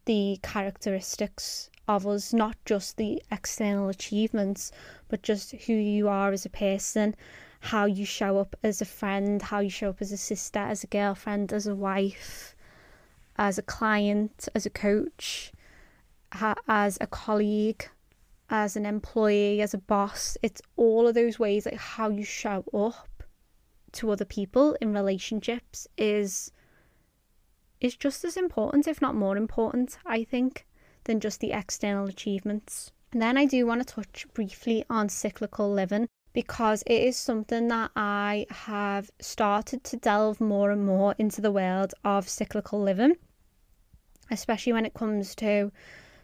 the 0.06 0.39
characteristics 0.41 1.70
of 1.88 2.08
us 2.08 2.34
not 2.34 2.56
just 2.66 2.97
the 2.97 3.22
external 3.32 3.89
achievements 3.89 4.72
but 5.10 5.22
just 5.22 5.52
who 5.52 5.74
you 5.74 6.08
are 6.08 6.32
as 6.32 6.45
a 6.45 6.49
person 6.49 7.16
how 7.60 7.86
you 7.86 8.06
show 8.06 8.39
up 8.39 8.56
as 8.64 8.82
a 8.82 8.86
friend 8.86 9.41
how 9.41 9.60
you 9.60 9.70
show 9.70 9.89
up 9.89 10.02
as 10.02 10.12
a 10.12 10.18
sister 10.18 10.60
as 10.60 10.84
a 10.84 10.88
girlfriend 10.88 11.52
as 11.52 11.68
a 11.68 11.76
wife 11.76 12.56
as 13.38 13.58
a 13.58 13.64
client 13.64 14.47
as 14.56 14.66
a 14.66 14.70
coach 14.70 15.52
as 16.68 16.97
a 17.02 17.08
colleague 17.08 17.89
as 18.52 18.76
an 18.76 18.86
employee 18.86 19.62
as 19.62 19.74
a 19.74 19.78
boss. 19.78 20.38
It's 20.43 20.62
all 20.76 21.08
of 21.08 21.16
those 21.16 21.39
ways 21.39 21.66
like 21.66 21.78
how 21.78 22.10
you 22.10 22.24
show 22.24 22.66
up 22.74 23.24
to 23.93 24.12
other 24.12 24.26
people 24.26 24.78
in 24.82 24.93
relationships 24.93 25.88
is 25.97 26.52
is 27.82 27.96
just 27.96 28.24
as 28.24 28.38
important, 28.38 28.88
if 28.88 29.02
not 29.02 29.16
more 29.16 29.36
important, 29.36 29.98
I 30.06 30.24
think, 30.24 30.66
than 31.04 31.20
just 31.20 31.40
the 31.40 31.52
external 31.52 32.08
achievements. 32.08 32.92
And 33.12 33.22
then 33.22 33.38
I 33.38 33.46
do 33.46 33.66
want 33.66 33.86
to 33.86 33.94
touch 33.96 34.26
briefly 34.34 34.86
on 34.90 35.10
cyclical 35.10 35.70
living 35.70 36.08
because 36.34 36.84
it 36.84 37.02
is 37.02 37.18
something 37.18 37.68
that 37.68 37.92
I 37.96 38.46
have 38.50 39.12
started 39.20 39.84
to 39.86 39.98
delve 39.98 40.40
more 40.40 40.72
and 40.72 40.86
more 40.86 41.16
into 41.18 41.42
the 41.42 41.52
world 41.52 41.94
of 42.06 42.30
cyclical 42.30 42.82
living, 42.82 43.18
especially 44.30 44.72
when 44.72 44.86
it 44.86 44.94
comes 44.94 45.36
to 45.36 45.72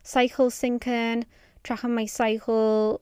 cycle 0.03 0.49
syncing, 0.49 1.25
tracking 1.63 1.93
my 1.93 2.05
cycle, 2.05 3.01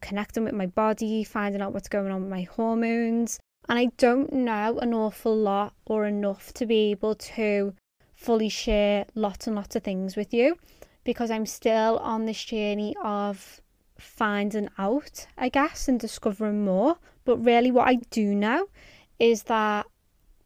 connecting 0.00 0.44
with 0.44 0.54
my 0.54 0.66
body, 0.66 1.24
finding 1.24 1.60
out 1.60 1.72
what's 1.72 1.88
going 1.88 2.12
on 2.12 2.22
with 2.22 2.30
my 2.30 2.42
hormones, 2.42 3.40
and 3.68 3.78
I 3.78 3.86
don't 3.96 4.32
know 4.32 4.78
an 4.78 4.92
awful 4.92 5.34
lot 5.34 5.72
or 5.86 6.06
enough 6.06 6.52
to 6.54 6.66
be 6.66 6.90
able 6.90 7.14
to 7.14 7.74
fully 8.24 8.48
share 8.48 9.04
lots 9.14 9.46
and 9.46 9.54
lots 9.54 9.76
of 9.76 9.82
things 9.82 10.16
with 10.16 10.32
you 10.32 10.56
because 11.04 11.30
I'm 11.30 11.44
still 11.44 11.98
on 11.98 12.24
this 12.24 12.42
journey 12.42 12.96
of 13.04 13.60
finding 13.98 14.70
out, 14.78 15.26
I 15.36 15.50
guess, 15.50 15.88
and 15.88 16.00
discovering 16.00 16.64
more. 16.64 16.96
But 17.26 17.36
really, 17.44 17.70
what 17.70 17.86
I 17.86 17.96
do 18.10 18.34
know 18.34 18.68
is 19.18 19.44
that 19.44 19.86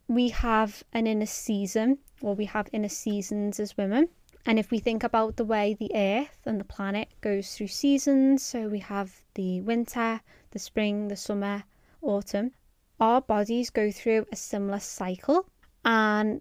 we 0.09 0.31
have 0.31 0.83
an 0.93 1.07
inner 1.07 1.26
season, 1.26 1.99
or 2.20 2.35
we 2.35 2.47
have 2.47 2.68
inner 2.72 2.89
seasons 2.89 3.61
as 3.61 3.76
women. 3.76 4.09
And 4.45 4.59
if 4.59 4.70
we 4.70 4.81
think 4.81 5.05
about 5.05 5.37
the 5.37 5.45
way 5.45 5.74
the 5.74 5.93
earth 5.95 6.41
and 6.47 6.59
the 6.59 6.64
planet 6.64 7.09
goes 7.20 7.55
through 7.55 7.68
seasons, 7.68 8.43
so 8.43 8.68
we 8.68 8.81
have 8.81 9.22
the 9.35 9.61
winter, 9.61 10.20
the 10.51 10.59
spring, 10.59 11.09
the 11.09 11.16
summer, 11.16 11.64
autumn, 12.03 12.53
our 12.99 13.20
bodies 13.20 13.70
go 13.70 13.93
through 13.93 14.26
a 14.33 14.37
similar 14.37 14.81
cycle 14.81 15.47
and 15.85 16.41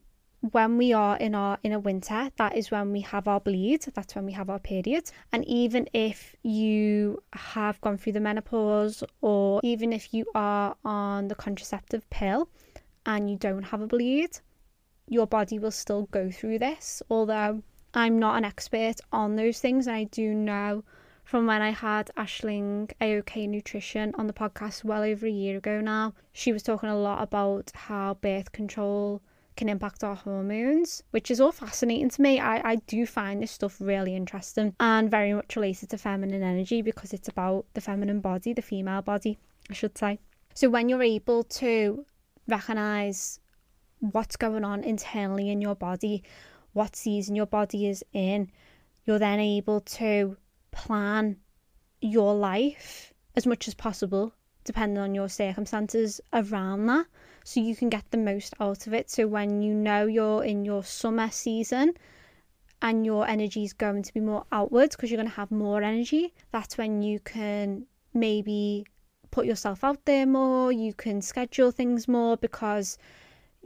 when 0.52 0.78
we 0.78 0.94
are 0.94 1.18
in 1.18 1.36
our 1.36 1.58
in 1.64 1.72
a 1.72 1.80
winter 1.80 2.30
that 2.38 2.56
is 2.56 2.72
when 2.72 2.92
we 2.92 3.02
have 3.02 3.28
our 3.28 3.40
bleed 3.40 3.82
that's 3.94 4.16
when 4.16 4.26
we 4.26 4.32
have 4.32 4.50
our 4.50 4.60
period 4.60 5.10
and 5.32 5.46
even 5.46 5.88
if 5.94 6.36
you 6.44 7.22
have 7.34 7.80
gone 7.82 7.98
through 7.98 8.14
the 8.14 8.20
menopause 8.20 9.04
or 9.22 9.60
even 9.64 9.92
if 9.94 10.14
you 10.14 10.26
are 10.36 10.76
on 10.86 11.28
the 11.28 11.36
contraceptive 11.36 12.10
pill 12.10 12.50
and 13.06 13.30
you 13.30 13.38
don't 13.38 13.64
have 13.64 13.82
a 13.82 13.88
bleed 13.88 14.40
your 15.08 15.28
body 15.28 15.60
will 15.60 15.72
still 15.72 16.08
go 16.12 16.30
through 16.30 16.60
this 16.60 17.02
although 17.10 17.62
i'm 17.94 18.20
not 18.20 18.38
an 18.38 18.46
expert 18.46 18.96
on 19.12 19.36
those 19.36 19.60
things 19.60 19.88
and 19.88 19.96
i 19.96 20.04
do 20.06 20.34
know 20.34 20.84
from 21.28 21.46
when 21.46 21.62
I 21.62 21.72
had 21.72 22.10
Ashling 22.16 22.90
AOK 23.02 23.50
Nutrition 23.50 24.16
on 24.18 24.28
the 24.28 24.34
podcast 24.34 24.86
well 24.86 25.04
over 25.04 25.28
a 25.28 25.30
year 25.30 25.58
ago 25.58 25.82
now. 25.82 26.14
She 26.32 26.54
was 26.54 26.64
talking 26.64 26.88
a 26.88 26.98
lot 26.98 27.22
about 27.22 27.70
how 27.76 28.14
birth 28.14 28.54
control 28.54 29.22
can 29.58 29.68
impact 29.68 30.04
our 30.04 30.16
hormones, 30.16 31.04
which 31.12 31.30
is 31.30 31.42
all 31.42 31.52
fascinating 31.52 32.10
to 32.10 32.22
me. 32.22 32.40
I, 32.40 32.72
I 32.72 32.76
do 32.76 33.06
find 33.06 33.42
this 33.42 33.52
stuff 33.52 33.78
really 33.82 34.16
interesting 34.16 34.74
and 34.80 35.12
very 35.12 35.34
much 35.34 35.56
related 35.56 35.90
to 35.90 35.98
feminine 35.98 36.44
energy 36.44 36.82
because 36.82 37.12
it's 37.12 37.28
about 37.28 37.66
the 37.74 37.82
feminine 37.82 38.22
body, 38.22 38.54
the 38.54 38.62
female 38.62 39.02
body, 39.02 39.38
I 39.70 39.74
should 39.74 39.98
say. 39.98 40.20
So 40.54 40.70
when 40.70 40.88
you're 40.88 41.04
able 41.04 41.44
to 41.44 42.06
recognize 42.48 43.40
what's 44.00 44.36
going 44.36 44.64
on 44.64 44.84
internally 44.84 45.50
in 45.50 45.62
your 45.62 45.76
body, 45.76 46.24
what 46.74 46.96
season 46.96 47.36
your 47.36 47.48
body 47.48 47.88
is 47.88 48.04
in, 48.14 48.52
you're 49.06 49.20
then 49.20 49.40
able 49.40 49.82
to 49.82 50.38
plan 50.72 51.38
your 52.02 52.36
life 52.36 53.14
as 53.36 53.48
much 53.48 53.68
as 53.68 53.74
possible, 53.74 54.34
depending 54.64 55.00
on 55.00 55.16
your 55.16 55.30
circumstances 55.30 56.22
around 56.34 56.86
that, 56.86 57.08
so 57.48 57.62
you 57.62 57.78
can 57.78 57.88
get 57.88 58.04
the 58.12 58.18
most 58.18 58.54
out 58.60 58.88
of 58.88 58.94
it. 58.94 59.10
So 59.10 59.26
when 59.26 59.62
you 59.62 59.74
know 59.74 60.06
you're 60.06 60.44
in 60.44 60.66
your 60.66 60.84
summer 60.84 61.32
season 61.32 61.94
and 62.82 63.06
your 63.06 63.26
energy 63.26 63.64
is 63.64 63.72
going 63.72 64.04
to 64.04 64.14
be 64.14 64.20
more 64.20 64.44
outwards 64.52 64.98
because 64.98 65.10
you're 65.10 65.18
going 65.18 65.30
to 65.30 65.36
have 65.36 65.50
more 65.50 65.82
energy, 65.82 66.34
that's 66.52 66.78
when 66.78 67.02
you 67.02 67.22
can 67.22 67.86
maybe 68.14 68.86
put 69.32 69.46
yourself 69.46 69.86
out 69.86 70.04
there 70.04 70.26
more, 70.26 70.74
you 70.74 70.94
can 70.94 71.22
schedule 71.22 71.72
things 71.72 72.06
more 72.06 72.36
because 72.36 72.98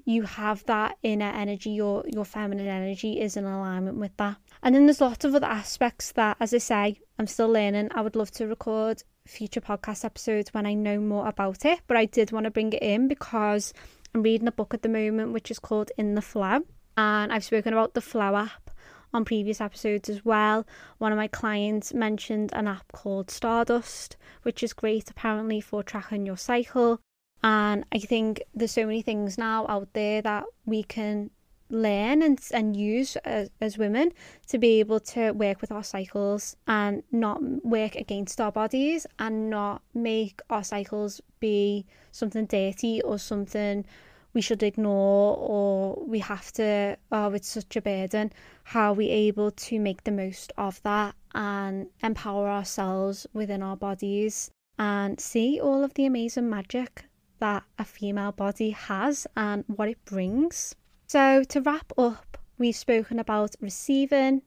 you 0.06 0.22
have 0.22 0.64
that 0.66 1.00
inner 1.02 1.32
energy, 1.32 1.72
your 1.72 2.04
your 2.08 2.26
feminine 2.26 2.68
energy 2.68 3.20
is 3.20 3.36
in 3.36 3.46
alignment 3.46 3.98
with 3.98 4.16
that. 4.18 4.38
And 4.62 4.76
then 4.76 4.86
there's 4.86 5.02
lots 5.02 5.26
of 5.26 5.34
other 5.34 5.48
aspects 5.48 6.12
that, 6.12 6.38
as 6.40 6.54
I 6.54 6.60
say, 6.60 7.00
I'm 7.18 7.26
still 7.26 7.50
learning. 7.50 7.90
I 7.96 8.02
would 8.02 8.16
love 8.16 8.30
to 8.34 8.46
record 8.46 9.02
future 9.32 9.62
podcast 9.62 10.04
episodes 10.04 10.54
when 10.54 10.66
I 10.66 10.74
know 10.74 11.00
more 11.00 11.28
about 11.28 11.66
it, 11.66 11.80
but 11.88 11.98
I 11.98 12.06
did 12.06 12.32
want 12.32 12.44
to 12.44 12.52
bring 12.52 12.74
it 12.74 12.84
in 12.84 13.08
because 13.08 13.74
I'm 14.14 14.24
reading 14.24 14.48
a 14.48 14.52
book 14.52 14.74
at 14.74 14.82
the 14.82 14.90
moment 14.90 15.32
which 15.32 15.50
is 15.50 15.60
called 15.60 15.92
In 15.98 16.16
the 16.16 16.22
Flow, 16.22 16.60
and 16.98 17.32
I've 17.32 17.44
spoken 17.44 17.74
about 17.74 17.94
the 17.94 18.02
Flow 18.02 18.36
app 18.36 18.70
on 19.14 19.26
previous 19.26 19.62
episodes 19.62 20.10
as 20.10 20.24
well. 20.26 20.66
One 20.98 21.12
of 21.12 21.18
my 21.18 21.28
clients 21.28 21.94
mentioned 21.94 22.52
an 22.54 22.68
app 22.68 22.92
called 22.92 23.32
Stardust, 23.32 24.18
which 24.44 24.64
is 24.64 24.74
great 24.74 25.10
apparently 25.10 25.62
for 25.62 25.84
tracking 25.84 26.26
your 26.26 26.38
cycle. 26.38 27.00
And 27.44 27.86
I 27.92 28.00
think 28.00 28.44
there's 28.54 28.72
so 28.72 28.86
many 28.86 29.02
things 29.02 29.38
now 29.38 29.66
out 29.68 29.94
there 29.94 30.22
that 30.22 30.44
we 30.66 30.84
can 30.84 31.32
learn 31.72 32.22
and, 32.22 32.40
and 32.54 32.76
use 32.76 33.16
as, 33.18 33.50
as 33.60 33.78
women 33.78 34.12
to 34.48 34.58
be 34.58 34.80
able 34.80 35.00
to 35.00 35.32
work 35.32 35.62
with 35.62 35.72
our 35.72 35.84
cycles 35.84 36.56
and 36.68 37.04
not 37.12 37.42
work 37.66 37.96
against 37.96 38.40
our 38.42 38.52
bodies 38.52 39.08
and 39.20 39.50
not 39.50 39.82
make 39.94 40.42
our 40.50 40.64
cycles 40.64 41.22
be 41.40 41.86
something 42.12 42.46
dirty 42.46 43.02
or 43.02 43.18
something 43.18 43.86
we 44.34 44.42
should 44.42 44.64
ignore 44.64 45.36
or 45.38 46.04
we 46.06 46.20
have 46.20 46.52
to 46.54 46.98
oh 47.12 47.32
it's 47.34 47.50
such 47.50 47.76
a 47.76 47.82
burden 47.82 48.32
how 48.64 48.92
are 48.92 48.94
we 48.94 49.10
able 49.10 49.52
to 49.52 49.80
make 49.80 50.04
the 50.04 50.12
most 50.12 50.54
of 50.58 50.82
that 50.84 51.14
and 51.34 51.88
empower 52.02 52.48
ourselves 52.48 53.28
within 53.34 53.62
our 53.62 53.76
bodies 53.76 54.52
and 54.78 55.20
see 55.20 55.60
all 55.60 55.84
of 55.84 55.94
the 55.96 56.06
amazing 56.06 56.50
magic 56.50 57.06
that 57.42 57.64
a 57.78 57.84
female 57.84 58.32
body 58.32 58.70
has 58.70 59.28
and 59.36 59.64
what 59.68 59.90
it 59.90 60.04
brings. 60.06 60.76
So, 61.12 61.44
to 61.44 61.60
wrap 61.60 61.92
up, 61.98 62.38
we've 62.58 62.74
spoken 62.74 63.20
about 63.20 63.58
receiving, 63.60 64.44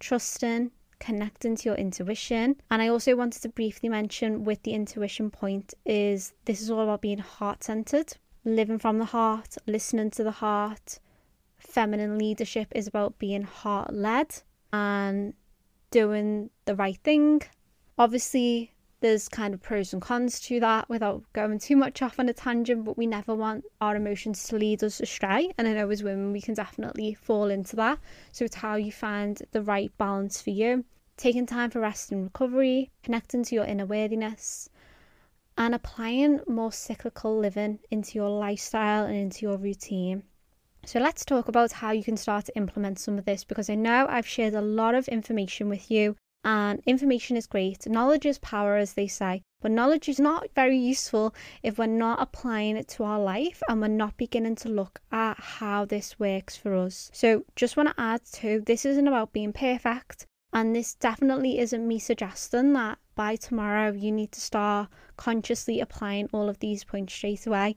trusting, 0.00 0.70
connecting 0.98 1.54
to 1.56 1.68
your 1.68 1.74
intuition. 1.74 2.56
And 2.70 2.80
I 2.80 2.88
also 2.88 3.14
wanted 3.14 3.42
to 3.42 3.50
briefly 3.50 3.90
mention 3.90 4.42
with 4.42 4.62
the 4.62 4.72
intuition 4.72 5.28
point 5.30 5.74
is 5.84 6.32
this 6.46 6.62
is 6.62 6.70
all 6.70 6.80
about 6.80 7.02
being 7.02 7.18
heart 7.18 7.62
centered, 7.64 8.14
living 8.42 8.78
from 8.78 9.00
the 9.00 9.04
heart, 9.04 9.58
listening 9.66 10.10
to 10.12 10.24
the 10.24 10.30
heart. 10.30 10.98
Feminine 11.58 12.16
leadership 12.16 12.68
is 12.74 12.86
about 12.86 13.18
being 13.18 13.42
heart 13.42 13.92
led 13.92 14.34
and 14.72 15.34
doing 15.90 16.48
the 16.64 16.74
right 16.74 17.00
thing. 17.04 17.42
Obviously, 17.98 18.71
there's 19.02 19.28
kind 19.28 19.52
of 19.52 19.60
pros 19.60 19.92
and 19.92 20.00
cons 20.00 20.40
to 20.40 20.60
that 20.60 20.88
without 20.88 21.22
going 21.32 21.58
too 21.58 21.76
much 21.76 22.00
off 22.00 22.18
on 22.18 22.28
a 22.28 22.32
tangent, 22.32 22.84
but 22.84 22.96
we 22.96 23.06
never 23.06 23.34
want 23.34 23.64
our 23.80 23.96
emotions 23.96 24.44
to 24.44 24.56
lead 24.56 24.82
us 24.82 25.00
astray. 25.00 25.52
And 25.58 25.68
I 25.68 25.74
know 25.74 25.90
as 25.90 26.02
women, 26.02 26.32
we 26.32 26.40
can 26.40 26.54
definitely 26.54 27.12
fall 27.12 27.50
into 27.50 27.76
that. 27.76 27.98
So 28.30 28.44
it's 28.44 28.54
how 28.54 28.76
you 28.76 28.92
find 28.92 29.42
the 29.50 29.60
right 29.60 29.92
balance 29.98 30.40
for 30.40 30.50
you. 30.50 30.84
Taking 31.16 31.44
time 31.44 31.70
for 31.70 31.80
rest 31.80 32.12
and 32.12 32.24
recovery, 32.24 32.90
connecting 33.02 33.42
to 33.44 33.54
your 33.54 33.64
inner 33.64 33.84
worthiness, 33.84 34.70
and 35.58 35.74
applying 35.74 36.40
more 36.46 36.72
cyclical 36.72 37.36
living 37.36 37.80
into 37.90 38.18
your 38.18 38.30
lifestyle 38.30 39.04
and 39.04 39.16
into 39.16 39.44
your 39.44 39.58
routine. 39.58 40.22
So 40.86 40.98
let's 40.98 41.24
talk 41.24 41.48
about 41.48 41.72
how 41.72 41.90
you 41.90 42.02
can 42.02 42.16
start 42.16 42.46
to 42.46 42.56
implement 42.56 42.98
some 42.98 43.18
of 43.18 43.24
this 43.24 43.44
because 43.44 43.68
I 43.68 43.74
know 43.74 44.06
I've 44.08 44.26
shared 44.26 44.54
a 44.54 44.62
lot 44.62 44.94
of 44.94 45.06
information 45.08 45.68
with 45.68 45.90
you 45.90 46.16
and 46.44 46.82
information 46.86 47.36
is 47.36 47.46
great. 47.46 47.86
Knowledge 47.86 48.26
is 48.26 48.38
power, 48.38 48.76
as 48.76 48.94
they 48.94 49.06
say, 49.06 49.42
but 49.60 49.70
knowledge 49.70 50.08
is 50.08 50.18
not 50.18 50.48
very 50.54 50.76
useful 50.76 51.34
if 51.62 51.78
we're 51.78 51.86
not 51.86 52.20
applying 52.20 52.76
it 52.76 52.88
to 52.88 53.04
our 53.04 53.20
life 53.20 53.62
and 53.68 53.80
we're 53.80 53.88
not 53.88 54.16
beginning 54.16 54.56
to 54.56 54.68
look 54.68 55.00
at 55.12 55.38
how 55.38 55.84
this 55.84 56.18
works 56.18 56.56
for 56.56 56.74
us. 56.74 57.10
So, 57.12 57.44
just 57.54 57.76
want 57.76 57.90
to 57.90 58.00
add 58.00 58.24
to 58.34 58.60
this 58.60 58.84
isn't 58.84 59.06
about 59.06 59.32
being 59.32 59.52
perfect, 59.52 60.26
and 60.52 60.74
this 60.74 60.94
definitely 60.94 61.58
isn't 61.58 61.86
me 61.86 61.98
suggesting 61.98 62.72
that 62.72 62.98
by 63.14 63.36
tomorrow 63.36 63.92
you 63.92 64.10
need 64.10 64.32
to 64.32 64.40
start 64.40 64.88
consciously 65.16 65.80
applying 65.80 66.28
all 66.32 66.48
of 66.48 66.58
these 66.58 66.84
points 66.84 67.14
straight 67.14 67.46
away. 67.46 67.76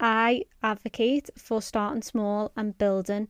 I 0.00 0.44
advocate 0.62 1.30
for 1.36 1.60
starting 1.60 2.02
small 2.02 2.52
and 2.56 2.76
building 2.76 3.28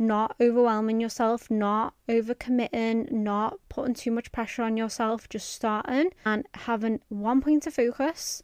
not 0.00 0.34
overwhelming 0.40 0.98
yourself, 0.98 1.50
not 1.50 1.94
overcommitting, 2.08 3.12
not 3.12 3.58
putting 3.68 3.94
too 3.94 4.10
much 4.10 4.32
pressure 4.32 4.62
on 4.62 4.76
yourself, 4.76 5.28
just 5.28 5.52
starting 5.52 6.10
and 6.24 6.46
having 6.54 7.00
one 7.10 7.42
point 7.42 7.66
of 7.66 7.74
focus, 7.74 8.42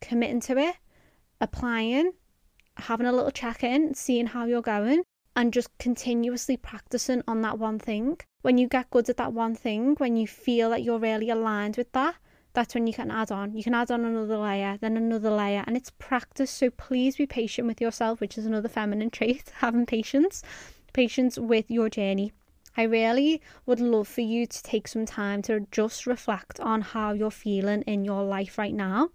committing 0.00 0.40
to 0.40 0.58
it, 0.58 0.74
applying, 1.40 2.12
having 2.76 3.06
a 3.06 3.12
little 3.12 3.30
check 3.30 3.62
in, 3.62 3.94
seeing 3.94 4.26
how 4.26 4.44
you're 4.44 4.60
going, 4.60 5.04
and 5.36 5.52
just 5.52 5.70
continuously 5.78 6.56
practicing 6.56 7.22
on 7.28 7.40
that 7.42 7.58
one 7.58 7.78
thing. 7.78 8.18
When 8.42 8.58
you 8.58 8.66
get 8.66 8.90
good 8.90 9.08
at 9.08 9.16
that 9.18 9.32
one 9.32 9.54
thing, 9.54 9.94
when 9.98 10.16
you 10.16 10.26
feel 10.26 10.70
that 10.70 10.82
you're 10.82 10.98
really 10.98 11.30
aligned 11.30 11.76
with 11.76 11.92
that, 11.92 12.16
that's 12.52 12.74
when 12.74 12.88
you 12.88 12.92
can 12.92 13.12
add 13.12 13.30
on. 13.30 13.54
You 13.54 13.62
can 13.62 13.74
add 13.74 13.92
on 13.92 14.04
another 14.04 14.38
layer, 14.38 14.76
then 14.80 14.96
another 14.96 15.30
layer, 15.30 15.62
and 15.68 15.76
it's 15.76 15.90
practice. 15.90 16.50
So 16.50 16.68
please 16.70 17.14
be 17.14 17.26
patient 17.26 17.68
with 17.68 17.80
yourself, 17.80 18.20
which 18.20 18.36
is 18.36 18.44
another 18.44 18.68
feminine 18.68 19.10
trait, 19.12 19.52
having 19.60 19.86
patience 19.86 20.42
patience 20.92 21.38
with 21.38 21.70
your 21.70 21.88
journey. 21.88 22.32
I 22.76 22.84
really 22.84 23.42
would 23.66 23.80
love 23.80 24.08
for 24.08 24.20
you 24.20 24.46
to 24.46 24.62
take 24.62 24.88
some 24.88 25.04
time 25.04 25.42
to 25.42 25.66
just 25.72 26.06
reflect 26.06 26.60
on 26.60 26.82
how 26.82 27.12
you're 27.12 27.30
feeling 27.30 27.82
in 27.82 28.04
your 28.04 28.22
life 28.22 28.58
right 28.58 28.74
now 28.74 29.10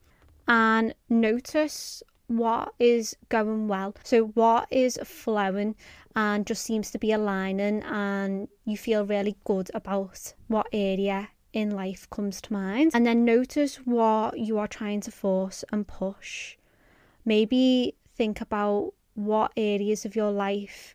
and 0.47 0.93
notice 1.09 2.03
what 2.27 2.73
is 2.79 3.15
going 3.29 3.67
well. 3.67 3.95
So, 4.03 4.25
what 4.27 4.67
is 4.71 4.99
flowing 5.03 5.75
and 6.15 6.45
just 6.45 6.63
seems 6.63 6.91
to 6.91 6.97
be 6.97 7.11
aligning, 7.11 7.83
and 7.83 8.47
you 8.63 8.77
feel 8.77 9.05
really 9.05 9.35
good 9.43 9.69
about 9.73 10.33
what 10.47 10.67
area 10.71 11.29
in 11.53 11.71
life 11.71 12.09
comes 12.09 12.41
to 12.41 12.53
mind. 12.53 12.91
And 12.93 13.05
then 13.05 13.25
notice 13.25 13.77
what 13.77 14.39
you 14.39 14.57
are 14.57 14.67
trying 14.67 15.01
to 15.01 15.11
force 15.11 15.63
and 15.71 15.87
push. 15.87 16.57
Maybe 17.25 17.95
think 18.15 18.41
about 18.41 18.93
what 19.15 19.51
areas 19.55 20.05
of 20.05 20.15
your 20.15 20.31
life 20.31 20.94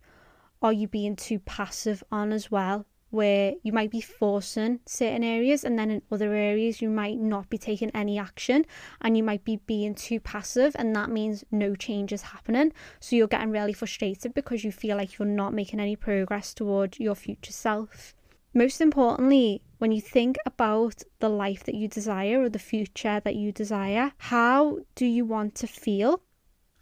are 0.62 0.72
you 0.72 0.86
being 0.88 1.16
too 1.16 1.38
passive 1.38 2.04
on 2.12 2.32
as 2.32 2.50
well? 2.50 2.86
Where 3.10 3.54
you 3.64 3.72
might 3.72 3.90
be 3.90 4.00
forcing 4.00 4.80
certain 4.86 5.24
areas, 5.24 5.64
and 5.64 5.76
then 5.76 5.90
in 5.90 6.02
other 6.12 6.32
areas, 6.32 6.80
you 6.80 6.88
might 6.88 7.18
not 7.18 7.50
be 7.50 7.58
taking 7.58 7.90
any 7.90 8.18
action 8.18 8.64
and 9.00 9.16
you 9.16 9.24
might 9.24 9.44
be 9.44 9.56
being 9.56 9.96
too 9.96 10.20
passive, 10.20 10.76
and 10.78 10.94
that 10.94 11.10
means 11.10 11.44
no 11.50 11.74
change 11.74 12.12
is 12.12 12.22
happening. 12.22 12.72
So 13.00 13.16
you're 13.16 13.26
getting 13.26 13.50
really 13.50 13.72
frustrated 13.72 14.32
because 14.32 14.62
you 14.62 14.70
feel 14.70 14.96
like 14.96 15.18
you're 15.18 15.26
not 15.26 15.54
making 15.54 15.80
any 15.80 15.96
progress 15.96 16.54
toward 16.54 17.00
your 17.00 17.16
future 17.16 17.52
self. 17.52 18.14
Most 18.54 18.80
importantly, 18.80 19.62
when 19.78 19.92
you 19.92 20.00
think 20.00 20.36
about 20.44 21.02
the 21.20 21.28
life 21.28 21.64
that 21.64 21.74
you 21.74 21.88
desire 21.88 22.42
or 22.42 22.48
the 22.48 22.58
future 22.58 23.20
that 23.24 23.34
you 23.34 23.50
desire, 23.50 24.12
how 24.18 24.80
do 24.94 25.06
you 25.06 25.24
want 25.24 25.54
to 25.56 25.66
feel? 25.66 26.22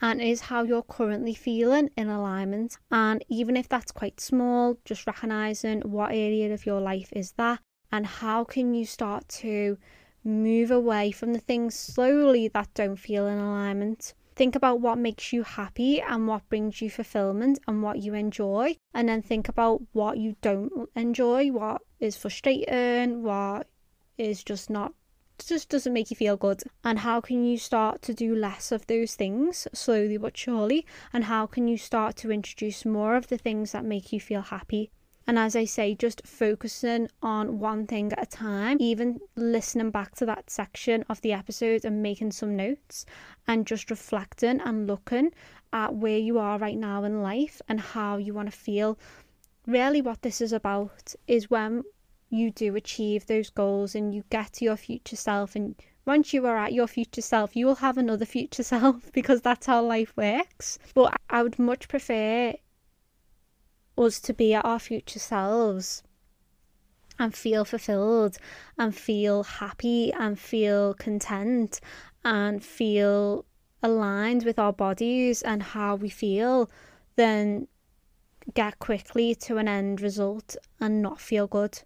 And 0.01 0.21
is 0.21 0.41
how 0.43 0.63
you're 0.63 0.83
currently 0.83 1.35
feeling 1.35 1.91
in 1.97 2.09
alignment. 2.09 2.77
And 2.91 3.25
even 3.29 3.57
if 3.57 3.69
that's 3.69 3.93
quite 3.93 4.21
small, 4.21 4.79
just 4.85 5.07
recognizing 5.07 5.81
what 5.83 6.13
area 6.13 6.53
of 6.53 6.67
your 6.67 6.81
life 6.81 7.13
is 7.13 7.33
that 7.33 7.61
and 7.91 8.07
how 8.07 8.45
can 8.45 8.75
you 8.75 8.85
start 8.85 9.29
to 9.29 9.79
move 10.25 10.71
away 10.71 11.11
from 11.11 11.33
the 11.33 11.41
things 11.41 11.75
slowly 11.75 12.49
that 12.49 12.69
don't 12.75 12.97
feel 12.97 13.27
in 13.27 13.39
alignment. 13.39 14.15
Think 14.37 14.55
about 14.55 14.81
what 14.81 14.99
makes 14.99 15.33
you 15.33 15.43
happy 15.43 16.01
and 16.01 16.29
what 16.29 16.49
brings 16.49 16.81
you 16.81 16.91
fulfillment 16.91 17.59
and 17.67 17.83
what 17.83 17.99
you 17.99 18.15
enjoy, 18.15 18.77
and 18.95 19.09
then 19.09 19.21
think 19.21 19.49
about 19.49 19.83
what 19.93 20.19
you 20.19 20.37
don't 20.43 20.89
enjoy, 20.95 21.51
what 21.51 21.83
is 21.99 22.17
frustrating, 22.17 23.23
what 23.23 23.67
is 24.17 24.45
just 24.45 24.71
not 24.71 24.93
just 25.47 25.69
doesn't 25.69 25.93
make 25.93 26.11
you 26.11 26.17
feel 26.17 26.37
good. 26.37 26.63
And 26.83 27.01
how 27.01 27.21
can 27.21 27.45
you 27.45 27.59
start 27.59 28.03
to 28.03 28.15
do 28.15 28.35
less 28.35 28.73
of 28.73 28.87
those 28.87 29.15
things 29.15 29.69
slowly 29.73 30.17
but 30.17 30.37
surely? 30.37 30.87
And 31.13 31.25
how 31.25 31.47
can 31.47 31.69
you 31.69 31.77
start 31.77 32.17
to 32.17 32.33
introduce 32.33 32.85
more 32.85 33.17
of 33.17 33.29
the 33.29 33.39
things 33.39 33.73
that 33.73 33.85
make 33.85 34.13
you 34.13 34.21
feel 34.21 34.43
happy? 34.43 34.91
And 35.29 35.39
as 35.39 35.55
I 35.55 35.67
say, 35.67 35.95
just 35.95 36.27
focusing 36.27 37.11
on 37.23 37.59
one 37.59 37.87
thing 37.87 38.11
at 38.15 38.23
a 38.23 38.27
time, 38.27 38.79
even 38.81 39.21
listening 39.37 39.91
back 39.91 40.15
to 40.17 40.27
that 40.27 40.49
section 40.49 41.05
of 41.11 41.21
the 41.21 41.35
episode 41.35 41.85
and 41.85 42.03
making 42.03 42.33
some 42.33 42.57
notes 42.57 43.05
and 43.47 43.67
just 43.67 43.91
reflecting 43.91 44.59
and 44.63 44.87
looking 44.87 45.33
at 45.71 45.95
where 45.95 46.17
you 46.17 46.39
are 46.39 46.59
right 46.59 46.79
now 46.79 47.05
in 47.05 47.21
life 47.21 47.61
and 47.69 47.79
how 47.79 48.17
you 48.17 48.33
want 48.33 48.51
to 48.51 48.57
feel. 48.57 48.99
Really, 49.67 50.01
what 50.01 50.23
this 50.23 50.41
is 50.41 50.55
about 50.55 51.15
is 51.27 51.51
when 51.51 51.83
you 52.31 52.51
do 52.51 52.77
achieve 52.77 53.27
those 53.27 53.51
goals 53.51 53.95
and 53.95 54.15
you 54.15 54.25
get 54.31 54.53
to 54.55 54.65
your 54.65 54.77
future 54.77 55.17
self 55.17 55.57
and 55.57 55.75
once 56.09 56.33
you 56.33 56.47
are 56.47 56.57
at 56.57 56.73
your 56.73 56.87
future 56.87 57.21
self, 57.21 57.55
you 57.55 57.67
will 57.67 57.75
have 57.77 57.99
another 57.99 58.25
future 58.37 58.63
self 58.63 59.13
because 59.13 59.43
that's 59.43 59.67
how 59.67 59.83
life 59.83 60.17
works. 60.17 60.79
But 60.95 61.15
I 61.29 61.43
would 61.43 61.59
much 61.59 61.87
prefer 61.87 62.55
us 63.99 64.19
to 64.21 64.33
be 64.33 64.55
at 64.55 64.65
our 64.65 64.79
future 64.79 65.19
selves 65.19 66.03
and 67.19 67.35
feel 67.35 67.65
fulfilled 67.65 68.39
and 68.79 68.97
feel 68.97 69.43
happy 69.43 70.13
and 70.13 70.39
feel 70.39 70.95
content 70.95 71.81
and 72.25 72.65
feel 72.65 73.45
aligned 73.83 74.45
with 74.45 74.59
our 74.59 74.73
bodies 74.73 75.43
and 75.43 75.63
how 75.63 75.97
we 75.97 76.09
feel 76.09 76.71
than 77.17 77.69
get 78.55 78.79
quickly 78.79 79.35
to 79.35 79.59
an 79.59 79.69
end 79.69 80.01
result 80.01 80.57
and 80.81 81.03
not 81.03 81.21
feel 81.21 81.47
good. 81.47 81.83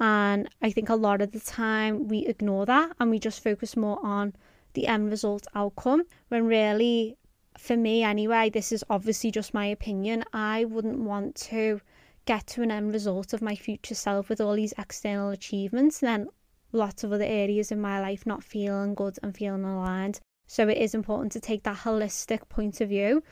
And 0.00 0.48
I 0.62 0.70
think 0.70 0.88
a 0.88 0.94
lot 0.94 1.20
of 1.20 1.32
the 1.32 1.40
time 1.40 2.08
we 2.08 2.26
ignore 2.26 2.66
that 2.66 2.92
and 3.00 3.10
we 3.10 3.18
just 3.18 3.42
focus 3.42 3.76
more 3.76 3.98
on 4.04 4.34
the 4.74 4.86
end 4.86 5.10
result 5.10 5.46
outcome 5.54 6.04
when 6.28 6.46
really, 6.46 7.16
for 7.56 7.76
me 7.76 8.04
anyway, 8.04 8.50
this 8.50 8.70
is 8.70 8.84
obviously 8.88 9.30
just 9.30 9.54
my 9.54 9.66
opinion. 9.66 10.24
I 10.32 10.64
wouldn't 10.64 11.00
want 11.00 11.34
to 11.36 11.80
get 12.26 12.46
to 12.46 12.62
an 12.62 12.70
end 12.70 12.92
result 12.92 13.32
of 13.32 13.42
my 13.42 13.56
future 13.56 13.94
self 13.94 14.28
with 14.28 14.40
all 14.40 14.54
these 14.54 14.74
external 14.78 15.30
achievements, 15.30 16.02
and 16.02 16.08
then 16.08 16.28
lots 16.72 17.02
of 17.02 17.12
other 17.12 17.24
areas 17.24 17.72
in 17.72 17.80
my 17.80 18.00
life 18.00 18.26
not 18.26 18.44
feeling 18.44 18.94
good 18.94 19.18
and 19.22 19.34
feeling 19.34 19.64
aligned. 19.64 20.20
So 20.46 20.68
it 20.68 20.78
is 20.78 20.94
important 20.94 21.32
to 21.32 21.40
take 21.40 21.62
that 21.64 21.78
holistic 21.78 22.48
point 22.48 22.80
of 22.80 22.90
view 22.90 23.22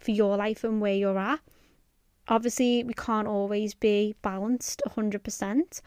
for 0.00 0.10
your 0.10 0.36
life 0.36 0.64
and 0.64 0.80
where 0.80 0.94
you're 0.94 1.18
at. 1.18 1.40
Obviously, 2.28 2.82
we 2.82 2.94
can't 2.94 3.28
always 3.28 3.74
be 3.74 4.14
balanced 4.22 4.82
100%, 4.88 5.80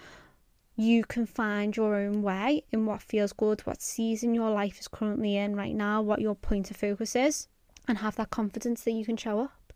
you 0.80 1.03
can 1.03 1.25
find 1.25 1.75
your 1.75 1.93
own 1.93 2.21
way 2.21 2.63
in 2.71 2.86
what 2.86 3.01
feels 3.01 3.34
good, 3.34 3.59
what 3.67 3.82
season 3.82 4.34
your 4.34 4.49
life 4.49 4.80
is 4.80 4.88
currently 4.88 5.36
in 5.36 5.53
right 5.53 5.75
now, 5.75 6.01
what 6.01 6.21
your 6.21 6.36
point 6.36 6.71
of 6.71 6.77
focus 6.77 7.17
is, 7.17 7.49
and 7.89 7.97
have 7.97 8.15
that 8.15 8.30
confidence 8.30 8.84
that 8.84 8.93
you 8.93 9.03
can 9.03 9.17
show 9.17 9.41
up. 9.41 9.73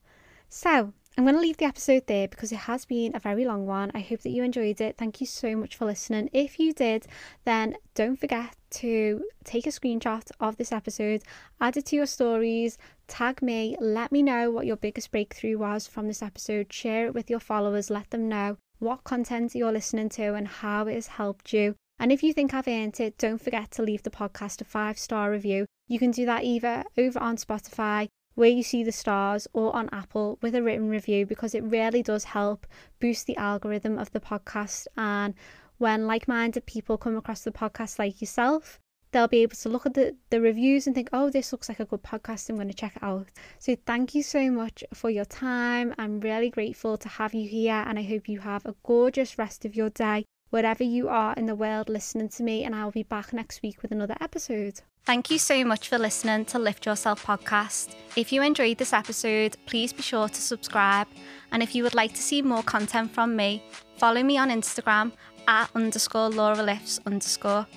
So, 0.47 0.93
I'm 1.17 1.25
going 1.25 1.35
to 1.35 1.41
leave 1.41 1.57
the 1.57 1.65
episode 1.65 2.07
there 2.07 2.29
because 2.29 2.53
it 2.53 2.69
has 2.69 2.85
been 2.85 3.13
a 3.13 3.19
very 3.19 3.43
long 3.43 3.67
one. 3.67 3.91
I 3.93 3.99
hope 3.99 4.21
that 4.21 4.29
you 4.29 4.43
enjoyed 4.43 4.79
it. 4.79 4.95
Thank 4.97 5.19
you 5.19 5.27
so 5.27 5.57
much 5.57 5.75
for 5.75 5.83
listening. 5.83 6.29
If 6.31 6.57
you 6.57 6.71
did, 6.71 7.05
then 7.43 7.75
don't 7.95 8.17
forget 8.17 8.55
to 8.75 9.25
take 9.43 9.67
a 9.67 9.71
screenshot 9.71 10.31
of 10.39 10.55
this 10.55 10.71
episode, 10.71 11.23
add 11.59 11.75
it 11.75 11.85
to 11.87 11.97
your 11.97 12.05
stories, 12.05 12.77
tag 13.09 13.41
me, 13.41 13.75
let 13.81 14.13
me 14.13 14.23
know 14.23 14.51
what 14.51 14.65
your 14.65 14.77
biggest 14.77 15.11
breakthrough 15.11 15.57
was 15.57 15.85
from 15.85 16.07
this 16.07 16.21
episode, 16.21 16.71
share 16.71 17.07
it 17.07 17.13
with 17.13 17.29
your 17.29 17.41
followers, 17.41 17.89
let 17.89 18.09
them 18.09 18.29
know 18.29 18.57
what 18.83 19.03
content 19.03 19.55
you're 19.55 19.71
listening 19.71 20.09
to 20.09 20.33
and 20.33 20.47
how 20.47 20.87
it 20.87 20.95
has 20.95 21.07
helped 21.07 21.53
you. 21.53 21.75
And 21.99 22.11
if 22.11 22.21
you 22.21 22.33
think 22.33 22.53
I've 22.53 22.67
earned 22.67 22.99
it, 22.99 23.17
don't 23.17 23.41
forget 23.41 23.71
to 23.71 23.81
leave 23.81 24.03
the 24.03 24.09
podcast 24.09 24.61
a 24.61 24.65
five 24.65 24.97
star 24.99 25.31
review. 25.31 25.65
You 25.87 25.99
can 25.99 26.11
do 26.11 26.25
that 26.25 26.43
either 26.43 26.83
over 26.97 27.19
on 27.19 27.37
Spotify, 27.37 28.07
where 28.35 28.49
you 28.49 28.63
see 28.63 28.83
the 28.83 28.91
stars, 28.91 29.47
or 29.53 29.75
on 29.75 29.89
Apple 29.91 30.37
with 30.41 30.55
a 30.55 30.61
written 30.63 30.89
review 30.89 31.25
because 31.25 31.55
it 31.55 31.63
really 31.63 32.03
does 32.03 32.25
help 32.25 32.67
boost 32.99 33.25
the 33.25 33.37
algorithm 33.37 33.97
of 33.97 34.11
the 34.11 34.19
podcast. 34.19 34.87
And 34.97 35.33
when 35.77 36.07
like 36.07 36.27
minded 36.27 36.65
people 36.65 36.97
come 36.97 37.15
across 37.15 37.41
the 37.41 37.51
podcast 37.51 37.99
like 37.99 38.21
yourself, 38.21 38.79
they'll 39.13 39.29
be 39.29 39.43
able 39.43 39.55
to 39.55 39.69
look 39.69 39.85
at 39.85 39.93
the, 39.93 40.15
the 40.29 40.41
reviews 40.41 40.85
and 40.85 40.95
think, 40.95 41.09
oh, 41.13 41.29
this 41.29 41.51
looks 41.51 41.69
like 41.69 41.79
a 41.79 41.85
good 41.85 42.03
podcast. 42.03 42.49
I'm 42.49 42.55
going 42.55 42.67
to 42.67 42.73
check 42.73 42.97
it 42.97 43.03
out. 43.03 43.27
So, 43.59 43.77
thank 43.85 44.13
you 44.13 44.23
so 44.23 44.51
much 44.51 44.83
for 44.93 45.09
your 45.09 45.25
time. 45.25 45.93
I'm 45.97 46.19
really 46.19 46.49
grateful 46.49 46.97
to 46.97 47.07
have 47.07 47.33
you 47.33 47.47
here, 47.47 47.83
and 47.87 47.97
I 47.97 48.03
hope 48.03 48.27
you 48.27 48.39
have 48.39 48.65
a 48.65 48.75
gorgeous 48.83 49.37
rest 49.37 49.63
of 49.63 49.75
your 49.75 49.89
day 49.89 50.25
wherever 50.49 50.83
you 50.83 51.09
are 51.09 51.33
in 51.33 51.47
the 51.47 51.55
world 51.55 51.89
listening 51.89 52.29
to 52.29 52.43
me. 52.43 52.63
And 52.63 52.75
I'll 52.75 52.91
be 52.91 53.03
back 53.03 53.33
next 53.33 53.61
week 53.63 53.81
with 53.81 53.91
another 53.91 54.15
episode. 54.21 54.81
Thank 55.05 55.29
you 55.31 55.37
so 55.37 55.65
much 55.65 55.89
for 55.89 55.97
listening 55.97 56.45
to 56.45 56.59
Lift 56.59 56.85
Yourself 56.85 57.25
podcast. 57.25 57.95
If 58.15 58.31
you 58.31 58.41
enjoyed 58.41 58.77
this 58.77 58.93
episode, 58.93 59.57
please 59.65 59.91
be 59.91 60.01
sure 60.01 60.29
to 60.29 60.41
subscribe. 60.41 61.07
And 61.51 61.61
if 61.61 61.75
you 61.75 61.83
would 61.83 61.95
like 61.95 62.13
to 62.13 62.21
see 62.21 62.41
more 62.41 62.63
content 62.63 63.11
from 63.11 63.35
me, 63.35 63.63
follow 63.97 64.23
me 64.23 64.37
on 64.37 64.49
Instagram 64.49 65.11
at 65.47 65.69
underscore 65.75 66.29
Laura 66.29 66.63
Lifts 66.63 66.99
underscore. 67.05 67.67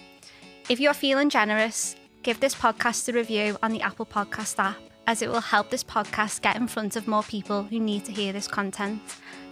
If 0.68 0.80
you're 0.80 0.94
feeling 0.94 1.30
generous, 1.30 1.94
give 2.24 2.40
this 2.40 2.52
podcast 2.52 3.08
a 3.08 3.12
review 3.12 3.56
on 3.62 3.70
the 3.70 3.82
Apple 3.82 4.04
Podcast 4.04 4.58
app, 4.58 4.76
as 5.06 5.22
it 5.22 5.28
will 5.28 5.40
help 5.40 5.70
this 5.70 5.84
podcast 5.84 6.42
get 6.42 6.56
in 6.56 6.66
front 6.66 6.96
of 6.96 7.06
more 7.06 7.22
people 7.22 7.62
who 7.62 7.78
need 7.78 8.04
to 8.06 8.12
hear 8.12 8.32
this 8.32 8.48
content. 8.48 9.00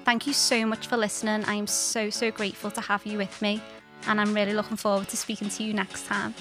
Thank 0.04 0.26
you 0.26 0.32
so 0.32 0.66
much 0.66 0.88
for 0.88 0.96
listening. 0.96 1.44
I 1.44 1.54
am 1.54 1.68
so, 1.68 2.10
so 2.10 2.32
grateful 2.32 2.72
to 2.72 2.80
have 2.80 3.06
you 3.06 3.16
with 3.16 3.40
me, 3.40 3.62
and 4.08 4.20
I'm 4.20 4.34
really 4.34 4.54
looking 4.54 4.76
forward 4.76 5.06
to 5.10 5.16
speaking 5.16 5.50
to 5.50 5.62
you 5.62 5.72
next 5.72 6.06
time. 6.06 6.34